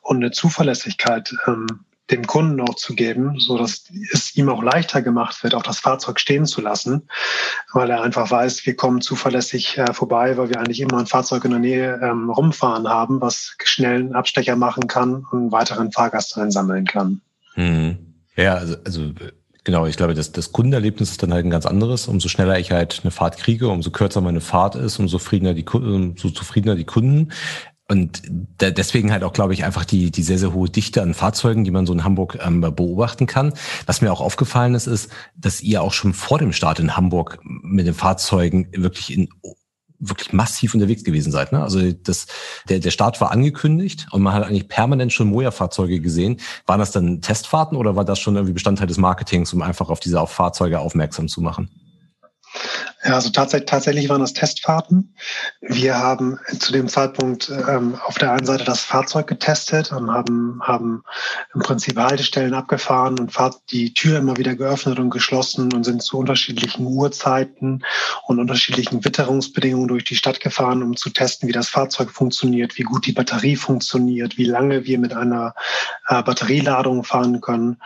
und 0.00 0.16
eine 0.16 0.30
Zuverlässigkeit 0.30 1.34
ähm, 1.46 1.66
dem 2.10 2.26
Kunden 2.26 2.60
auch 2.60 2.74
zu 2.74 2.94
geben, 2.94 3.38
so 3.38 3.58
dass 3.58 3.84
es 4.12 4.34
ihm 4.36 4.48
auch 4.48 4.62
leichter 4.62 5.02
gemacht 5.02 5.42
wird, 5.42 5.54
auch 5.54 5.62
das 5.62 5.80
Fahrzeug 5.80 6.18
stehen 6.20 6.46
zu 6.46 6.60
lassen, 6.60 7.08
weil 7.72 7.90
er 7.90 8.02
einfach 8.02 8.30
weiß, 8.30 8.64
wir 8.66 8.76
kommen 8.76 9.00
zuverlässig 9.00 9.78
äh, 9.78 9.92
vorbei, 9.92 10.36
weil 10.36 10.48
wir 10.48 10.58
eigentlich 10.58 10.80
immer 10.80 10.98
ein 10.98 11.06
Fahrzeug 11.06 11.44
in 11.44 11.50
der 11.50 11.60
Nähe 11.60 12.00
ähm, 12.02 12.30
rumfahren 12.30 12.88
haben, 12.88 13.20
was 13.20 13.56
schnell 13.62 14.00
einen 14.00 14.14
Abstecher 14.14 14.56
machen 14.56 14.86
kann 14.86 15.26
und 15.30 15.38
einen 15.38 15.52
weiteren 15.52 15.92
Fahrgast 15.92 16.36
einsammeln 16.38 16.86
kann. 16.86 17.20
Hm. 17.54 17.98
Ja, 18.36 18.54
also, 18.54 18.76
also 18.84 19.12
Genau, 19.68 19.84
ich 19.84 19.98
glaube, 19.98 20.14
das, 20.14 20.32
das 20.32 20.52
Kundenerlebnis 20.52 21.10
ist 21.10 21.22
dann 21.22 21.34
halt 21.34 21.44
ein 21.44 21.50
ganz 21.50 21.66
anderes. 21.66 22.08
Umso 22.08 22.28
schneller 22.28 22.58
ich 22.58 22.70
halt 22.70 23.00
eine 23.02 23.10
Fahrt 23.10 23.36
kriege, 23.36 23.68
umso 23.68 23.90
kürzer 23.90 24.22
meine 24.22 24.40
Fahrt 24.40 24.76
ist, 24.76 24.98
umso 24.98 25.18
zufriedener 25.18 25.52
die, 25.52 25.64
umso 25.66 26.30
zufriedener 26.30 26.74
die 26.74 26.86
Kunden. 26.86 27.32
Und 27.90 28.22
da, 28.58 28.70
deswegen 28.70 29.12
halt 29.12 29.24
auch, 29.24 29.32
glaube 29.32 29.54
ich, 29.54 29.64
einfach 29.64 29.86
die, 29.86 30.10
die 30.10 30.22
sehr, 30.22 30.38
sehr 30.38 30.52
hohe 30.52 30.68
Dichte 30.68 31.00
an 31.00 31.14
Fahrzeugen, 31.14 31.64
die 31.64 31.70
man 31.70 31.86
so 31.86 31.94
in 31.94 32.04
Hamburg 32.04 32.38
ähm, 32.44 32.60
beobachten 32.60 33.26
kann. 33.26 33.54
Was 33.86 34.02
mir 34.02 34.12
auch 34.12 34.20
aufgefallen 34.20 34.74
ist, 34.74 34.86
ist, 34.86 35.10
dass 35.36 35.62
ihr 35.62 35.82
auch 35.82 35.94
schon 35.94 36.12
vor 36.12 36.38
dem 36.38 36.52
Start 36.52 36.80
in 36.80 36.96
Hamburg 36.96 37.38
mit 37.42 37.86
den 37.86 37.94
Fahrzeugen 37.94 38.68
wirklich 38.72 39.12
in 39.12 39.28
wirklich 40.00 40.32
massiv 40.32 40.74
unterwegs 40.74 41.02
gewesen 41.02 41.32
seid. 41.32 41.50
Ne? 41.50 41.62
Also 41.62 41.90
das, 41.90 42.26
der, 42.68 42.78
der 42.78 42.90
Start 42.90 43.20
war 43.20 43.32
angekündigt 43.32 44.06
und 44.12 44.22
man 44.22 44.32
hat 44.32 44.44
eigentlich 44.44 44.68
permanent 44.68 45.12
schon 45.12 45.28
Moja-Fahrzeuge 45.28 46.00
gesehen. 46.00 46.36
Waren 46.66 46.78
das 46.78 46.92
dann 46.92 47.20
Testfahrten 47.20 47.76
oder 47.76 47.96
war 47.96 48.04
das 48.04 48.20
schon 48.20 48.36
irgendwie 48.36 48.52
Bestandteil 48.52 48.86
des 48.86 48.98
Marketings, 48.98 49.52
um 49.52 49.62
einfach 49.62 49.88
auf 49.88 49.98
diese 49.98 50.24
Fahrzeuge 50.26 50.78
aufmerksam 50.78 51.26
zu 51.26 51.40
machen? 51.40 51.68
Ja, 53.08 53.14
also 53.14 53.30
tatsächlich, 53.30 53.70
tatsächlich 53.70 54.08
waren 54.10 54.20
das 54.20 54.34
Testfahrten. 54.34 55.14
Wir 55.62 55.96
haben 55.96 56.38
zu 56.58 56.72
dem 56.72 56.88
Zeitpunkt 56.88 57.48
ähm, 57.48 57.98
auf 58.04 58.18
der 58.18 58.32
einen 58.32 58.44
Seite 58.44 58.64
das 58.64 58.82
Fahrzeug 58.82 59.26
getestet 59.26 59.92
und 59.92 60.10
haben, 60.10 60.60
haben 60.62 61.04
im 61.54 61.62
Prinzip 61.62 61.96
Haltestellen 61.96 62.52
abgefahren 62.52 63.18
und 63.18 63.32
die 63.70 63.94
Tür 63.94 64.18
immer 64.18 64.36
wieder 64.36 64.54
geöffnet 64.56 64.98
und 64.98 65.08
geschlossen 65.08 65.72
und 65.72 65.84
sind 65.84 66.02
zu 66.02 66.18
unterschiedlichen 66.18 66.84
Uhrzeiten 66.84 67.82
und 68.26 68.40
unterschiedlichen 68.40 69.02
Witterungsbedingungen 69.02 69.88
durch 69.88 70.04
die 70.04 70.16
Stadt 70.16 70.40
gefahren, 70.40 70.82
um 70.82 70.94
zu 70.94 71.08
testen, 71.08 71.48
wie 71.48 71.54
das 71.54 71.70
Fahrzeug 71.70 72.10
funktioniert, 72.10 72.76
wie 72.76 72.82
gut 72.82 73.06
die 73.06 73.12
Batterie 73.12 73.56
funktioniert, 73.56 74.36
wie 74.36 74.44
lange 74.44 74.84
wir 74.84 74.98
mit 74.98 75.14
einer 75.14 75.54
äh, 76.08 76.22
Batterieladung 76.22 77.04
fahren 77.04 77.40
können. 77.40 77.78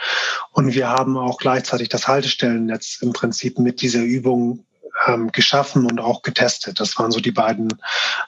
Und 0.51 0.75
wir 0.75 0.89
haben 0.89 1.17
auch 1.17 1.39
gleichzeitig 1.39 1.91
das 1.91 2.09
Haltestellennetz 2.09 2.99
im 3.03 3.13
Prinzip 3.13 3.61
mit 3.61 3.83
dieser 3.83 4.03
Übung 4.03 4.65
ähm, 5.07 5.33
geschaffen 5.33 5.87
und 5.87 6.01
auch 6.01 6.23
getestet. 6.23 6.81
Das 6.81 6.99
waren 6.99 7.11
so 7.11 7.21
die 7.21 7.33
beiden 7.33 7.69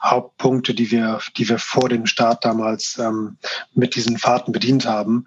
Hauptpunkte, 0.02 0.74
die 0.74 0.90
wir, 0.90 1.20
die 1.36 1.48
wir 1.48 1.58
vor 1.58 1.88
dem 1.88 2.06
Start 2.06 2.44
damals 2.44 2.98
ähm, 2.98 3.36
mit 3.74 3.96
diesen 3.96 4.18
Fahrten 4.18 4.52
bedient 4.52 4.86
haben. 4.86 5.26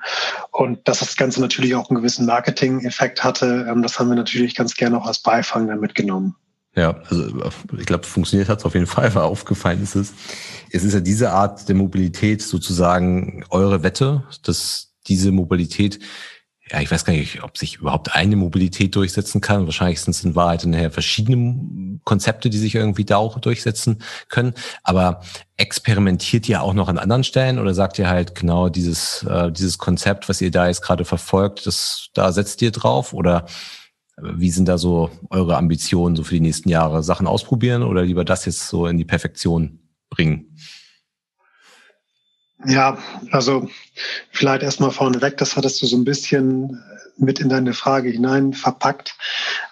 Und 0.51 0.88
dass 0.88 0.99
das 0.99 1.15
Ganze 1.15 1.41
natürlich 1.41 1.75
auch 1.75 1.89
einen 1.89 1.97
gewissen 1.97 2.25
Marketing-Effekt 2.25 3.23
hatte, 3.23 3.67
ähm, 3.69 3.81
das 3.81 3.99
haben 3.99 4.10
wir 4.10 4.15
natürlich 4.15 4.55
ganz 4.55 4.75
gerne 4.75 4.97
auch 4.97 5.07
als 5.07 5.19
Beifang 5.19 5.67
mitgenommen. 5.79 6.36
Ja, 6.75 7.01
also 7.10 7.27
ich 7.75 7.88
glaube, 7.88 8.05
funktioniert 8.05 8.49
hat 8.49 8.60
es 8.60 8.65
auf 8.65 8.75
jeden 8.75 8.86
Fall, 8.86 9.13
weil 9.15 9.23
aufgefallen 9.23 9.81
ist 9.81 9.95
es. 9.95 10.13
Es 10.69 10.83
ist 10.83 10.93
ja 10.93 10.99
diese 10.99 11.31
Art 11.31 11.67
der 11.67 11.75
Mobilität 11.75 12.43
sozusagen 12.43 13.43
eure 13.49 13.81
Wette, 13.81 14.23
dass 14.43 14.93
diese 15.07 15.31
Mobilität 15.31 15.99
ja, 16.71 16.82
ich 16.82 16.91
weiß 16.91 17.06
gar 17.06 17.13
nicht, 17.13 17.43
ob 17.43 17.58
sich 17.58 17.75
überhaupt 17.77 18.13
eine 18.13 18.36
Mobilität 18.36 18.95
durchsetzen 18.95 19.41
kann. 19.41 19.65
Wahrscheinlich 19.65 20.01
sind 20.01 20.12
es 20.12 20.23
in 20.23 20.36
Wahrheit 20.36 20.65
nachher 20.65 20.91
verschiedene 20.91 21.99
Konzepte, 22.03 22.49
die 22.49 22.58
sich 22.58 22.75
irgendwie 22.75 23.06
da 23.06 23.17
auch 23.17 23.39
durchsetzen 23.39 23.99
können. 24.27 24.53
Aber 24.84 25.21
experimentiert 25.56 26.49
ihr 26.49 26.62
auch 26.62 26.73
noch 26.73 26.89
an 26.89 26.97
anderen 26.97 27.23
Stellen 27.23 27.60
oder 27.60 27.73
sagt 27.73 27.99
ihr 27.99 28.10
halt 28.10 28.36
genau 28.36 28.69
dieses, 28.69 29.23
äh, 29.23 29.51
dieses 29.51 29.77
Konzept, 29.77 30.27
was 30.27 30.41
ihr 30.41 30.51
da 30.51 30.67
jetzt 30.67 30.82
gerade 30.82 31.06
verfolgt, 31.06 31.65
das, 31.65 32.10
da 32.13 32.32
setzt 32.32 32.62
ihr 32.62 32.71
drauf? 32.71 33.13
Oder 33.13 33.45
wie 34.21 34.49
sind 34.49 34.67
da 34.67 34.77
so 34.77 35.12
eure 35.30 35.58
Ambitionen 35.58 36.15
so 36.15 36.23
für 36.23 36.36
die 36.36 36.41
nächsten 36.41 36.69
Jahre? 36.69 37.03
Sachen 37.03 37.27
ausprobieren 37.27 37.84
oder 37.84 38.03
lieber 38.03 38.25
das 38.25 38.45
jetzt 38.45 38.67
so 38.67 38.88
in 38.88 38.97
die 38.97 39.06
Perfektion 39.06 39.80
bringen? 40.10 40.58
Ja, 42.65 42.98
also 43.32 43.70
vielleicht 44.32 44.63
erstmal 44.63 44.91
vorneweg, 44.91 45.38
das 45.38 45.56
hattest 45.56 45.82
du 45.82 45.86
so 45.86 45.96
ein 45.96 46.06
bisschen 46.06 46.82
mit 47.17 47.39
in 47.39 47.50
deine 47.50 47.74
Frage 47.74 48.10
hinein 48.10 48.54
verpackt. 48.54 49.15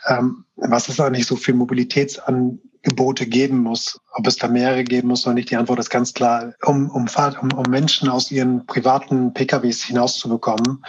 Ähm, 0.08 0.46
was 0.56 0.88
ist 0.90 1.00
eigentlich 1.00 1.26
so 1.26 1.36
für 1.36 1.54
Mobilitätsangebote 1.54 3.26
geben 3.26 3.58
muss? 3.58 4.00
Ob 4.18 4.28
es 4.28 4.38
da 4.38 4.48
mehrere 4.48 4.86
geben 4.86 5.10
muss 5.10 5.26
oder 5.26 5.34
nicht, 5.34 5.52
die 5.52 5.58
Antwort 5.58 5.80
ist 5.80 5.90
ganz 5.90 6.14
klar. 6.14 6.54
Um, 6.64 6.90
um, 6.90 7.06
um, 7.42 7.52
um 7.52 7.70
Menschen 7.70 8.08
aus 8.08 8.32
ihren 8.32 8.66
privaten 8.66 9.34
PKWs 9.34 9.84
hinauszubekommen, 9.84 10.86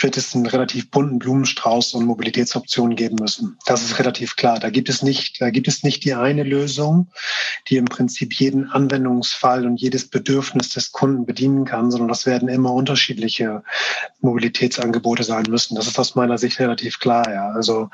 wird 0.00 0.16
es 0.16 0.32
einen 0.34 0.46
relativ 0.46 0.88
bunten 0.88 1.18
Blumenstrauß 1.18 1.94
und 1.94 2.06
Mobilitätsoptionen 2.06 2.94
geben 2.94 3.16
müssen. 3.20 3.58
Das 3.66 3.82
ist 3.82 3.98
relativ 3.98 4.36
klar. 4.36 4.60
Da 4.60 4.70
gibt 4.70 4.88
es 4.88 5.02
nicht, 5.02 5.40
da 5.40 5.50
gibt 5.50 5.66
es 5.66 5.82
nicht 5.82 6.04
die 6.04 6.14
eine 6.14 6.44
Lösung, 6.44 7.08
die 7.68 7.78
im 7.78 7.86
Prinzip 7.86 8.32
jeden 8.34 8.70
Anwendungsfall 8.70 9.66
und 9.66 9.80
jedes 9.80 10.08
Bedürfnis 10.08 10.68
des 10.70 10.92
Kunden 10.92 11.26
bedienen 11.26 11.64
kann, 11.64 11.90
sondern 11.90 12.08
das 12.08 12.26
werden 12.26 12.48
immer 12.48 12.72
unterschiedliche 12.72 13.64
Mobilitätsangebote 14.20 15.24
sein 15.24 15.46
müssen. 15.48 15.74
Das 15.74 15.88
ist 15.88 15.98
aus 15.98 16.14
meiner 16.14 16.38
Sicht 16.38 16.60
relativ 16.60 17.00
klar. 17.00 17.28
Ja. 17.28 17.48
Also 17.50 17.90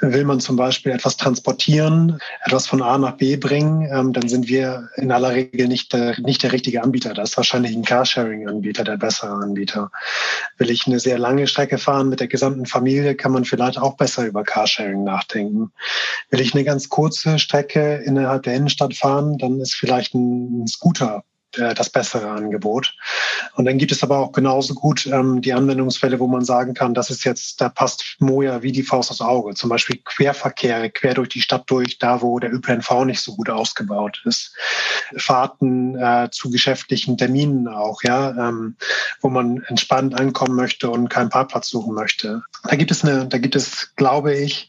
will 0.00 0.24
man 0.24 0.38
zum 0.38 0.54
Beispiel 0.54 0.92
etwas 0.92 1.16
transportieren, 1.16 2.20
etwas 2.44 2.68
von 2.68 2.80
A 2.80 2.96
nach 2.96 3.16
B 3.16 3.36
bringen, 3.36 3.88
ähm, 3.92 4.12
dann 4.20 4.28
sind 4.28 4.48
wir 4.48 4.90
in 4.96 5.12
aller 5.12 5.30
Regel 5.30 5.66
nicht 5.66 5.92
der, 5.92 6.20
nicht 6.20 6.42
der 6.42 6.52
richtige 6.52 6.82
Anbieter. 6.82 7.14
Das 7.14 7.30
ist 7.30 7.36
wahrscheinlich 7.38 7.74
ein 7.74 7.84
Carsharing-Anbieter, 7.84 8.84
der 8.84 8.98
bessere 8.98 9.30
Anbieter. 9.30 9.90
Will 10.58 10.70
ich 10.70 10.86
eine 10.86 11.00
sehr 11.00 11.18
lange 11.18 11.46
Strecke 11.46 11.78
fahren 11.78 12.10
mit 12.10 12.20
der 12.20 12.28
gesamten 12.28 12.66
Familie, 12.66 13.14
kann 13.14 13.32
man 13.32 13.46
vielleicht 13.46 13.78
auch 13.78 13.96
besser 13.96 14.26
über 14.26 14.44
Carsharing 14.44 15.04
nachdenken. 15.04 15.72
Will 16.28 16.40
ich 16.40 16.54
eine 16.54 16.64
ganz 16.64 16.90
kurze 16.90 17.38
Strecke 17.38 18.02
innerhalb 18.04 18.42
der 18.42 18.54
Innenstadt 18.54 18.94
fahren, 18.94 19.38
dann 19.38 19.58
ist 19.60 19.74
vielleicht 19.74 20.14
ein 20.14 20.66
Scooter 20.66 21.24
das 21.52 21.90
bessere 21.90 22.30
Angebot. 22.30 22.94
Und 23.54 23.64
dann 23.64 23.78
gibt 23.78 23.92
es 23.92 24.02
aber 24.02 24.18
auch 24.18 24.32
genauso 24.32 24.74
gut 24.74 25.06
ähm, 25.06 25.40
die 25.42 25.52
Anwendungsfälle, 25.52 26.20
wo 26.20 26.26
man 26.26 26.44
sagen 26.44 26.74
kann, 26.74 26.94
das 26.94 27.10
ist 27.10 27.24
jetzt, 27.24 27.60
da 27.60 27.68
passt 27.68 28.16
Moja 28.18 28.62
wie 28.62 28.72
die 28.72 28.82
Faust 28.82 29.10
aufs 29.10 29.20
Auge. 29.20 29.54
Zum 29.54 29.70
Beispiel 29.70 30.00
Querverkehre 30.04 30.90
quer 30.90 31.14
durch 31.14 31.30
die 31.30 31.40
Stadt 31.40 31.64
durch, 31.66 31.98
da 31.98 32.22
wo 32.22 32.38
der 32.38 32.52
ÖPNV 32.52 33.04
nicht 33.04 33.20
so 33.20 33.34
gut 33.34 33.50
ausgebaut 33.50 34.22
ist. 34.24 34.54
Fahrten 35.16 35.96
äh, 35.96 36.28
zu 36.30 36.50
geschäftlichen 36.50 37.18
Terminen 37.18 37.68
auch, 37.68 38.02
ja, 38.02 38.30
ähm, 38.30 38.76
wo 39.20 39.28
man 39.28 39.62
entspannt 39.66 40.18
ankommen 40.18 40.54
möchte 40.54 40.90
und 40.90 41.08
keinen 41.08 41.30
Parkplatz 41.30 41.68
suchen 41.68 41.94
möchte. 41.94 42.42
Da 42.64 42.76
gibt 42.76 42.90
es 42.90 43.04
eine, 43.04 43.26
da 43.26 43.38
gibt 43.38 43.56
es, 43.56 43.94
glaube 43.96 44.34
ich, 44.34 44.68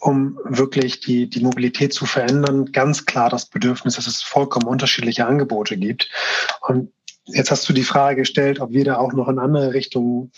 um 0.00 0.38
wirklich 0.44 1.00
die, 1.00 1.28
die 1.28 1.40
Mobilität 1.40 1.92
zu 1.92 2.06
verändern, 2.06 2.72
ganz 2.72 3.06
klar 3.06 3.30
das 3.30 3.46
Bedürfnis, 3.46 3.96
dass 3.96 4.06
es 4.06 4.22
vollkommen 4.22 4.66
unterschiedliche 4.66 5.26
Angebote 5.26 5.76
gibt. 5.76 6.10
Und 6.60 6.92
jetzt 7.26 7.50
hast 7.50 7.68
du 7.68 7.72
die 7.72 7.84
Frage 7.84 8.22
gestellt, 8.22 8.60
ob 8.60 8.72
wir 8.72 8.84
da 8.84 8.96
auch 8.96 9.12
noch 9.12 9.28
in 9.28 9.38
andere 9.38 9.72
Richtungen 9.72 10.32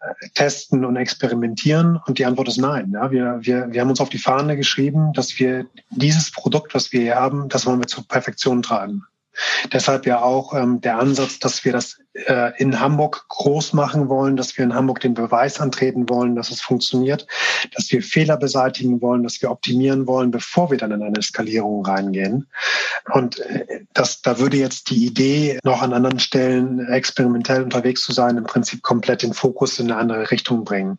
äh, 0.00 0.28
testen 0.34 0.84
und 0.84 0.96
experimentieren? 0.96 2.00
Und 2.06 2.18
die 2.18 2.26
Antwort 2.26 2.48
ist 2.48 2.58
nein. 2.58 2.92
Ja, 2.92 3.10
wir, 3.10 3.38
wir, 3.42 3.72
wir 3.72 3.80
haben 3.80 3.90
uns 3.90 4.00
auf 4.00 4.10
die 4.10 4.18
Fahne 4.18 4.56
geschrieben, 4.56 5.12
dass 5.12 5.38
wir 5.38 5.66
dieses 5.90 6.30
Produkt, 6.30 6.74
was 6.74 6.92
wir 6.92 7.00
hier 7.00 7.16
haben, 7.16 7.48
das 7.48 7.66
wollen 7.66 7.80
wir 7.80 7.86
zur 7.86 8.06
Perfektion 8.06 8.62
treiben. 8.62 9.06
Deshalb 9.72 10.06
ja 10.06 10.22
auch 10.22 10.54
ähm, 10.54 10.80
der 10.80 10.98
Ansatz, 10.98 11.38
dass 11.38 11.64
wir 11.64 11.72
das 11.72 11.98
äh, 12.14 12.52
in 12.60 12.80
Hamburg 12.80 13.26
groß 13.28 13.72
machen 13.72 14.08
wollen, 14.08 14.36
dass 14.36 14.56
wir 14.56 14.64
in 14.64 14.74
Hamburg 14.74 15.00
den 15.00 15.14
Beweis 15.14 15.60
antreten 15.60 16.08
wollen, 16.08 16.34
dass 16.34 16.50
es 16.50 16.60
funktioniert, 16.60 17.26
dass 17.74 17.90
wir 17.90 18.02
Fehler 18.02 18.36
beseitigen 18.36 19.00
wollen, 19.02 19.22
dass 19.22 19.40
wir 19.42 19.50
optimieren 19.50 20.06
wollen, 20.06 20.30
bevor 20.30 20.70
wir 20.70 20.78
dann 20.78 20.92
in 20.92 21.02
eine 21.02 21.22
Skalierung 21.22 21.84
reingehen. 21.84 22.48
Und 23.12 23.40
äh, 23.40 23.84
das, 23.92 24.22
da 24.22 24.38
würde 24.38 24.56
jetzt 24.56 24.90
die 24.90 25.06
Idee, 25.06 25.58
noch 25.62 25.82
an 25.82 25.92
anderen 25.92 26.18
Stellen 26.18 26.86
experimentell 26.88 27.62
unterwegs 27.62 28.02
zu 28.02 28.12
sein, 28.12 28.36
im 28.36 28.44
Prinzip 28.44 28.82
komplett 28.82 29.22
den 29.22 29.34
Fokus 29.34 29.78
in 29.78 29.90
eine 29.90 30.00
andere 30.00 30.30
Richtung 30.30 30.64
bringen. 30.64 30.98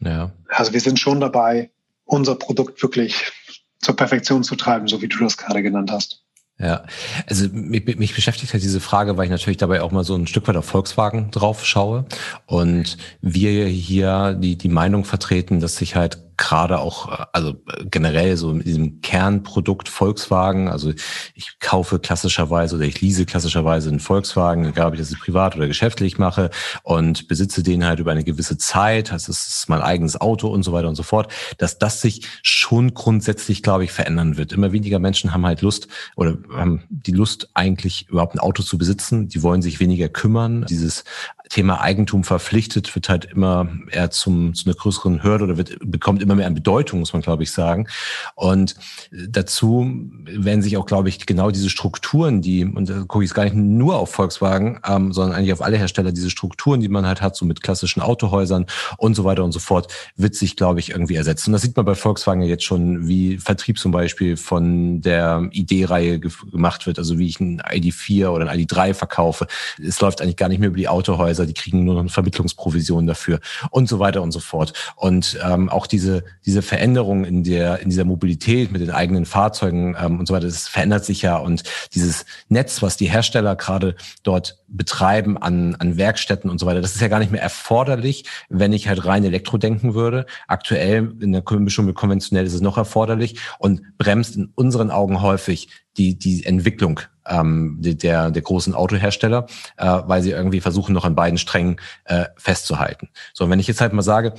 Ja. 0.00 0.30
Also 0.48 0.72
wir 0.72 0.80
sind 0.80 0.98
schon 0.98 1.20
dabei, 1.20 1.70
unser 2.04 2.34
Produkt 2.34 2.82
wirklich 2.82 3.32
zur 3.80 3.96
Perfektion 3.96 4.42
zu 4.42 4.56
treiben, 4.56 4.88
so 4.88 5.00
wie 5.02 5.08
du 5.08 5.18
das 5.18 5.36
gerade 5.36 5.62
genannt 5.62 5.90
hast. 5.90 6.23
Ja, 6.56 6.84
also 7.26 7.48
mich, 7.50 7.84
mich 7.98 8.14
beschäftigt 8.14 8.52
halt 8.52 8.62
diese 8.62 8.78
Frage, 8.78 9.16
weil 9.16 9.24
ich 9.24 9.30
natürlich 9.30 9.56
dabei 9.56 9.82
auch 9.82 9.90
mal 9.90 10.04
so 10.04 10.14
ein 10.14 10.28
Stück 10.28 10.46
weit 10.46 10.54
auf 10.56 10.66
Volkswagen 10.66 11.32
drauf 11.32 11.66
schaue. 11.66 12.04
Und 12.46 12.96
wir 13.20 13.66
hier 13.66 14.34
die, 14.34 14.56
die 14.56 14.68
Meinung 14.68 15.04
vertreten, 15.04 15.58
dass 15.58 15.76
sich 15.76 15.96
halt 15.96 16.23
gerade 16.36 16.78
auch, 16.78 17.10
äh, 17.10 17.24
also 17.32 17.50
äh, 17.50 17.84
generell 17.90 18.36
so 18.36 18.52
mit 18.52 18.66
diesem 18.66 19.00
Kernprodukt 19.00 19.88
Volkswagen, 19.88 20.68
also 20.68 20.92
ich 21.34 21.58
kaufe 21.60 21.98
klassischerweise 21.98 22.76
oder 22.76 22.84
ich 22.84 23.00
lease 23.00 23.26
klassischerweise 23.26 23.88
einen 23.88 24.00
Volkswagen, 24.00 24.64
egal 24.66 24.88
ob 24.88 24.94
ich 24.94 25.00
das 25.00 25.18
privat 25.18 25.56
oder 25.56 25.66
geschäftlich 25.66 26.18
mache 26.18 26.50
und 26.82 27.28
besitze 27.28 27.62
den 27.62 27.84
halt 27.84 28.00
über 28.00 28.12
eine 28.12 28.24
gewisse 28.24 28.58
Zeit, 28.58 29.12
das 29.12 29.28
ist 29.28 29.68
mein 29.68 29.82
eigenes 29.82 30.20
Auto 30.20 30.48
und 30.48 30.62
so 30.62 30.72
weiter 30.72 30.88
und 30.88 30.96
so 30.96 31.02
fort, 31.02 31.32
dass 31.58 31.78
das 31.78 32.00
sich 32.00 32.26
schon 32.42 32.94
grundsätzlich, 32.94 33.62
glaube 33.62 33.84
ich, 33.84 33.92
verändern 33.92 34.36
wird. 34.36 34.52
Immer 34.52 34.72
weniger 34.72 34.98
Menschen 34.98 35.32
haben 35.32 35.46
halt 35.46 35.62
Lust 35.62 35.88
oder 36.16 36.36
haben 36.52 36.82
die 36.88 37.12
Lust 37.12 37.48
eigentlich 37.54 38.08
überhaupt 38.08 38.34
ein 38.34 38.40
Auto 38.40 38.62
zu 38.62 38.78
besitzen, 38.78 39.28
die 39.28 39.42
wollen 39.42 39.62
sich 39.62 39.80
weniger 39.80 40.08
kümmern. 40.08 40.66
Dieses 40.68 41.04
Thema 41.48 41.80
Eigentum 41.82 42.24
verpflichtet 42.24 42.94
wird 42.94 43.08
halt 43.08 43.26
immer 43.26 43.68
eher 43.90 44.10
zum, 44.10 44.54
zu 44.54 44.66
einer 44.66 44.74
größeren 44.74 45.22
Hürde 45.22 45.44
oder 45.44 45.58
wird, 45.58 45.76
bekommt 45.80 46.22
immer 46.22 46.34
mehr 46.34 46.46
an 46.46 46.54
Bedeutung, 46.54 47.00
muss 47.00 47.12
man 47.12 47.22
glaube 47.22 47.42
ich 47.42 47.52
sagen. 47.52 47.86
Und 48.34 48.76
dazu 49.12 49.86
werden 50.24 50.62
sich 50.62 50.76
auch, 50.76 50.86
glaube 50.86 51.10
ich, 51.10 51.26
genau 51.26 51.50
diese 51.50 51.68
Strukturen, 51.68 52.40
die, 52.40 52.64
und 52.64 52.88
da 52.88 53.04
gucke 53.06 53.24
ich 53.24 53.30
jetzt 53.30 53.34
gar 53.34 53.44
nicht 53.44 53.56
nur 53.56 53.96
auf 53.96 54.10
Volkswagen, 54.10 54.80
ähm, 54.88 55.12
sondern 55.12 55.36
eigentlich 55.36 55.52
auf 55.52 55.60
alle 55.60 55.76
Hersteller, 55.76 56.12
diese 56.12 56.30
Strukturen, 56.30 56.80
die 56.80 56.88
man 56.88 57.06
halt 57.06 57.20
hat, 57.20 57.36
so 57.36 57.44
mit 57.44 57.62
klassischen 57.62 58.00
Autohäusern 58.00 58.66
und 58.96 59.14
so 59.14 59.24
weiter 59.24 59.44
und 59.44 59.52
so 59.52 59.60
fort, 59.60 59.92
wird 60.16 60.34
sich, 60.34 60.56
glaube 60.56 60.80
ich, 60.80 60.90
irgendwie 60.90 61.16
ersetzen. 61.16 61.50
Und 61.50 61.52
das 61.52 61.62
sieht 61.62 61.76
man 61.76 61.84
bei 61.84 61.94
Volkswagen 61.94 62.42
ja 62.42 62.48
jetzt 62.48 62.64
schon, 62.64 63.06
wie 63.06 63.36
Vertrieb 63.36 63.78
zum 63.78 63.92
Beispiel 63.92 64.36
von 64.36 65.02
der 65.02 65.48
ID-Reihe 65.52 66.20
gemacht 66.20 66.86
wird, 66.86 66.98
also 66.98 67.18
wie 67.18 67.26
ich 67.26 67.38
ein 67.38 67.60
ID4 67.60 68.28
oder 68.28 68.48
ein 68.48 68.58
ID3 68.58 68.94
verkaufe. 68.94 69.46
Es 69.78 70.00
läuft 70.00 70.22
eigentlich 70.22 70.36
gar 70.36 70.48
nicht 70.48 70.58
mehr 70.58 70.68
über 70.68 70.78
die 70.78 70.88
Autohäuser 70.88 71.33
Häuser, 71.34 71.46
die 71.46 71.54
kriegen 71.54 71.84
nur 71.84 71.94
noch 71.94 72.00
eine 72.00 72.08
Vermittlungsprovision 72.10 73.06
dafür 73.06 73.40
und 73.70 73.88
so 73.88 73.98
weiter 73.98 74.22
und 74.22 74.30
so 74.30 74.38
fort. 74.38 74.72
Und 74.96 75.38
ähm, 75.44 75.68
auch 75.68 75.86
diese, 75.86 76.24
diese 76.46 76.62
Veränderung 76.62 77.24
in 77.24 77.42
der, 77.42 77.80
in 77.80 77.90
dieser 77.90 78.04
Mobilität 78.04 78.70
mit 78.70 78.80
den 78.80 78.90
eigenen 78.90 79.26
Fahrzeugen 79.26 79.96
ähm, 80.00 80.20
und 80.20 80.26
so 80.26 80.34
weiter, 80.34 80.46
das 80.46 80.68
verändert 80.68 81.04
sich 81.04 81.22
ja. 81.22 81.36
Und 81.36 81.64
dieses 81.92 82.24
Netz, 82.48 82.82
was 82.82 82.96
die 82.96 83.10
Hersteller 83.10 83.56
gerade 83.56 83.96
dort 84.22 84.58
betreiben 84.68 85.36
an, 85.36 85.74
an 85.76 85.96
Werkstätten 85.96 86.50
und 86.50 86.58
so 86.60 86.66
weiter, 86.66 86.80
das 86.80 86.94
ist 86.94 87.00
ja 87.00 87.08
gar 87.08 87.18
nicht 87.18 87.32
mehr 87.32 87.42
erforderlich, 87.42 88.24
wenn 88.48 88.72
ich 88.72 88.88
halt 88.88 89.04
rein 89.04 89.24
Elektro 89.24 89.58
denken 89.58 89.94
würde. 89.94 90.26
Aktuell 90.46 91.14
in 91.20 91.32
der 91.32 91.42
Mischung 91.58 91.86
mit 91.86 91.96
konventionell 91.96 92.46
ist 92.46 92.54
es 92.54 92.60
noch 92.60 92.78
erforderlich 92.78 93.40
und 93.58 93.82
bremst 93.98 94.36
in 94.36 94.52
unseren 94.54 94.90
Augen 94.90 95.20
häufig 95.20 95.68
die, 95.96 96.18
die 96.18 96.44
Entwicklung 96.44 97.00
ähm, 97.26 97.78
der, 97.80 98.30
der 98.30 98.42
großen 98.42 98.74
Autohersteller, 98.74 99.46
äh, 99.76 99.86
weil 99.86 100.22
sie 100.22 100.30
irgendwie 100.30 100.60
versuchen, 100.60 100.92
noch 100.92 101.04
an 101.04 101.14
beiden 101.14 101.38
Strängen 101.38 101.76
äh, 102.04 102.26
festzuhalten. 102.36 103.08
So, 103.32 103.44
und 103.44 103.50
wenn 103.50 103.60
ich 103.60 103.68
jetzt 103.68 103.80
halt 103.80 103.92
mal 103.92 104.02
sage, 104.02 104.34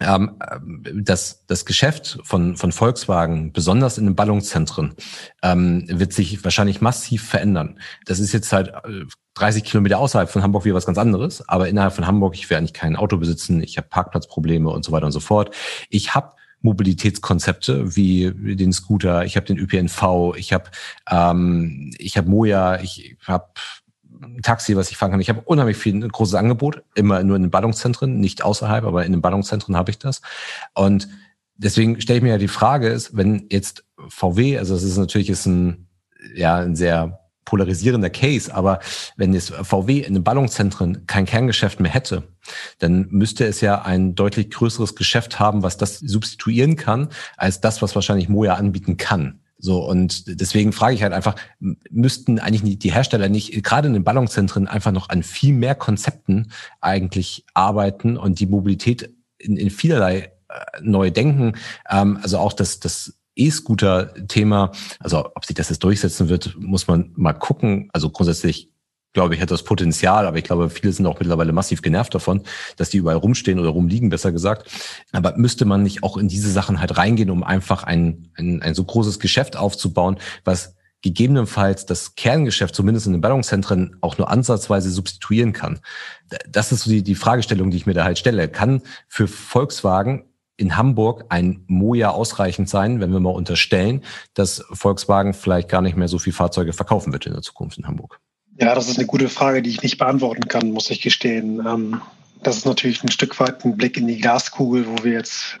ähm, 0.00 0.36
das, 0.94 1.44
das 1.46 1.64
Geschäft 1.64 2.18
von, 2.24 2.56
von 2.56 2.72
Volkswagen, 2.72 3.52
besonders 3.52 3.98
in 3.98 4.04
den 4.04 4.16
Ballungszentren, 4.16 4.94
ähm, 5.42 5.84
wird 5.88 6.12
sich 6.12 6.42
wahrscheinlich 6.44 6.80
massiv 6.80 7.28
verändern. 7.28 7.78
Das 8.06 8.18
ist 8.18 8.32
jetzt 8.32 8.52
halt 8.52 8.72
30 9.34 9.62
äh, 9.62 9.66
Kilometer 9.66 9.98
außerhalb 9.98 10.30
von 10.30 10.42
Hamburg 10.42 10.64
wieder 10.64 10.74
was 10.74 10.86
ganz 10.86 10.98
anderes, 10.98 11.48
aber 11.48 11.68
innerhalb 11.68 11.92
von 11.92 12.06
Hamburg, 12.06 12.34
ich 12.34 12.50
werde 12.50 12.58
eigentlich 12.58 12.74
kein 12.74 12.96
Auto 12.96 13.16
besitzen, 13.16 13.62
ich 13.62 13.76
habe 13.76 13.88
Parkplatzprobleme 13.88 14.68
und 14.70 14.84
so 14.84 14.92
weiter 14.92 15.06
und 15.06 15.12
so 15.12 15.20
fort. 15.20 15.54
Ich 15.88 16.14
habe 16.14 16.32
Mobilitätskonzepte 16.62 17.96
wie 17.96 18.32
den 18.56 18.72
Scooter, 18.72 19.24
ich 19.24 19.36
habe 19.36 19.46
den 19.46 19.58
ÖPNV, 19.58 20.34
ich 20.36 20.52
habe 20.52 20.64
ähm, 21.10 21.92
ich 21.98 22.16
habe 22.16 22.30
Moja, 22.30 22.80
ich 22.80 23.16
habe 23.26 23.48
Taxi, 24.42 24.76
was 24.76 24.90
ich 24.90 24.96
fahren 24.96 25.10
kann. 25.10 25.20
Ich 25.20 25.28
habe 25.28 25.42
unheimlich 25.42 25.76
viel 25.76 25.94
ein 25.94 26.08
großes 26.08 26.34
Angebot, 26.34 26.82
immer 26.94 27.22
nur 27.24 27.36
in 27.36 27.42
den 27.42 27.50
Ballungszentren, 27.50 28.20
nicht 28.20 28.44
außerhalb, 28.44 28.84
aber 28.84 29.04
in 29.04 29.12
den 29.12 29.20
Ballungszentren 29.20 29.76
habe 29.76 29.90
ich 29.90 29.98
das. 29.98 30.22
Und 30.74 31.08
deswegen 31.56 32.00
stelle 32.00 32.18
ich 32.18 32.22
mir 32.22 32.30
ja 32.30 32.38
die 32.38 32.48
Frage, 32.48 32.88
ist, 32.88 33.16
wenn 33.16 33.46
jetzt 33.50 33.84
VW, 34.08 34.58
also 34.58 34.74
es 34.74 34.82
ist 34.82 34.96
natürlich 34.96 35.30
ist 35.30 35.46
ein 35.46 35.88
ja 36.34 36.58
ein 36.58 36.76
sehr 36.76 37.21
polarisierender 37.44 38.10
Case, 38.10 38.54
aber 38.54 38.80
wenn 39.16 39.34
jetzt 39.34 39.50
VW 39.50 40.00
in 40.00 40.14
den 40.14 40.24
Ballungszentren 40.24 41.06
kein 41.06 41.26
Kerngeschäft 41.26 41.80
mehr 41.80 41.92
hätte, 41.92 42.22
dann 42.78 43.08
müsste 43.10 43.46
es 43.46 43.60
ja 43.60 43.82
ein 43.82 44.14
deutlich 44.14 44.50
größeres 44.50 44.94
Geschäft 44.94 45.38
haben, 45.38 45.62
was 45.62 45.76
das 45.76 45.98
substituieren 45.98 46.76
kann, 46.76 47.08
als 47.36 47.60
das, 47.60 47.82
was 47.82 47.94
wahrscheinlich 47.94 48.28
Moja 48.28 48.54
anbieten 48.54 48.96
kann. 48.96 49.40
So, 49.64 49.88
und 49.88 50.40
deswegen 50.40 50.72
frage 50.72 50.96
ich 50.96 51.04
halt 51.04 51.12
einfach, 51.12 51.36
müssten 51.88 52.40
eigentlich 52.40 52.80
die 52.80 52.92
Hersteller 52.92 53.28
nicht 53.28 53.62
gerade 53.62 53.86
in 53.86 53.94
den 53.94 54.02
Ballungszentren 54.02 54.66
einfach 54.66 54.90
noch 54.90 55.08
an 55.08 55.22
viel 55.22 55.54
mehr 55.54 55.76
Konzepten 55.76 56.50
eigentlich 56.80 57.44
arbeiten 57.54 58.16
und 58.16 58.40
die 58.40 58.46
Mobilität 58.46 59.14
in, 59.38 59.56
in 59.56 59.70
vielerlei 59.70 60.32
äh, 60.48 60.80
neu 60.80 61.12
denken. 61.12 61.52
Ähm, 61.88 62.18
also 62.20 62.38
auch 62.38 62.52
das, 62.52 62.80
das 62.80 63.14
E-Scooter-Thema, 63.36 64.72
also 64.98 65.30
ob 65.34 65.44
sich 65.44 65.56
das 65.56 65.68
jetzt 65.70 65.84
durchsetzen 65.84 66.28
wird, 66.28 66.56
muss 66.58 66.86
man 66.86 67.12
mal 67.14 67.32
gucken. 67.32 67.88
Also 67.92 68.10
grundsätzlich 68.10 68.72
glaube 69.12 69.34
ich, 69.34 69.40
hat 69.40 69.50
das 69.50 69.62
Potenzial, 69.62 70.26
aber 70.26 70.38
ich 70.38 70.44
glaube, 70.44 70.70
viele 70.70 70.92
sind 70.92 71.06
auch 71.06 71.18
mittlerweile 71.18 71.52
massiv 71.52 71.82
genervt 71.82 72.14
davon, 72.14 72.42
dass 72.76 72.90
die 72.90 72.96
überall 72.98 73.16
rumstehen 73.16 73.58
oder 73.58 73.68
rumliegen, 73.68 74.08
besser 74.08 74.32
gesagt. 74.32 74.70
Aber 75.12 75.36
müsste 75.36 75.64
man 75.64 75.82
nicht 75.82 76.02
auch 76.02 76.16
in 76.16 76.28
diese 76.28 76.50
Sachen 76.50 76.80
halt 76.80 76.96
reingehen, 76.96 77.30
um 77.30 77.44
einfach 77.44 77.84
ein, 77.84 78.30
ein, 78.36 78.62
ein 78.62 78.74
so 78.74 78.84
großes 78.84 79.18
Geschäft 79.18 79.56
aufzubauen, 79.56 80.18
was 80.44 80.76
gegebenenfalls 81.02 81.84
das 81.84 82.14
Kerngeschäft 82.14 82.74
zumindest 82.74 83.06
in 83.06 83.12
den 83.12 83.20
Ballungszentren 83.20 83.96
auch 84.00 84.18
nur 84.18 84.30
ansatzweise 84.30 84.88
substituieren 84.90 85.52
kann. 85.52 85.80
Das 86.48 86.72
ist 86.72 86.84
so 86.84 86.90
die, 86.90 87.02
die 87.02 87.16
Fragestellung, 87.16 87.70
die 87.70 87.76
ich 87.76 87.86
mir 87.86 87.94
da 87.94 88.04
halt 88.04 88.18
stelle. 88.18 88.48
Kann 88.48 88.82
für 89.08 89.26
Volkswagen 89.26 90.24
in 90.62 90.76
Hamburg 90.76 91.24
ein 91.28 91.64
Moja 91.66 92.10
ausreichend 92.10 92.68
sein, 92.68 93.00
wenn 93.00 93.12
wir 93.12 93.20
mal 93.20 93.30
unterstellen, 93.30 94.02
dass 94.34 94.64
Volkswagen 94.72 95.34
vielleicht 95.34 95.68
gar 95.68 95.82
nicht 95.82 95.96
mehr 95.96 96.08
so 96.08 96.18
viel 96.18 96.32
Fahrzeuge 96.32 96.72
verkaufen 96.72 97.12
wird 97.12 97.26
in 97.26 97.32
der 97.32 97.42
Zukunft 97.42 97.78
in 97.78 97.86
Hamburg? 97.86 98.20
Ja, 98.58 98.74
das 98.74 98.88
ist 98.88 98.98
eine 98.98 99.06
gute 99.06 99.28
Frage, 99.28 99.60
die 99.60 99.70
ich 99.70 99.82
nicht 99.82 99.98
beantworten 99.98 100.46
kann, 100.46 100.70
muss 100.70 100.88
ich 100.90 101.02
gestehen. 101.02 101.66
Ähm, 101.66 102.00
das 102.42 102.58
ist 102.58 102.64
natürlich 102.64 103.02
ein 103.02 103.10
Stück 103.10 103.38
weit 103.40 103.64
ein 103.64 103.76
Blick 103.76 103.96
in 103.96 104.06
die 104.06 104.18
Glaskugel, 104.18 104.86
wo 104.86 105.04
wir 105.04 105.12
jetzt 105.12 105.58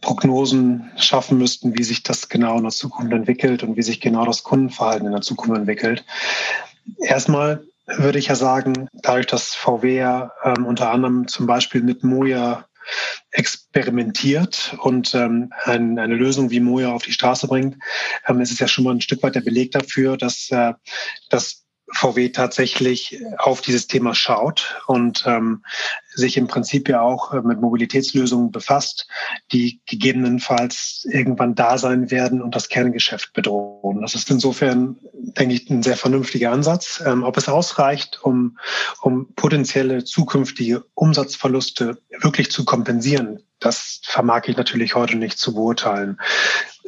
Prognosen 0.00 0.90
schaffen 0.96 1.38
müssten, 1.38 1.78
wie 1.78 1.84
sich 1.84 2.02
das 2.02 2.28
genau 2.28 2.56
in 2.56 2.64
der 2.64 2.72
Zukunft 2.72 3.12
entwickelt 3.12 3.62
und 3.62 3.76
wie 3.76 3.82
sich 3.82 4.00
genau 4.00 4.24
das 4.24 4.42
Kundenverhalten 4.42 5.06
in 5.06 5.12
der 5.12 5.22
Zukunft 5.22 5.56
entwickelt. 5.56 6.04
Erstmal 7.00 7.62
würde 7.86 8.18
ich 8.18 8.26
ja 8.26 8.34
sagen, 8.34 8.88
dadurch, 8.92 9.26
dass 9.26 9.54
VW 9.54 9.96
ja 9.96 10.32
ähm, 10.44 10.66
unter 10.66 10.90
anderem 10.90 11.28
zum 11.28 11.46
Beispiel 11.46 11.82
mit 11.82 12.04
Moja 12.04 12.64
experimentiert 13.30 14.76
und 14.80 15.14
ähm, 15.14 15.52
ein, 15.64 15.98
eine 15.98 16.14
Lösung 16.14 16.50
wie 16.50 16.60
Moja 16.60 16.92
auf 16.92 17.02
die 17.02 17.12
Straße 17.12 17.46
bringt, 17.46 17.76
ähm, 18.26 18.40
ist 18.40 18.52
es 18.52 18.58
ja 18.58 18.68
schon 18.68 18.84
mal 18.84 18.94
ein 18.94 19.00
Stück 19.00 19.22
weit 19.22 19.34
der 19.34 19.40
Beleg 19.40 19.72
dafür, 19.72 20.16
dass, 20.16 20.50
äh, 20.50 20.72
dass 21.30 21.67
VW 21.92 22.30
tatsächlich 22.30 23.20
auf 23.38 23.60
dieses 23.60 23.86
Thema 23.86 24.14
schaut 24.14 24.80
und 24.86 25.24
ähm, 25.26 25.64
sich 26.08 26.36
im 26.36 26.46
Prinzip 26.46 26.88
ja 26.88 27.00
auch 27.00 27.32
äh, 27.32 27.40
mit 27.40 27.60
Mobilitätslösungen 27.60 28.50
befasst, 28.50 29.08
die 29.52 29.80
gegebenenfalls 29.86 31.06
irgendwann 31.10 31.54
da 31.54 31.78
sein 31.78 32.10
werden 32.10 32.42
und 32.42 32.54
das 32.54 32.68
Kerngeschäft 32.68 33.32
bedrohen. 33.32 34.02
Das 34.02 34.14
ist 34.14 34.30
insofern, 34.30 34.96
denke 35.12 35.54
ich, 35.54 35.70
ein 35.70 35.82
sehr 35.82 35.96
vernünftiger 35.96 36.52
Ansatz. 36.52 37.02
Ähm, 37.04 37.22
ob 37.22 37.36
es 37.36 37.48
ausreicht, 37.48 38.20
um, 38.22 38.58
um 39.00 39.32
potenzielle 39.34 40.04
zukünftige 40.04 40.84
Umsatzverluste 40.94 41.98
wirklich 42.20 42.50
zu 42.50 42.64
kompensieren, 42.64 43.40
das 43.60 44.00
vermag 44.04 44.42
ich 44.46 44.56
natürlich 44.56 44.94
heute 44.94 45.16
nicht 45.16 45.38
zu 45.38 45.54
beurteilen. 45.54 46.18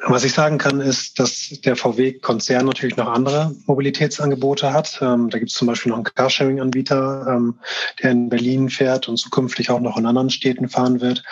Was 0.06 0.24
ich 0.24 0.32
sagen 0.32 0.56
kann, 0.56 0.80
ist, 0.80 1.18
dass 1.18 1.60
der 1.62 1.76
VW-Konzern 1.76 2.64
natürlich 2.64 2.96
noch 2.96 3.08
andere 3.08 3.54
Mobilitätsangebote 3.66 4.72
hat. 4.72 4.98
Ähm, 5.02 5.28
da 5.28 5.38
gibt 5.38 5.50
es 5.50 5.56
zum 5.56 5.66
Beispiel 5.66 5.90
noch 5.90 5.98
einen 5.98 6.04
Carsharing-Anbieter, 6.04 7.26
ähm, 7.28 7.58
der 8.02 8.12
in 8.12 8.30
Berlin 8.30 8.70
fährt 8.70 9.08
und 9.08 9.18
zukünftig 9.18 9.68
auch 9.70 9.80
noch 9.80 9.98
in 9.98 10.06
anderen 10.06 10.30
Städten 10.30 10.70
fahren 10.70 11.02
wird. 11.02 11.22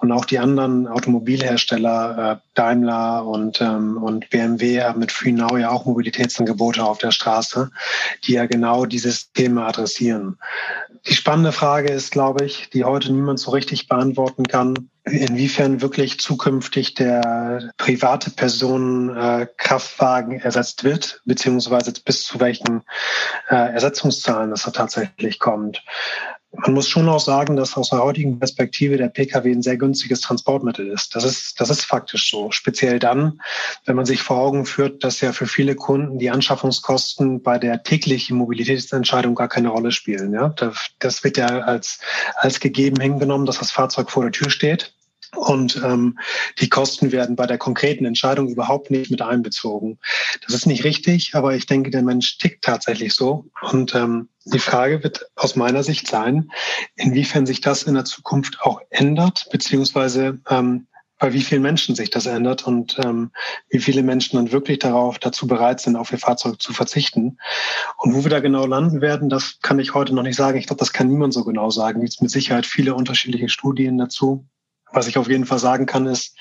Und 0.00 0.12
auch 0.12 0.26
die 0.26 0.38
anderen 0.38 0.86
Automobilhersteller, 0.86 2.32
äh, 2.32 2.48
Daimler 2.54 3.26
und, 3.26 3.62
ähm, 3.62 3.96
und 3.96 4.28
BMW 4.28 4.82
haben 4.82 5.00
mit 5.00 5.12
FreeNow 5.12 5.58
ja 5.58 5.70
auch 5.70 5.86
Mobilitätsangebote 5.86 6.84
auf 6.84 6.98
der 6.98 7.12
Straße, 7.12 7.70
die 8.24 8.32
ja 8.32 8.44
genau 8.44 8.84
dieses 8.84 9.32
Thema 9.32 9.66
adressieren. 9.66 10.36
Die 11.06 11.14
spannende 11.14 11.52
Frage 11.52 11.90
ist, 11.90 12.12
glaube 12.12 12.44
ich, 12.44 12.68
die 12.68 12.84
heute 12.84 13.10
niemand 13.12 13.40
so 13.40 13.52
richtig 13.52 13.88
beantworten 13.88 14.44
kann, 14.44 14.90
inwiefern 15.04 15.80
wirklich 15.80 16.20
zukünftig 16.20 16.94
der 16.94 17.72
private 17.76 18.30
Personen 18.30 19.16
äh, 19.16 19.46
ersetzt 20.40 20.84
wird, 20.84 21.22
beziehungsweise 21.24 21.92
bis 22.04 22.22
zu 22.22 22.40
welchen 22.40 22.82
äh, 23.48 23.54
Ersetzungszahlen 23.54 24.50
das 24.50 24.62
da 24.62 24.70
tatsächlich 24.70 25.38
kommt. 25.38 25.82
Man 26.52 26.74
muss 26.74 26.88
schon 26.88 27.08
auch 27.08 27.20
sagen, 27.20 27.54
dass 27.54 27.76
aus 27.76 27.90
der 27.90 28.02
heutigen 28.02 28.38
Perspektive 28.38 28.96
der 28.96 29.08
Pkw 29.08 29.52
ein 29.52 29.62
sehr 29.62 29.76
günstiges 29.76 30.20
Transportmittel 30.20 30.88
ist. 30.88 31.14
Das 31.14 31.24
ist, 31.24 31.60
das 31.60 31.70
ist 31.70 31.84
faktisch 31.84 32.28
so. 32.28 32.50
Speziell 32.50 32.98
dann, 32.98 33.40
wenn 33.86 33.94
man 33.94 34.04
sich 34.04 34.22
vor 34.22 34.38
Augen 34.38 34.66
führt, 34.66 35.04
dass 35.04 35.20
ja 35.20 35.32
für 35.32 35.46
viele 35.46 35.76
Kunden 35.76 36.18
die 36.18 36.30
Anschaffungskosten 36.30 37.42
bei 37.42 37.58
der 37.58 37.84
täglichen 37.84 38.36
Mobilitätsentscheidung 38.36 39.36
gar 39.36 39.48
keine 39.48 39.68
Rolle 39.68 39.92
spielen. 39.92 40.34
Ja, 40.34 40.52
das 40.98 41.22
wird 41.22 41.36
ja 41.36 41.46
als, 41.46 42.00
als 42.34 42.58
gegeben 42.58 43.00
hingenommen, 43.00 43.46
dass 43.46 43.60
das 43.60 43.70
Fahrzeug 43.70 44.10
vor 44.10 44.24
der 44.24 44.32
Tür 44.32 44.50
steht. 44.50 44.92
Und 45.36 45.80
ähm, 45.84 46.18
die 46.58 46.68
Kosten 46.68 47.12
werden 47.12 47.36
bei 47.36 47.46
der 47.46 47.58
konkreten 47.58 48.04
Entscheidung 48.04 48.48
überhaupt 48.48 48.90
nicht 48.90 49.10
mit 49.10 49.22
einbezogen. 49.22 49.98
Das 50.44 50.54
ist 50.54 50.66
nicht 50.66 50.84
richtig, 50.84 51.34
aber 51.34 51.54
ich 51.54 51.66
denke, 51.66 51.90
der 51.90 52.02
Mensch 52.02 52.38
tickt 52.38 52.64
tatsächlich 52.64 53.14
so. 53.14 53.46
Und 53.62 53.94
ähm, 53.94 54.28
die 54.44 54.58
Frage 54.58 55.02
wird 55.04 55.26
aus 55.36 55.56
meiner 55.56 55.82
Sicht 55.82 56.08
sein, 56.08 56.50
inwiefern 56.96 57.46
sich 57.46 57.60
das 57.60 57.84
in 57.84 57.94
der 57.94 58.04
Zukunft 58.04 58.60
auch 58.62 58.80
ändert, 58.90 59.48
beziehungsweise 59.50 60.40
ähm, 60.48 60.86
bei 61.20 61.34
wie 61.34 61.42
vielen 61.42 61.62
Menschen 61.62 61.94
sich 61.94 62.10
das 62.10 62.26
ändert 62.26 62.66
und 62.66 62.98
ähm, 63.04 63.30
wie 63.68 63.78
viele 63.78 64.02
Menschen 64.02 64.36
dann 64.36 64.52
wirklich 64.52 64.78
darauf 64.78 65.18
dazu 65.18 65.46
bereit 65.46 65.78
sind, 65.78 65.94
auf 65.94 66.10
ihr 66.10 66.18
Fahrzeug 66.18 66.60
zu 66.60 66.72
verzichten. 66.72 67.38
Und 67.98 68.14
wo 68.14 68.24
wir 68.24 68.30
da 68.30 68.40
genau 68.40 68.64
landen 68.64 69.02
werden, 69.02 69.28
das 69.28 69.58
kann 69.60 69.78
ich 69.78 69.92
heute 69.94 70.14
noch 70.14 70.22
nicht 70.22 70.36
sagen. 70.36 70.58
Ich 70.58 70.66
glaube, 70.66 70.80
das 70.80 70.94
kann 70.94 71.08
niemand 71.08 71.34
so 71.34 71.44
genau 71.44 71.68
sagen. 71.68 72.02
Es 72.02 72.12
gibt 72.12 72.22
mit 72.22 72.30
Sicherheit 72.30 72.64
viele 72.64 72.94
unterschiedliche 72.94 73.50
Studien 73.50 73.98
dazu. 73.98 74.46
Was 74.92 75.06
ich 75.06 75.18
auf 75.18 75.28
jeden 75.28 75.46
Fall 75.46 75.58
sagen 75.58 75.86
kann, 75.86 76.06
ist, 76.06 76.36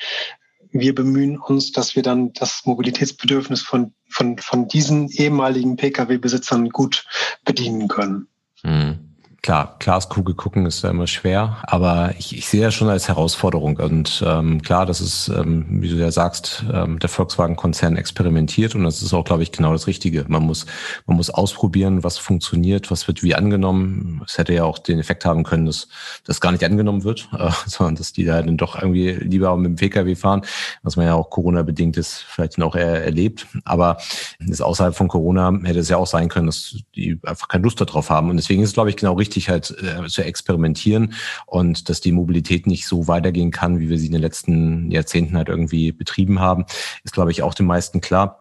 wir 0.72 0.94
bemühen 0.94 1.38
uns, 1.38 1.72
dass 1.72 1.96
wir 1.96 2.04
dann 2.04 2.34
das 2.34 2.62
Mobilitätsbedürfnis 2.66 3.62
von, 3.62 3.94
von, 4.08 4.38
von 4.38 4.68
diesen 4.68 5.10
ehemaligen 5.10 5.76
Pkw-Besitzern 5.76 6.70
gut 6.70 7.06
bedienen 7.44 7.88
können. 7.88 8.28
Hm 8.62 9.09
klar, 9.42 9.76
Glaskugel 9.80 10.36
gucken 10.36 10.66
ist 10.66 10.84
ja 10.84 10.90
immer 10.90 11.08
schwer, 11.08 11.58
aber 11.64 12.14
ich, 12.18 12.38
ich 12.38 12.48
sehe 12.48 12.62
das 12.62 12.74
schon 12.74 12.90
als 12.90 13.08
Herausforderung. 13.08 13.78
Und 13.78 14.24
ähm, 14.26 14.62
klar, 14.62 14.86
das 14.86 15.02
ist, 15.02 15.30
ähm, 15.30 15.66
wie 15.70 15.90
du 15.90 15.96
ja 15.96 16.12
sagst, 16.12 16.66
ähm, 16.72 17.00
der 17.00 17.10
Volkswagen-Konzern 17.10 17.96
experimentiert 17.96 18.76
und 18.76 18.84
das 18.84 19.02
ist 19.02 19.14
auch, 19.14 19.24
glaube 19.24 19.44
ich, 19.44 19.52
genau 19.52 19.72
das 19.72 19.88
Richtige. 19.88 20.26
Man 20.28 20.44
muss, 20.44 20.66
man 21.06 21.18
muss 21.18 21.30
ausprobieren, 21.30 22.04
was 22.04 22.18
funktioniert, 22.18 22.92
was 22.92 23.08
wird 23.08 23.24
wie 23.24 23.36
angenommen. 23.36 24.22
Es 24.26 24.38
hätte 24.38 24.54
ja 24.54 24.64
auch 24.66 24.78
den 24.78 25.00
Effekt 25.00 25.26
haben 25.26 25.44
können, 25.44 25.66
dass 25.66 25.88
das 26.26 26.42
gar 26.42 26.52
nicht 26.52 26.64
angenommen 26.64 27.04
wird, 27.04 27.30
äh, 27.38 27.50
sondern 27.66 27.96
dass 27.96 28.14
die 28.14 28.26
da 28.26 28.42
dann 28.42 28.58
doch 28.58 28.76
irgendwie 28.82 29.12
lieber 29.12 29.56
mit 29.58 29.72
dem 29.72 29.76
Pkw 29.76 30.16
fahren, 30.16 30.42
was 30.84 30.98
man 30.98 31.06
ja 31.06 31.16
auch 31.16 31.30
Corona-bedingt 31.30 31.98
ist, 31.98 32.26
vielleicht 32.28 32.58
noch 32.58 32.76
eher 32.76 33.04
erlebt. 33.04 33.48
Aber 33.64 33.98
das 34.40 34.62
außerhalb 34.62 34.96
von 34.96 35.08
Corona 35.08 35.54
hätte 35.64 35.80
es 35.80 35.90
ja 35.90 35.98
auch 35.98 36.08
sein 36.08 36.30
können, 36.30 36.48
dass 36.48 36.78
die 36.96 37.20
einfach 37.24 37.48
keine 37.48 37.64
Lust 37.64 37.80
darauf 37.80 38.10
haben. 38.10 38.30
Und 38.30 38.38
deswegen 38.38 38.62
ist 38.62 38.70
es, 38.70 38.74
glaube 38.74 38.90
ich, 38.90 38.98
genau 38.98 39.14
richtig, 39.14 39.29
richtig 39.30 39.50
halt 39.50 39.76
äh, 39.84 40.08
zu 40.08 40.24
experimentieren 40.24 41.14
und 41.46 41.90
dass 41.90 42.02
die 42.02 42.12
Mobilität 42.12 42.66
nicht 42.66 42.88
so 42.88 43.08
weitergehen 43.08 43.52
kann, 43.52 43.80
wie 43.80 43.90
wir 43.90 44.00
sie 44.00 44.08
in 44.08 44.14
den 44.14 44.22
letzten 44.22 44.90
Jahrzehnten 44.90 45.38
halt 45.38 45.50
irgendwie 45.50 45.92
betrieben 45.92 46.40
haben, 46.40 46.66
ist, 47.04 47.14
glaube 47.14 47.32
ich, 47.32 47.44
auch 47.44 47.54
den 47.54 47.68
meisten 47.68 48.02
klar. 48.02 48.39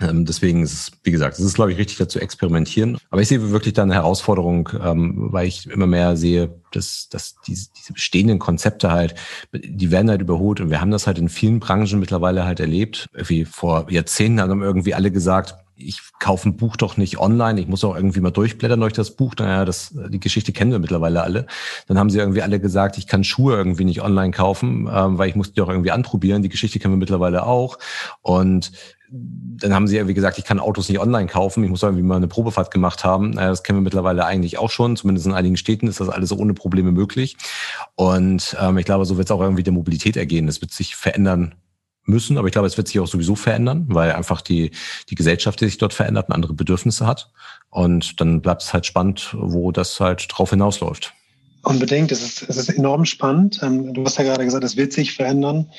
Ähm, 0.00 0.24
deswegen 0.24 0.62
ist 0.62 0.72
es, 0.72 0.92
wie 1.02 1.10
gesagt, 1.10 1.38
es 1.38 1.44
ist, 1.44 1.54
glaube 1.54 1.72
ich, 1.72 1.78
richtig 1.78 1.98
dazu 1.98 2.18
experimentieren. 2.18 2.98
Aber 3.10 3.20
ich 3.20 3.28
sehe 3.28 3.50
wirklich 3.50 3.74
da 3.74 3.82
eine 3.82 3.94
Herausforderung, 3.94 4.70
ähm, 4.82 5.28
weil 5.30 5.46
ich 5.46 5.66
immer 5.68 5.86
mehr 5.86 6.16
sehe, 6.16 6.54
dass, 6.72 7.08
dass 7.10 7.36
diese, 7.46 7.68
diese 7.78 7.92
bestehenden 7.92 8.38
Konzepte 8.38 8.90
halt, 8.90 9.14
die 9.52 9.90
werden 9.90 10.10
halt 10.10 10.22
überholt. 10.22 10.60
Und 10.60 10.70
wir 10.70 10.80
haben 10.80 10.90
das 10.90 11.06
halt 11.06 11.18
in 11.18 11.28
vielen 11.28 11.60
Branchen 11.60 11.98
mittlerweile 11.98 12.44
halt 12.44 12.60
erlebt. 12.60 13.08
Wie 13.12 13.44
vor 13.44 13.90
Jahrzehnten 13.90 14.40
haben 14.40 14.62
irgendwie 14.62 14.94
alle 14.94 15.10
gesagt, 15.10 15.54
ich 15.82 16.00
kaufe 16.18 16.48
ein 16.48 16.56
Buch 16.56 16.76
doch 16.76 16.96
nicht 16.96 17.18
online, 17.18 17.60
ich 17.60 17.66
muss 17.66 17.84
auch 17.84 17.96
irgendwie 17.96 18.20
mal 18.20 18.30
durchblättern 18.30 18.80
durch 18.80 18.92
das 18.92 19.12
Buch. 19.12 19.34
Naja, 19.38 19.64
das, 19.64 19.94
die 19.94 20.20
Geschichte 20.20 20.52
kennen 20.52 20.72
wir 20.72 20.78
mittlerweile 20.78 21.22
alle. 21.22 21.46
Dann 21.86 21.98
haben 21.98 22.10
sie 22.10 22.18
irgendwie 22.18 22.42
alle 22.42 22.60
gesagt, 22.60 22.98
ich 22.98 23.06
kann 23.06 23.24
Schuhe 23.24 23.56
irgendwie 23.56 23.84
nicht 23.84 24.02
online 24.02 24.30
kaufen, 24.30 24.88
ähm, 24.92 25.18
weil 25.18 25.28
ich 25.30 25.36
muss 25.36 25.52
die 25.52 25.60
auch 25.62 25.68
irgendwie 25.68 25.90
anprobieren. 25.90 26.42
Die 26.42 26.48
Geschichte 26.48 26.78
kennen 26.78 26.94
wir 26.94 26.98
mittlerweile 26.98 27.46
auch. 27.46 27.78
Und 28.22 28.72
dann 29.12 29.74
haben 29.74 29.88
sie 29.88 29.96
irgendwie 29.96 30.14
gesagt, 30.14 30.38
ich 30.38 30.44
kann 30.44 30.60
Autos 30.60 30.88
nicht 30.88 31.00
online 31.00 31.26
kaufen, 31.26 31.64
ich 31.64 31.70
muss 31.70 31.82
irgendwie 31.82 32.02
mal 32.02 32.16
eine 32.16 32.28
Probefahrt 32.28 32.70
gemacht 32.70 33.04
haben. 33.04 33.30
Naja, 33.30 33.50
das 33.50 33.62
kennen 33.62 33.78
wir 33.78 33.82
mittlerweile 33.82 34.24
eigentlich 34.24 34.58
auch 34.58 34.70
schon. 34.70 34.96
Zumindest 34.96 35.26
in 35.26 35.32
einigen 35.32 35.56
Städten 35.56 35.88
ist 35.88 36.00
das 36.00 36.08
alles 36.08 36.32
ohne 36.32 36.54
Probleme 36.54 36.92
möglich. 36.92 37.36
Und 37.96 38.56
ähm, 38.60 38.78
ich 38.78 38.84
glaube, 38.84 39.04
so 39.04 39.16
wird 39.16 39.28
es 39.28 39.30
auch 39.32 39.40
irgendwie 39.40 39.62
der 39.62 39.72
Mobilität 39.72 40.16
ergehen. 40.16 40.48
Es 40.48 40.60
wird 40.60 40.72
sich 40.72 40.96
verändern 40.96 41.54
müssen, 42.04 42.38
aber 42.38 42.46
ich 42.46 42.52
glaube, 42.52 42.66
es 42.66 42.76
wird 42.76 42.88
sich 42.88 43.00
auch 43.00 43.06
sowieso 43.06 43.34
verändern, 43.34 43.86
weil 43.88 44.12
einfach 44.12 44.40
die, 44.40 44.70
die 45.10 45.14
Gesellschaft, 45.14 45.60
die 45.60 45.66
sich 45.66 45.78
dort 45.78 45.92
verändert, 45.92 46.30
andere 46.30 46.54
Bedürfnisse 46.54 47.06
hat. 47.06 47.30
Und 47.68 48.20
dann 48.20 48.40
bleibt 48.40 48.62
es 48.62 48.72
halt 48.72 48.86
spannend, 48.86 49.34
wo 49.38 49.72
das 49.72 50.00
halt 50.00 50.26
drauf 50.30 50.50
hinausläuft. 50.50 51.14
Unbedingt, 51.62 52.10
es 52.10 52.22
ist, 52.22 52.48
es 52.48 52.56
ist 52.56 52.70
enorm 52.70 53.04
spannend. 53.04 53.60
Ähm, 53.62 53.92
du 53.92 54.04
hast 54.04 54.16
ja 54.16 54.24
gerade 54.24 54.44
gesagt, 54.44 54.64
es 54.64 54.76
wird 54.76 54.92
sich 54.92 55.14
verändern. 55.14 55.70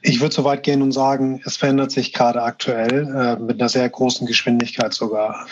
Ich 0.00 0.20
würde 0.20 0.34
so 0.34 0.44
weit 0.44 0.62
gehen 0.62 0.80
und 0.80 0.92
sagen, 0.92 1.42
es 1.44 1.58
verändert 1.58 1.90
sich 1.90 2.14
gerade 2.14 2.42
aktuell 2.42 3.14
äh, 3.14 3.42
mit 3.42 3.60
einer 3.60 3.68
sehr 3.68 3.88
großen 3.88 4.26
Geschwindigkeit 4.26 4.94
sogar. 4.94 5.46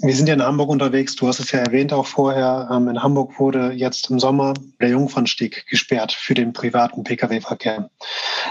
Wir 0.00 0.16
sind 0.16 0.26
ja 0.26 0.34
in 0.34 0.42
Hamburg 0.42 0.70
unterwegs. 0.70 1.14
Du 1.14 1.28
hast 1.28 1.38
es 1.38 1.52
ja 1.52 1.60
erwähnt 1.60 1.92
auch 1.92 2.06
vorher. 2.06 2.68
Ähm, 2.72 2.88
in 2.88 3.00
Hamburg 3.00 3.38
wurde 3.38 3.70
jetzt 3.72 4.10
im 4.10 4.18
Sommer 4.18 4.54
der 4.80 4.88
Jungfernstieg 4.88 5.66
gesperrt 5.66 6.10
für 6.10 6.34
den 6.34 6.52
privaten 6.52 7.04
Pkw-Verkehr. 7.04 7.90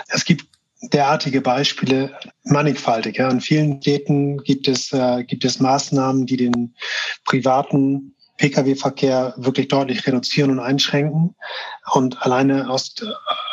Es 0.07 0.23
gibt 0.23 0.45
derartige 0.81 1.41
Beispiele 1.41 2.11
mannigfaltig. 2.43 3.17
Ja. 3.17 3.29
In 3.29 3.41
vielen 3.41 3.81
Städten 3.81 4.41
gibt 4.43 4.69
es, 4.69 4.93
äh, 4.93 5.25
gibt 5.25 5.43
es 5.43 5.59
Maßnahmen, 5.59 6.25
die 6.25 6.37
den 6.37 6.75
privaten 7.25 8.15
Pkw-Verkehr 8.41 9.35
wirklich 9.37 9.67
deutlich 9.67 10.07
reduzieren 10.07 10.49
und 10.49 10.59
einschränken. 10.59 11.35
Und 11.93 12.23
alleine 12.23 12.71
aus, 12.71 12.95
äh, 12.99 13.05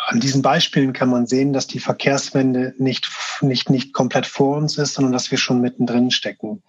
an 0.07 0.21
diesen 0.21 0.41
Beispielen 0.41 0.95
kann 0.95 1.11
man 1.11 1.27
sehen, 1.27 1.53
dass 1.53 1.67
die 1.67 1.79
Verkehrswende 1.79 2.75
nicht, 2.79 3.11
nicht, 3.43 3.69
nicht 3.69 3.93
komplett 3.93 4.25
vor 4.25 4.57
uns 4.57 4.79
ist, 4.79 4.95
sondern 4.95 5.13
dass 5.13 5.31
wir 5.31 5.37
schon 5.37 5.61
mittendrin 5.61 6.11
stecken. 6.11 6.63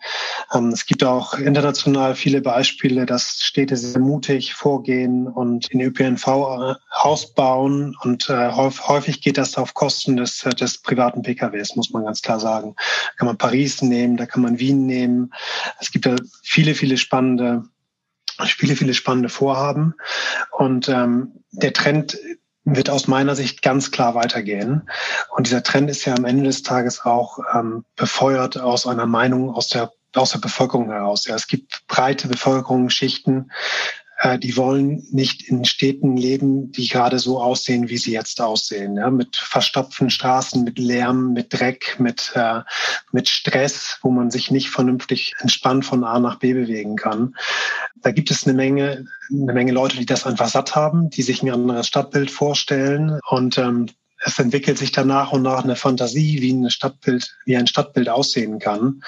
Ähm, 0.53 0.69
es 0.69 0.85
gibt 0.85 1.05
auch 1.05 1.35
international 1.35 2.13
viele 2.15 2.41
Beispiele, 2.41 3.05
dass 3.05 3.37
Städte 3.39 3.77
sehr 3.77 4.01
mutig 4.01 4.53
vorgehen 4.53 5.27
und 5.27 5.71
den 5.71 5.79
ÖPNV 5.79 6.27
äh, 6.27 6.73
ausbauen. 6.91 7.95
Und 8.01 8.29
äh, 8.29 8.51
häufig 8.51 9.21
geht 9.21 9.37
das 9.37 9.57
auf 9.57 9.73
Kosten 9.73 10.17
des, 10.17 10.39
des 10.59 10.81
privaten 10.81 11.21
PKWs, 11.21 11.77
muss 11.77 11.91
man 11.91 12.03
ganz 12.03 12.21
klar 12.21 12.41
sagen. 12.41 12.75
Da 12.75 13.11
kann 13.15 13.27
man 13.27 13.37
Paris 13.37 13.81
nehmen, 13.81 14.17
da 14.17 14.25
kann 14.25 14.41
man 14.41 14.59
Wien 14.59 14.85
nehmen. 14.85 15.31
Es 15.79 15.91
gibt 15.91 16.05
da 16.05 16.17
viele, 16.43 16.75
viele 16.75 16.97
spannende 16.97 17.63
viele, 18.45 18.75
viele 18.75 18.93
spannende 18.93 19.29
Vorhaben. 19.29 19.95
Und 20.51 20.89
ähm, 20.89 21.43
der 21.51 21.73
Trend 21.73 22.17
wird 22.65 22.89
aus 22.89 23.07
meiner 23.07 23.35
Sicht 23.35 23.61
ganz 23.61 23.91
klar 23.91 24.15
weitergehen. 24.15 24.89
Und 25.35 25.47
dieser 25.47 25.63
Trend 25.63 25.89
ist 25.89 26.05
ja 26.05 26.13
am 26.15 26.25
Ende 26.25 26.43
des 26.43 26.63
Tages 26.63 27.05
auch 27.05 27.39
ähm, 27.53 27.85
befeuert 27.95 28.59
aus 28.59 28.85
einer 28.87 29.05
Meinung 29.05 29.53
aus 29.53 29.67
der 29.67 29.91
aus 30.15 30.31
der 30.31 30.39
Bevölkerung 30.39 30.91
heraus. 30.91 31.27
Ja, 31.27 31.35
es 31.35 31.45
gibt 31.45 31.85
breite 31.87 32.27
Bevölkerungsschichten, 32.27 33.51
die 34.37 34.57
wollen 34.57 35.07
nicht 35.11 35.43
in 35.43 35.63
Städten 35.63 36.17
leben, 36.17 36.71
die 36.71 36.87
gerade 36.87 37.19
so 37.19 37.41
aussehen, 37.41 37.87
wie 37.89 37.97
sie 37.97 38.11
jetzt 38.11 38.41
aussehen. 38.41 38.97
Ja? 38.97 39.09
Mit 39.09 39.37
verstopften 39.37 40.09
Straßen, 40.09 40.63
mit 40.63 40.77
Lärm, 40.77 41.31
mit 41.31 41.53
Dreck, 41.53 41.95
mit, 41.99 42.33
äh, 42.35 42.61
mit 43.13 43.29
Stress, 43.29 43.97
wo 44.01 44.11
man 44.11 44.29
sich 44.29 44.51
nicht 44.51 44.69
vernünftig 44.69 45.35
entspannt 45.39 45.85
von 45.85 46.03
A 46.03 46.19
nach 46.19 46.39
B 46.39 46.53
bewegen 46.53 46.97
kann. 46.97 47.35
Da 48.01 48.11
gibt 48.11 48.29
es 48.29 48.45
eine 48.45 48.55
Menge, 48.55 49.05
eine 49.31 49.53
Menge 49.53 49.71
Leute, 49.71 49.97
die 49.97 50.05
das 50.05 50.25
einfach 50.25 50.49
satt 50.49 50.75
haben, 50.75 51.09
die 51.09 51.21
sich 51.21 51.41
ein 51.41 51.51
anderes 51.51 51.87
Stadtbild 51.87 52.29
vorstellen 52.29 53.19
und 53.29 53.57
ähm, 53.57 53.87
es 54.25 54.37
entwickelt 54.37 54.77
sich 54.77 54.91
dann 54.91 55.07
nach 55.07 55.31
und 55.31 55.43
nach 55.43 55.63
eine 55.63 55.75
Fantasie, 55.75 56.41
wie 56.41 56.51
ein 56.51 56.69
Stadtbild, 56.69 57.37
wie 57.45 57.55
ein 57.55 57.67
Stadtbild 57.67 58.09
aussehen 58.09 58.59
kann, 58.59 59.01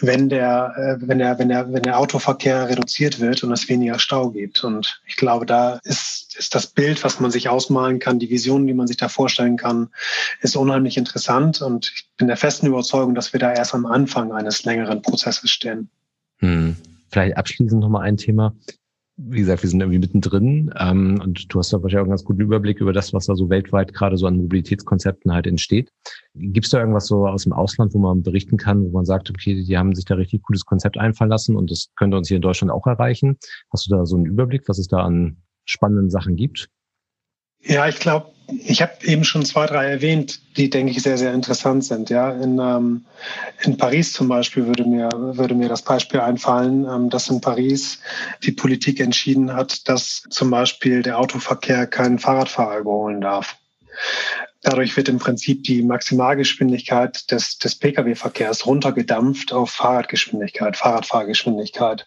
wenn 0.00 0.28
der, 0.28 0.74
äh, 0.76 1.08
wenn 1.08 1.18
der, 1.18 1.38
wenn 1.38 1.48
der, 1.48 1.72
wenn 1.72 1.82
der 1.82 1.98
Autoverkehr 1.98 2.68
reduziert 2.68 3.20
wird 3.20 3.42
und 3.44 3.52
es 3.52 3.68
weniger 3.68 3.98
Stau 3.98 4.30
gibt. 4.30 4.62
Und 4.64 5.00
ich 5.06 5.16
glaube, 5.16 5.46
da 5.46 5.80
ist, 5.84 6.36
ist 6.36 6.54
das 6.54 6.66
Bild, 6.66 7.02
was 7.02 7.20
man 7.20 7.30
sich 7.30 7.48
ausmalen 7.48 7.98
kann, 7.98 8.18
die 8.18 8.30
Vision, 8.30 8.66
die 8.66 8.74
man 8.74 8.86
sich 8.86 8.98
da 8.98 9.08
vorstellen 9.08 9.56
kann, 9.56 9.88
ist 10.40 10.56
unheimlich 10.56 10.96
interessant. 10.96 11.62
Und 11.62 11.90
ich 11.94 12.08
bin 12.16 12.26
der 12.26 12.36
festen 12.36 12.66
Überzeugung, 12.66 13.14
dass 13.14 13.32
wir 13.32 13.40
da 13.40 13.52
erst 13.52 13.74
am 13.74 13.86
Anfang 13.86 14.32
eines 14.32 14.64
längeren 14.64 15.00
Prozesses 15.02 15.50
stehen. 15.50 15.88
Hm. 16.38 16.76
Vielleicht 17.10 17.36
abschließend 17.36 17.80
nochmal 17.80 18.02
ein 18.02 18.16
Thema 18.16 18.54
wie 19.28 19.38
gesagt, 19.38 19.62
wir 19.62 19.70
sind 19.70 19.80
irgendwie 19.80 19.98
mittendrin 19.98 20.72
ähm, 20.78 21.20
und 21.22 21.52
du 21.52 21.58
hast 21.58 21.72
da 21.72 21.82
wahrscheinlich 21.82 21.98
auch 21.98 22.04
einen 22.04 22.10
ganz 22.10 22.24
guten 22.24 22.40
Überblick 22.40 22.80
über 22.80 22.92
das, 22.92 23.12
was 23.12 23.26
da 23.26 23.34
so 23.34 23.48
weltweit 23.48 23.94
gerade 23.94 24.16
so 24.16 24.26
an 24.26 24.36
Mobilitätskonzepten 24.36 25.32
halt 25.32 25.46
entsteht. 25.46 25.90
Gibt 26.34 26.66
es 26.66 26.70
da 26.70 26.80
irgendwas 26.80 27.06
so 27.06 27.26
aus 27.26 27.44
dem 27.44 27.52
Ausland, 27.52 27.94
wo 27.94 27.98
man 27.98 28.22
berichten 28.22 28.56
kann, 28.56 28.84
wo 28.84 28.90
man 28.90 29.04
sagt, 29.04 29.30
okay, 29.30 29.62
die 29.62 29.78
haben 29.78 29.94
sich 29.94 30.04
da 30.04 30.14
richtig 30.14 30.42
gutes 30.42 30.64
Konzept 30.64 30.98
einfallen 30.98 31.30
lassen 31.30 31.56
und 31.56 31.70
das 31.70 31.88
könnte 31.96 32.16
uns 32.16 32.28
hier 32.28 32.36
in 32.36 32.42
Deutschland 32.42 32.72
auch 32.72 32.86
erreichen? 32.86 33.38
Hast 33.72 33.86
du 33.86 33.94
da 33.94 34.04
so 34.06 34.16
einen 34.16 34.26
Überblick, 34.26 34.68
was 34.68 34.78
es 34.78 34.88
da 34.88 34.98
an 34.98 35.36
spannenden 35.64 36.10
Sachen 36.10 36.36
gibt? 36.36 36.68
Ja, 37.60 37.88
ich 37.88 37.98
glaube, 38.00 38.32
ich 38.64 38.82
habe 38.82 38.92
eben 39.02 39.24
schon 39.24 39.44
zwei, 39.44 39.66
drei 39.66 39.86
erwähnt, 39.86 40.40
die, 40.56 40.70
denke 40.70 40.92
ich, 40.92 41.02
sehr, 41.02 41.18
sehr 41.18 41.32
interessant 41.32 41.84
sind. 41.84 42.10
Ja, 42.10 42.30
in, 42.30 42.58
ähm, 42.58 43.04
in 43.62 43.76
Paris 43.76 44.12
zum 44.12 44.28
Beispiel 44.28 44.66
würde 44.66 44.84
mir, 44.84 45.08
würde 45.12 45.54
mir 45.54 45.68
das 45.68 45.82
Beispiel 45.82 46.20
einfallen, 46.20 46.86
ähm, 46.86 47.10
dass 47.10 47.28
in 47.28 47.40
Paris 47.40 48.00
die 48.42 48.52
Politik 48.52 49.00
entschieden 49.00 49.54
hat, 49.54 49.88
dass 49.88 50.22
zum 50.30 50.50
Beispiel 50.50 51.02
der 51.02 51.18
Autoverkehr 51.18 51.86
keinen 51.86 52.18
Fahrradfahrer 52.18 52.78
überholen 52.78 53.20
darf. 53.20 53.56
Dadurch 54.62 54.96
wird 54.96 55.08
im 55.08 55.18
Prinzip 55.18 55.64
die 55.64 55.82
Maximalgeschwindigkeit 55.82 57.30
des, 57.30 57.58
des 57.58 57.74
Pkw-Verkehrs 57.74 58.64
runtergedampft 58.64 59.52
auf 59.52 59.70
Fahrradgeschwindigkeit, 59.70 60.76
Fahrradfahrgeschwindigkeit. 60.76 62.06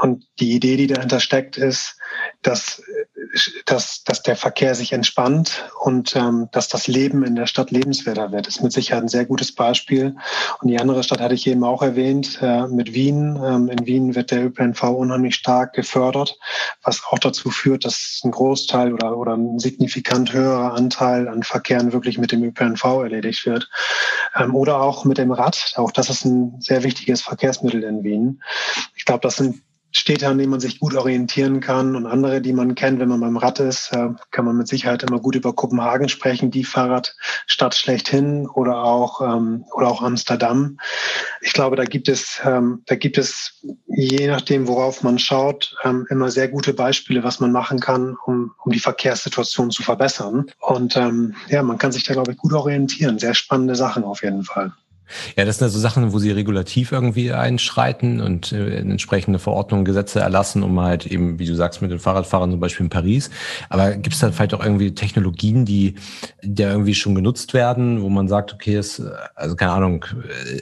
Und 0.00 0.26
die 0.40 0.52
Idee, 0.52 0.76
die 0.76 0.86
dahinter 0.86 1.20
steckt, 1.20 1.56
ist, 1.56 1.98
dass, 2.42 2.82
dass, 3.66 4.04
dass 4.04 4.22
der 4.22 4.36
Verkehr 4.36 4.74
sich 4.74 4.92
entspannt 4.92 5.68
und 5.80 6.14
ähm, 6.14 6.48
dass 6.52 6.68
das 6.68 6.86
Leben 6.86 7.24
in 7.24 7.34
der 7.34 7.46
Stadt 7.46 7.72
lebenswerter 7.72 8.30
wird. 8.30 8.46
Das 8.46 8.56
ist 8.56 8.62
mit 8.62 8.72
Sicherheit 8.72 9.02
ein 9.02 9.08
sehr 9.08 9.26
gutes 9.26 9.52
Beispiel. 9.52 10.14
Und 10.60 10.68
die 10.68 10.78
andere 10.78 11.02
Stadt 11.02 11.20
hatte 11.20 11.34
ich 11.34 11.46
eben 11.48 11.64
auch 11.64 11.82
erwähnt, 11.82 12.38
äh, 12.40 12.66
mit 12.68 12.94
Wien. 12.94 13.38
Ähm, 13.44 13.68
in 13.68 13.86
Wien 13.86 14.14
wird 14.14 14.30
der 14.30 14.46
ÖPNV 14.46 14.82
unheimlich 14.84 15.34
stark 15.34 15.72
gefördert, 15.72 16.38
was 16.82 17.02
auch 17.10 17.18
dazu 17.18 17.50
führt, 17.50 17.84
dass 17.84 18.20
ein 18.24 18.30
Großteil 18.30 18.94
oder, 18.94 19.16
oder 19.16 19.36
ein 19.36 19.58
signifikant 19.58 20.32
höherer 20.32 20.74
Anteil 20.74 21.28
an 21.28 21.42
Verkehren 21.42 21.92
wirklich 21.92 22.18
mit 22.18 22.30
dem 22.30 22.44
ÖPNV 22.44 22.84
erledigt 22.84 23.46
wird. 23.46 23.68
Ähm, 24.36 24.54
oder 24.54 24.80
auch 24.80 25.04
mit 25.04 25.18
dem 25.18 25.32
Rad. 25.32 25.72
Auch 25.76 25.90
das 25.90 26.08
ist 26.08 26.24
ein 26.24 26.60
sehr 26.60 26.84
wichtiges 26.84 27.20
Verkehrsmittel 27.22 27.82
in 27.82 28.04
Wien. 28.04 28.42
Ich 28.94 29.04
glaube, 29.04 29.20
das 29.22 29.36
sind 29.36 29.62
Städte, 29.90 30.28
an 30.28 30.36
denen 30.36 30.50
man 30.50 30.60
sich 30.60 30.80
gut 30.80 30.94
orientieren 30.94 31.60
kann 31.60 31.96
und 31.96 32.06
andere, 32.06 32.42
die 32.42 32.52
man 32.52 32.74
kennt, 32.74 33.00
wenn 33.00 33.08
man 33.08 33.20
beim 33.20 33.38
Rad 33.38 33.58
ist, 33.60 33.90
äh, 33.92 34.10
kann 34.30 34.44
man 34.44 34.56
mit 34.56 34.68
Sicherheit 34.68 35.02
immer 35.02 35.18
gut 35.18 35.34
über 35.34 35.54
Kopenhagen 35.54 36.08
sprechen, 36.08 36.50
die 36.50 36.64
Fahrradstadt 36.64 37.74
schlechthin 37.74 38.46
oder 38.46 38.84
auch 38.84 39.22
ähm, 39.22 39.64
oder 39.72 39.88
auch 39.88 40.02
Amsterdam. 40.02 40.78
Ich 41.40 41.54
glaube, 41.54 41.76
da 41.76 41.84
gibt 41.84 42.08
es 42.08 42.40
ähm, 42.44 42.82
da 42.86 42.96
gibt 42.96 43.16
es 43.16 43.60
je 43.86 44.26
nachdem, 44.26 44.68
worauf 44.68 45.02
man 45.02 45.18
schaut, 45.18 45.74
ähm, 45.84 46.06
immer 46.10 46.30
sehr 46.30 46.48
gute 46.48 46.74
Beispiele, 46.74 47.24
was 47.24 47.40
man 47.40 47.52
machen 47.52 47.80
kann, 47.80 48.16
um, 48.26 48.52
um 48.62 48.72
die 48.72 48.80
Verkehrssituation 48.80 49.70
zu 49.70 49.82
verbessern. 49.82 50.50
Und 50.60 50.94
ja, 51.48 51.62
man 51.62 51.78
kann 51.78 51.92
sich 51.92 52.04
da 52.04 52.12
glaube 52.14 52.32
ich 52.32 52.38
gut 52.38 52.52
orientieren. 52.52 53.18
Sehr 53.18 53.34
spannende 53.34 53.74
Sachen 53.74 54.04
auf 54.04 54.22
jeden 54.22 54.44
Fall. 54.44 54.72
Ja, 55.36 55.44
das 55.44 55.58
sind 55.58 55.68
so 55.70 55.78
Sachen, 55.78 56.12
wo 56.12 56.18
sie 56.18 56.30
regulativ 56.30 56.92
irgendwie 56.92 57.32
einschreiten 57.32 58.20
und 58.20 58.52
äh, 58.52 58.78
entsprechende 58.78 59.38
Verordnungen, 59.38 59.84
Gesetze 59.84 60.20
erlassen, 60.20 60.62
um 60.62 60.80
halt 60.80 61.06
eben, 61.06 61.38
wie 61.38 61.46
du 61.46 61.54
sagst, 61.54 61.82
mit 61.82 61.90
den 61.90 61.98
Fahrradfahrern 61.98 62.50
zum 62.50 62.60
Beispiel 62.60 62.84
in 62.84 62.90
Paris. 62.90 63.30
Aber 63.68 63.92
gibt 63.92 64.14
es 64.14 64.20
da 64.20 64.30
vielleicht 64.30 64.54
auch 64.54 64.62
irgendwie 64.62 64.94
Technologien, 64.94 65.64
die, 65.64 65.94
die 66.42 66.62
irgendwie 66.62 66.94
schon 66.94 67.14
genutzt 67.14 67.54
werden, 67.54 68.02
wo 68.02 68.08
man 68.08 68.28
sagt, 68.28 68.52
okay, 68.52 68.78
ist, 68.78 69.02
also 69.34 69.56
keine 69.56 69.72
Ahnung, 69.72 70.04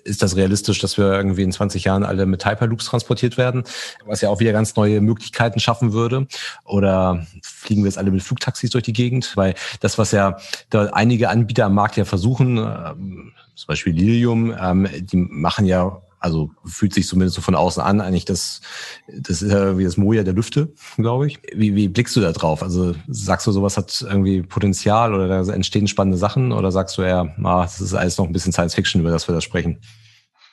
ist 0.04 0.22
das 0.22 0.36
realistisch, 0.36 0.78
dass 0.80 0.98
wir 0.98 1.12
irgendwie 1.12 1.42
in 1.42 1.52
20 1.52 1.84
Jahren 1.84 2.04
alle 2.04 2.26
mit 2.26 2.44
Hyperloops 2.46 2.86
transportiert 2.86 3.36
werden, 3.36 3.64
was 4.04 4.20
ja 4.20 4.28
auch 4.28 4.40
wieder 4.40 4.52
ganz 4.52 4.76
neue 4.76 5.00
Möglichkeiten 5.00 5.60
schaffen 5.60 5.92
würde? 5.92 6.26
Oder 6.64 7.26
fliegen 7.42 7.82
wir 7.82 7.88
jetzt 7.88 7.98
alle 7.98 8.10
mit 8.10 8.22
Flugtaxis 8.22 8.70
durch 8.70 8.84
die 8.84 8.92
Gegend? 8.92 9.36
Weil 9.36 9.54
das, 9.80 9.98
was 9.98 10.12
ja 10.12 10.38
da 10.70 10.86
einige 10.86 11.28
Anbieter 11.28 11.66
am 11.66 11.74
Markt 11.74 11.96
ja 11.96 12.04
versuchen, 12.04 12.58
ähm, 12.58 13.32
zum 13.56 13.66
Beispiel 13.66 13.92
Lilium, 13.94 14.54
ähm, 14.58 14.88
die 15.00 15.16
machen 15.16 15.66
ja 15.66 16.00
also 16.18 16.50
fühlt 16.64 16.94
sich 16.94 17.06
zumindest 17.06 17.36
so 17.36 17.42
von 17.42 17.54
außen 17.54 17.82
an, 17.82 18.00
eigentlich 18.00 18.24
das, 18.24 18.60
das 19.06 19.42
ist 19.42 19.52
ja 19.52 19.78
wie 19.78 19.84
das 19.84 19.96
Moja 19.96 20.24
der 20.24 20.32
Lüfte, 20.32 20.72
glaube 20.96 21.28
ich. 21.28 21.38
Wie, 21.54 21.74
wie 21.74 21.88
blickst 21.88 22.16
du 22.16 22.20
da 22.20 22.32
drauf? 22.32 22.62
Also 22.62 22.94
sagst 23.06 23.46
du, 23.46 23.52
sowas 23.52 23.76
hat 23.76 24.04
irgendwie 24.06 24.42
Potenzial 24.42 25.14
oder 25.14 25.28
da 25.28 25.52
entstehen 25.52 25.86
spannende 25.86 26.18
Sachen 26.18 26.52
oder 26.52 26.72
sagst 26.72 26.98
du 26.98 27.02
eher, 27.02 27.34
ah, 27.44 27.62
das 27.62 27.80
ist 27.80 27.94
alles 27.94 28.18
noch 28.18 28.26
ein 28.26 28.32
bisschen 28.32 28.52
Science 28.52 28.74
Fiction, 28.74 29.02
über 29.02 29.10
das 29.10 29.28
wir 29.28 29.34
da 29.34 29.40
sprechen? 29.40 29.80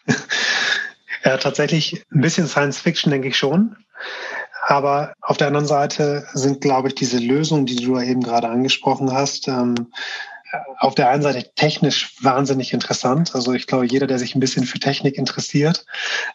Ja, 1.26 1.38
tatsächlich 1.38 2.04
ein 2.14 2.20
bisschen 2.20 2.48
Science 2.48 2.80
Fiction, 2.80 3.10
denke 3.10 3.30
ich 3.30 3.38
schon. 3.38 3.78
Aber 4.68 5.14
auf 5.22 5.38
der 5.38 5.48
anderen 5.48 5.66
Seite 5.66 6.28
sind, 6.34 6.60
glaube 6.60 6.90
ich, 6.90 6.96
diese 6.96 7.18
Lösungen, 7.18 7.66
die 7.66 7.78
du 7.78 7.98
eben 7.98 8.22
gerade 8.22 8.50
angesprochen 8.50 9.14
hast, 9.14 9.48
ähm, 9.48 9.88
auf 10.80 10.96
der 10.96 11.10
einen 11.10 11.24
Seite 11.24 11.50
technisch 11.56 12.16
wahnsinnig 12.22 12.74
interessant. 12.74 13.34
Also 13.34 13.54
ich 13.54 13.68
glaube, 13.68 13.86
jeder, 13.86 14.08
der 14.08 14.20
sich 14.20 14.36
ein 14.36 14.40
bisschen 14.40 14.66
für 14.66 14.80
Technik 14.80 15.18
interessiert, 15.18 15.86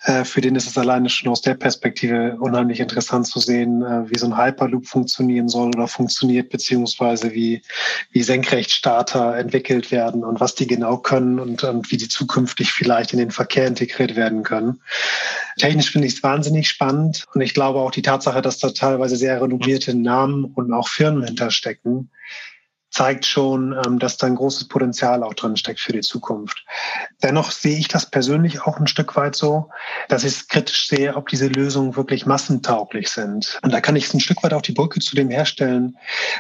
äh, 0.02 0.24
für 0.24 0.40
den 0.40 0.56
ist 0.56 0.66
es 0.66 0.76
alleine 0.76 1.08
schon 1.08 1.30
aus 1.30 1.42
der 1.42 1.54
Perspektive 1.54 2.36
unheimlich 2.40 2.80
interessant 2.80 3.26
zu 3.26 3.38
sehen, 3.40 3.82
äh, 3.82 4.10
wie 4.10 4.18
so 4.18 4.26
ein 4.26 4.36
Hyperloop 4.36 4.86
funktionieren 4.86 5.48
soll 5.48 5.68
oder 5.68 5.86
funktioniert, 5.86 6.50
beziehungsweise 6.50 7.32
wie, 7.32 7.62
wie 8.10 8.22
Senkrechtstarter 8.22 9.36
entwickelt 9.36 9.90
werden 9.90 10.24
und 10.24 10.40
was 10.40 10.54
die 10.54 10.66
genau 10.66 10.98
können 10.98 11.38
und, 11.38 11.62
und 11.64 11.90
wie 11.90 11.96
die 11.96 12.08
zukünftig 12.08 12.72
vielleicht 12.72 13.12
in 13.12 13.18
den 13.18 13.30
Verkehr 13.30 13.66
integriert 13.66 14.16
werden 14.16 14.42
können. 14.42 14.80
Technisch 15.58 15.90
finde 15.90 16.06
ich 16.06 16.14
es 16.14 16.22
wahnsinnig 16.22 16.68
spannend 16.68 17.26
und 17.34 17.40
ich 17.40 17.54
glaube 17.54 17.80
auch 17.80 17.90
die 17.90 18.02
Tatsache, 18.02 18.42
dass 18.42 18.58
da 18.58 18.70
teilweise 18.70 19.16
sehr 19.16 19.40
renommierte 19.40 19.94
Namen 19.94 20.44
und 20.44 20.72
auch 20.72 20.88
Firmen 20.88 21.24
hinterstecken, 21.24 22.10
zeigt 22.91 23.26
schon, 23.26 23.76
ähm, 23.84 23.99
dass 23.99 24.16
da 24.16 24.26
ein 24.26 24.34
großes 24.34 24.68
Potenzial 24.68 25.22
auch 25.22 25.34
drin 25.34 25.57
steckt 25.57 25.80
für 25.80 25.93
die 25.93 26.01
Zukunft. 26.01 26.64
Dennoch 27.22 27.51
sehe 27.51 27.78
ich 27.78 27.89
das 27.89 28.11
persönlich 28.11 28.62
auch 28.62 28.78
ein 28.78 28.86
Stück 28.86 29.16
weit 29.16 29.36
so, 29.36 29.70
dass 30.09 30.24
ich 30.24 30.32
es 30.32 30.49
kritisch 30.49 30.89
sehe, 30.89 31.14
ob 31.16 31.28
diese 31.28 31.49
Lösungen 31.49 31.97
wirklich 31.97 32.26
massentauglich 32.26 33.11
sind. 33.11 33.59
Und 33.62 33.72
da 33.72 33.80
kann 33.80 33.97
ich 33.97 34.12
ein 34.12 34.20
Stück 34.20 34.43
weit 34.43 34.55
auch 34.55 34.62
die 34.62 34.72
Brücke 34.72 35.01
zu 35.01 35.16
dem 35.16 35.30
herstellen, 35.30 35.97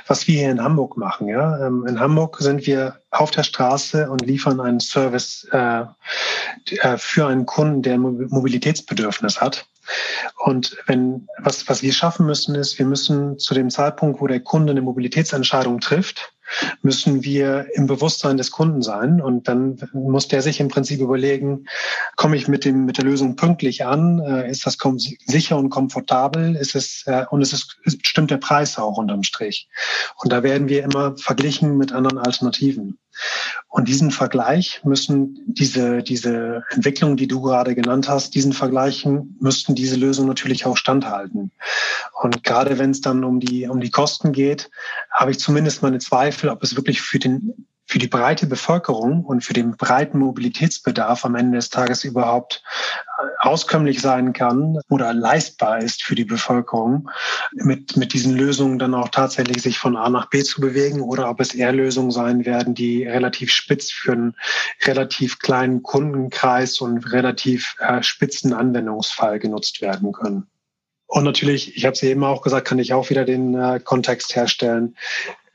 was 0.06 0.26
wir 0.26 0.40
hier 0.40 0.50
in 0.50 0.62
Hamburg 0.62 0.96
machen. 0.96 1.28
Ja? 1.28 1.66
Ähm, 1.66 1.86
in 1.86 2.00
Hamburg 2.00 2.38
sind 2.40 2.66
wir 2.66 3.00
auf 3.10 3.30
der 3.30 3.42
Straße 3.42 4.10
und 4.10 4.24
liefern 4.24 4.60
einen 4.60 4.80
Service 4.80 5.46
äh, 5.52 5.84
äh 6.80 6.98
für 6.98 7.26
einen 7.26 7.46
Kunden, 7.46 7.82
der 7.82 7.98
Mobilitätsbedürfnis 7.98 9.40
hat. 9.40 9.66
Und 10.36 10.76
wenn, 10.86 11.28
was, 11.38 11.68
was 11.68 11.82
wir 11.82 11.92
schaffen 11.92 12.26
müssen, 12.26 12.54
ist, 12.54 12.78
wir 12.78 12.86
müssen 12.86 13.38
zu 13.38 13.54
dem 13.54 13.70
Zeitpunkt, 13.70 14.20
wo 14.20 14.26
der 14.26 14.40
Kunde 14.40 14.72
eine 14.72 14.82
Mobilitätsentscheidung 14.82 15.80
trifft, 15.80 16.32
müssen 16.82 17.24
wir 17.24 17.66
im 17.74 17.86
Bewusstsein 17.86 18.36
des 18.36 18.50
Kunden 18.50 18.82
sein. 18.82 19.20
Und 19.20 19.48
dann 19.48 19.78
muss 19.92 20.28
der 20.28 20.42
sich 20.42 20.60
im 20.60 20.68
Prinzip 20.68 21.00
überlegen, 21.00 21.66
komme 22.16 22.36
ich 22.36 22.48
mit 22.48 22.64
dem, 22.64 22.84
mit 22.84 22.98
der 22.98 23.04
Lösung 23.04 23.36
pünktlich 23.36 23.84
an? 23.84 24.20
Äh, 24.20 24.50
ist 24.50 24.66
das 24.66 24.78
sicher 25.26 25.56
und 25.56 25.70
komfortabel? 25.70 26.56
Ist 26.56 26.74
es, 26.74 27.04
äh, 27.06 27.24
und 27.30 27.42
es 27.42 27.52
ist, 27.52 27.78
stimmt 28.02 28.30
der 28.30 28.38
Preis 28.38 28.78
auch 28.78 28.98
unterm 28.98 29.22
Strich? 29.22 29.68
Und 30.22 30.32
da 30.32 30.42
werden 30.42 30.68
wir 30.68 30.84
immer 30.84 31.16
verglichen 31.16 31.76
mit 31.76 31.92
anderen 31.92 32.18
Alternativen. 32.18 32.98
Und 33.68 33.88
diesen 33.88 34.10
Vergleich 34.10 34.80
müssen 34.84 35.38
diese, 35.46 36.02
diese 36.02 36.64
Entwicklung, 36.70 37.16
die 37.16 37.26
du 37.26 37.42
gerade 37.42 37.74
genannt 37.74 38.08
hast, 38.08 38.34
diesen 38.34 38.52
Vergleichen 38.52 39.36
müssten 39.40 39.74
diese 39.74 39.96
Lösungen 39.96 40.28
natürlich 40.28 40.66
auch 40.66 40.76
standhalten. 40.76 41.50
Und 42.22 42.42
gerade 42.44 42.78
wenn 42.78 42.90
es 42.90 43.00
dann 43.00 43.24
um 43.24 43.40
die, 43.40 43.68
um 43.68 43.80
die 43.80 43.90
Kosten 43.90 44.32
geht, 44.32 44.70
habe 45.12 45.30
ich 45.30 45.38
zumindest 45.38 45.82
meine 45.82 45.98
Zweifel, 45.98 46.50
ob 46.50 46.62
es 46.62 46.76
wirklich 46.76 47.00
für 47.00 47.18
den 47.18 47.66
für 47.88 47.98
die 47.98 48.06
breite 48.06 48.46
Bevölkerung 48.46 49.24
und 49.24 49.42
für 49.42 49.54
den 49.54 49.76
breiten 49.76 50.18
Mobilitätsbedarf 50.18 51.24
am 51.24 51.34
Ende 51.34 51.56
des 51.56 51.70
Tages 51.70 52.04
überhaupt 52.04 52.62
äh, 53.18 53.22
auskömmlich 53.40 54.02
sein 54.02 54.34
kann 54.34 54.78
oder 54.90 55.14
leistbar 55.14 55.78
ist 55.78 56.02
für 56.02 56.14
die 56.14 56.26
Bevölkerung, 56.26 57.10
mit, 57.52 57.96
mit 57.96 58.12
diesen 58.12 58.36
Lösungen 58.36 58.78
dann 58.78 58.94
auch 58.94 59.08
tatsächlich 59.08 59.62
sich 59.62 59.78
von 59.78 59.96
A 59.96 60.10
nach 60.10 60.28
B 60.28 60.42
zu 60.42 60.60
bewegen 60.60 61.00
oder 61.00 61.30
ob 61.30 61.40
es 61.40 61.54
eher 61.54 61.72
Lösungen 61.72 62.10
sein 62.10 62.44
werden, 62.44 62.74
die 62.74 63.04
relativ 63.04 63.50
spitz 63.50 63.90
für 63.90 64.12
einen 64.12 64.36
relativ 64.84 65.38
kleinen 65.38 65.82
Kundenkreis 65.82 66.80
und 66.80 67.10
relativ 67.12 67.74
äh, 67.78 68.02
spitzen 68.02 68.52
Anwendungsfall 68.52 69.38
genutzt 69.38 69.80
werden 69.80 70.12
können. 70.12 70.46
Und 71.10 71.24
natürlich, 71.24 71.74
ich 71.74 71.86
habe 71.86 71.94
es 71.94 72.02
eben 72.02 72.22
auch 72.22 72.42
gesagt, 72.42 72.68
kann 72.68 72.78
ich 72.78 72.92
auch 72.92 73.08
wieder 73.08 73.24
den 73.24 73.54
äh, 73.54 73.80
Kontext 73.82 74.36
herstellen 74.36 74.94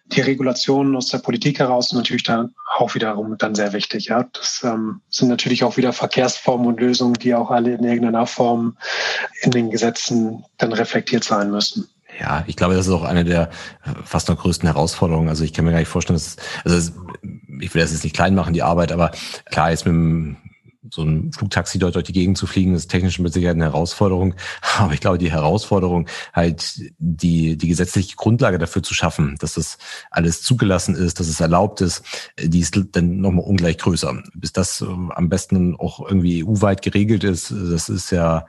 die 0.06 0.22
Regulationen 0.22 0.96
aus 0.96 1.08
der 1.08 1.20
Politik 1.20 1.60
heraus 1.60 1.90
sind 1.90 1.98
natürlich 1.98 2.24
dann 2.24 2.54
auch 2.78 2.94
wiederum 2.96 3.38
dann 3.38 3.56
sehr 3.56 3.74
wichtig. 3.74 4.08
Ja, 4.08 4.26
das 4.34 4.62
ähm, 4.64 5.02
sind 5.10 5.30
natürlich 5.30 5.64
auch 5.64 5.78
wieder 5.78 5.94
Verkehrsformen 5.94 6.68
und 6.68 6.80
Lösungen, 6.80 7.14
die 7.14 7.34
auch 7.34 7.52
alle 7.52 7.74
in 7.76 7.84
irgendeiner 7.84 8.28
Form 8.28 8.78
in 9.42 9.52
den 9.52 9.70
Gesetzen 9.70 10.44
dann 10.58 10.74
reflektiert 10.74 11.24
sein 11.24 11.52
müssen. 11.52 11.88
Ja, 12.20 12.44
ich 12.46 12.56
glaube, 12.56 12.76
das 12.76 12.88
ist 12.88 12.94
auch 12.94 13.04
eine 13.04 13.24
der 13.24 13.50
fast 14.04 14.30
noch 14.30 14.38
größten 14.38 14.68
Herausforderungen. 14.68 15.30
Also 15.30 15.44
ich 15.44 15.54
kann 15.54 15.66
mir 15.66 15.72
gar 15.72 15.80
nicht 15.80 15.88
vorstellen, 15.88 16.16
dass, 16.16 16.36
also 16.64 16.92
ich 17.60 17.74
will 17.74 17.82
das 17.82 17.92
jetzt 17.92 18.04
nicht 18.04 18.16
klein 18.16 18.36
machen, 18.36 18.54
die 18.54 18.62
Arbeit, 18.62 18.92
aber 18.92 19.12
klar, 19.46 19.72
jetzt 19.72 19.86
mit 19.86 19.94
dem 19.94 20.38
so 20.90 21.04
ein 21.04 21.32
Flugtaxi 21.32 21.80
dort 21.80 21.96
durch 21.96 22.06
die 22.06 22.14
Gegend 22.14 22.38
zu 22.38 22.48
fliegen, 22.48 22.76
ist 22.76 22.90
technisch 22.90 23.20
mit 23.20 23.34
Sicherheit 23.34 23.56
eine 23.56 23.66
Herausforderung. 23.66 24.36
Aber 24.78 24.94
ich 24.94 25.00
glaube, 25.00 25.18
die 25.18 25.32
Herausforderung, 25.32 26.08
halt 26.34 26.82
die, 26.98 27.58
die 27.58 27.68
gesetzliche 27.68 28.16
Grundlage 28.16 28.58
dafür 28.58 28.84
zu 28.84 28.94
schaffen, 28.94 29.36
dass 29.40 29.54
das 29.54 29.78
alles 30.12 30.42
zugelassen 30.42 30.96
ist, 30.96 31.20
dass 31.20 31.28
es 31.28 31.40
erlaubt 31.40 31.82
ist, 31.82 32.04
die 32.40 32.60
ist 32.60 32.78
dann 32.92 33.18
nochmal 33.18 33.46
ungleich 33.46 33.78
größer. 33.78 34.22
Bis 34.34 34.52
das 34.54 34.84
am 34.84 35.30
besten 35.30 35.76
auch 35.76 36.06
irgendwie 36.06 36.44
EU-weit 36.44 36.82
geregelt 36.82 37.24
ist, 37.24 37.52
das 37.52 37.90
ist 37.90 38.12
ja 38.12 38.46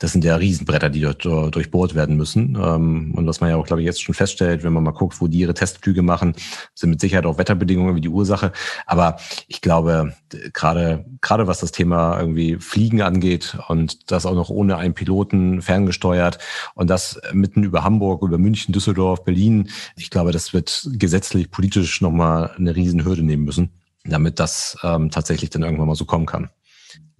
das 0.00 0.12
sind 0.12 0.24
ja 0.24 0.36
Riesenbretter, 0.36 0.90
die 0.90 1.00
dort 1.00 1.24
durchbohrt 1.24 1.94
werden 1.94 2.16
müssen. 2.16 2.58
Ähm, 2.60 3.12
und 3.14 3.26
was 3.26 3.40
man 3.40 3.50
ja 3.50 3.56
auch, 3.56 3.66
glaube 3.66 3.80
ich, 3.82 3.86
jetzt 3.86 4.02
schon 4.02 4.14
feststellt, 4.14 4.64
wenn 4.64 4.72
man 4.72 4.82
mal 4.82 4.90
guckt, 4.90 5.20
wo 5.20 5.28
die 5.28 5.38
ihre 5.38 5.54
Testflüge 5.54 6.02
machen, 6.02 6.34
sind 6.74 6.90
mit 6.90 7.00
Sicherheit 7.00 7.24
auch 7.24 7.38
Wetterbedingungen 7.38 7.96
wie 7.96 8.00
die 8.00 8.08
Ursache. 8.08 8.52
Aber 8.86 9.16
ich 9.48 9.60
glaube, 9.60 10.14
gerade, 10.52 11.04
gerade 11.20 11.46
was 11.46 11.60
das 11.60 11.72
Thema 11.72 12.18
irgendwie 12.18 12.56
Fliegen 12.56 13.02
angeht 13.02 13.56
und 13.68 14.10
das 14.10 14.26
auch 14.26 14.34
noch 14.34 14.50
ohne 14.50 14.76
einen 14.76 14.94
Piloten 14.94 15.62
ferngesteuert 15.62 16.38
und 16.74 16.90
das 16.90 17.20
mitten 17.32 17.64
über 17.64 17.84
Hamburg, 17.84 18.22
über 18.22 18.38
München, 18.38 18.72
Düsseldorf, 18.72 19.24
Berlin, 19.24 19.70
ich 19.96 20.10
glaube, 20.10 20.32
das 20.32 20.52
wird 20.52 20.88
gesetzlich, 20.92 21.50
politisch 21.50 22.00
nochmal 22.00 22.50
eine 22.56 22.76
Riesenhürde 22.76 23.22
nehmen 23.22 23.44
müssen, 23.44 23.70
damit 24.04 24.38
das 24.38 24.76
ähm, 24.82 25.10
tatsächlich 25.10 25.50
dann 25.50 25.62
irgendwann 25.62 25.88
mal 25.88 25.94
so 25.94 26.04
kommen 26.04 26.26
kann. 26.26 26.50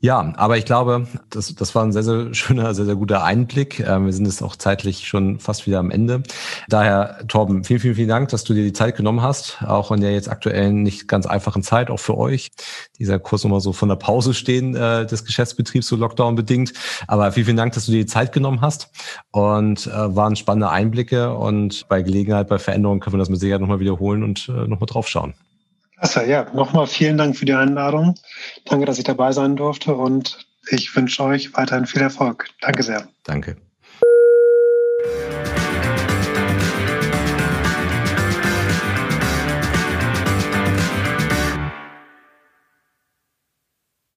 Ja, 0.05 0.33
aber 0.37 0.59
ich 0.59 0.65
glaube, 0.65 1.07
das, 1.31 1.55
das 1.55 1.77
war 1.77 1.85
ein 1.85 1.93
sehr, 1.93 2.03
sehr 2.03 2.35
schöner, 2.35 2.75
sehr, 2.75 2.87
sehr 2.87 2.97
guter 2.97 3.23
Einblick. 3.23 3.79
Ähm, 3.79 4.07
wir 4.07 4.13
sind 4.13 4.25
jetzt 4.25 4.43
auch 4.43 4.57
zeitlich 4.57 5.07
schon 5.07 5.39
fast 5.39 5.65
wieder 5.69 5.79
am 5.79 5.93
Ende. 5.93 6.25
Daher, 6.69 7.25
Torben, 7.29 7.63
vielen, 7.63 7.79
vielen, 7.79 7.95
vielen 7.95 8.09
Dank, 8.09 8.29
dass 8.31 8.43
du 8.43 8.53
dir 8.53 8.65
die 8.65 8.73
Zeit 8.73 8.97
genommen 8.97 9.23
hast, 9.23 9.63
auch 9.63 9.93
in 9.93 10.01
der 10.01 10.13
jetzt 10.13 10.29
aktuellen 10.29 10.83
nicht 10.83 11.07
ganz 11.07 11.25
einfachen 11.25 11.63
Zeit, 11.63 11.89
auch 11.89 12.01
für 12.01 12.19
euch. 12.19 12.51
Dieser 12.99 13.21
Kurs 13.21 13.45
nochmal 13.45 13.61
so 13.61 13.73
von 13.73 13.89
der 13.89 13.95
Pause 13.95 14.35
stehen 14.35 14.75
äh, 14.75 15.07
des 15.07 15.25
Geschäftsbetriebs, 15.25 15.87
so 15.87 15.95
Lockdown 15.95 16.35
bedingt. 16.35 16.73
Aber 17.07 17.31
vielen, 17.31 17.47
vielen 17.47 17.57
Dank, 17.57 17.75
dass 17.75 17.87
du 17.87 17.93
dir 17.93 17.99
die 17.99 18.07
Zeit 18.07 18.33
genommen 18.33 18.61
hast 18.61 18.91
und 19.31 19.87
äh, 19.87 20.17
waren 20.17 20.35
spannende 20.35 20.71
Einblicke 20.71 21.33
und 21.33 21.87
bei 21.89 22.03
Gelegenheit, 22.03 22.49
bei 22.49 22.59
Veränderungen 22.59 22.99
können 22.99 23.15
wir 23.15 23.19
das 23.19 23.31
mit 23.31 23.39
Sicherheit 23.39 23.61
nochmal 23.61 23.79
wiederholen 23.79 24.25
und 24.25 24.49
äh, 24.49 24.67
nochmal 24.67 24.87
draufschauen. 24.87 25.35
Klasse, 26.03 26.29
ja. 26.29 26.47
Nochmal 26.53 26.89
vielen 26.89 27.17
Dank 27.17 27.37
für 27.37 27.45
die 27.45 27.55
Einladung. 27.55 28.17
Danke, 28.65 28.87
dass 28.87 28.99
ich 28.99 29.05
dabei 29.05 29.31
sein 29.31 29.55
durfte 29.55 29.95
und 29.95 30.49
ich 30.69 30.95
wünsche 30.97 31.23
euch 31.23 31.55
weiterhin 31.55 31.87
viel 31.87 32.03
Erfolg. 32.03 32.49
Danke 32.61 32.83
sehr. 32.83 33.09
Danke. 33.23 33.57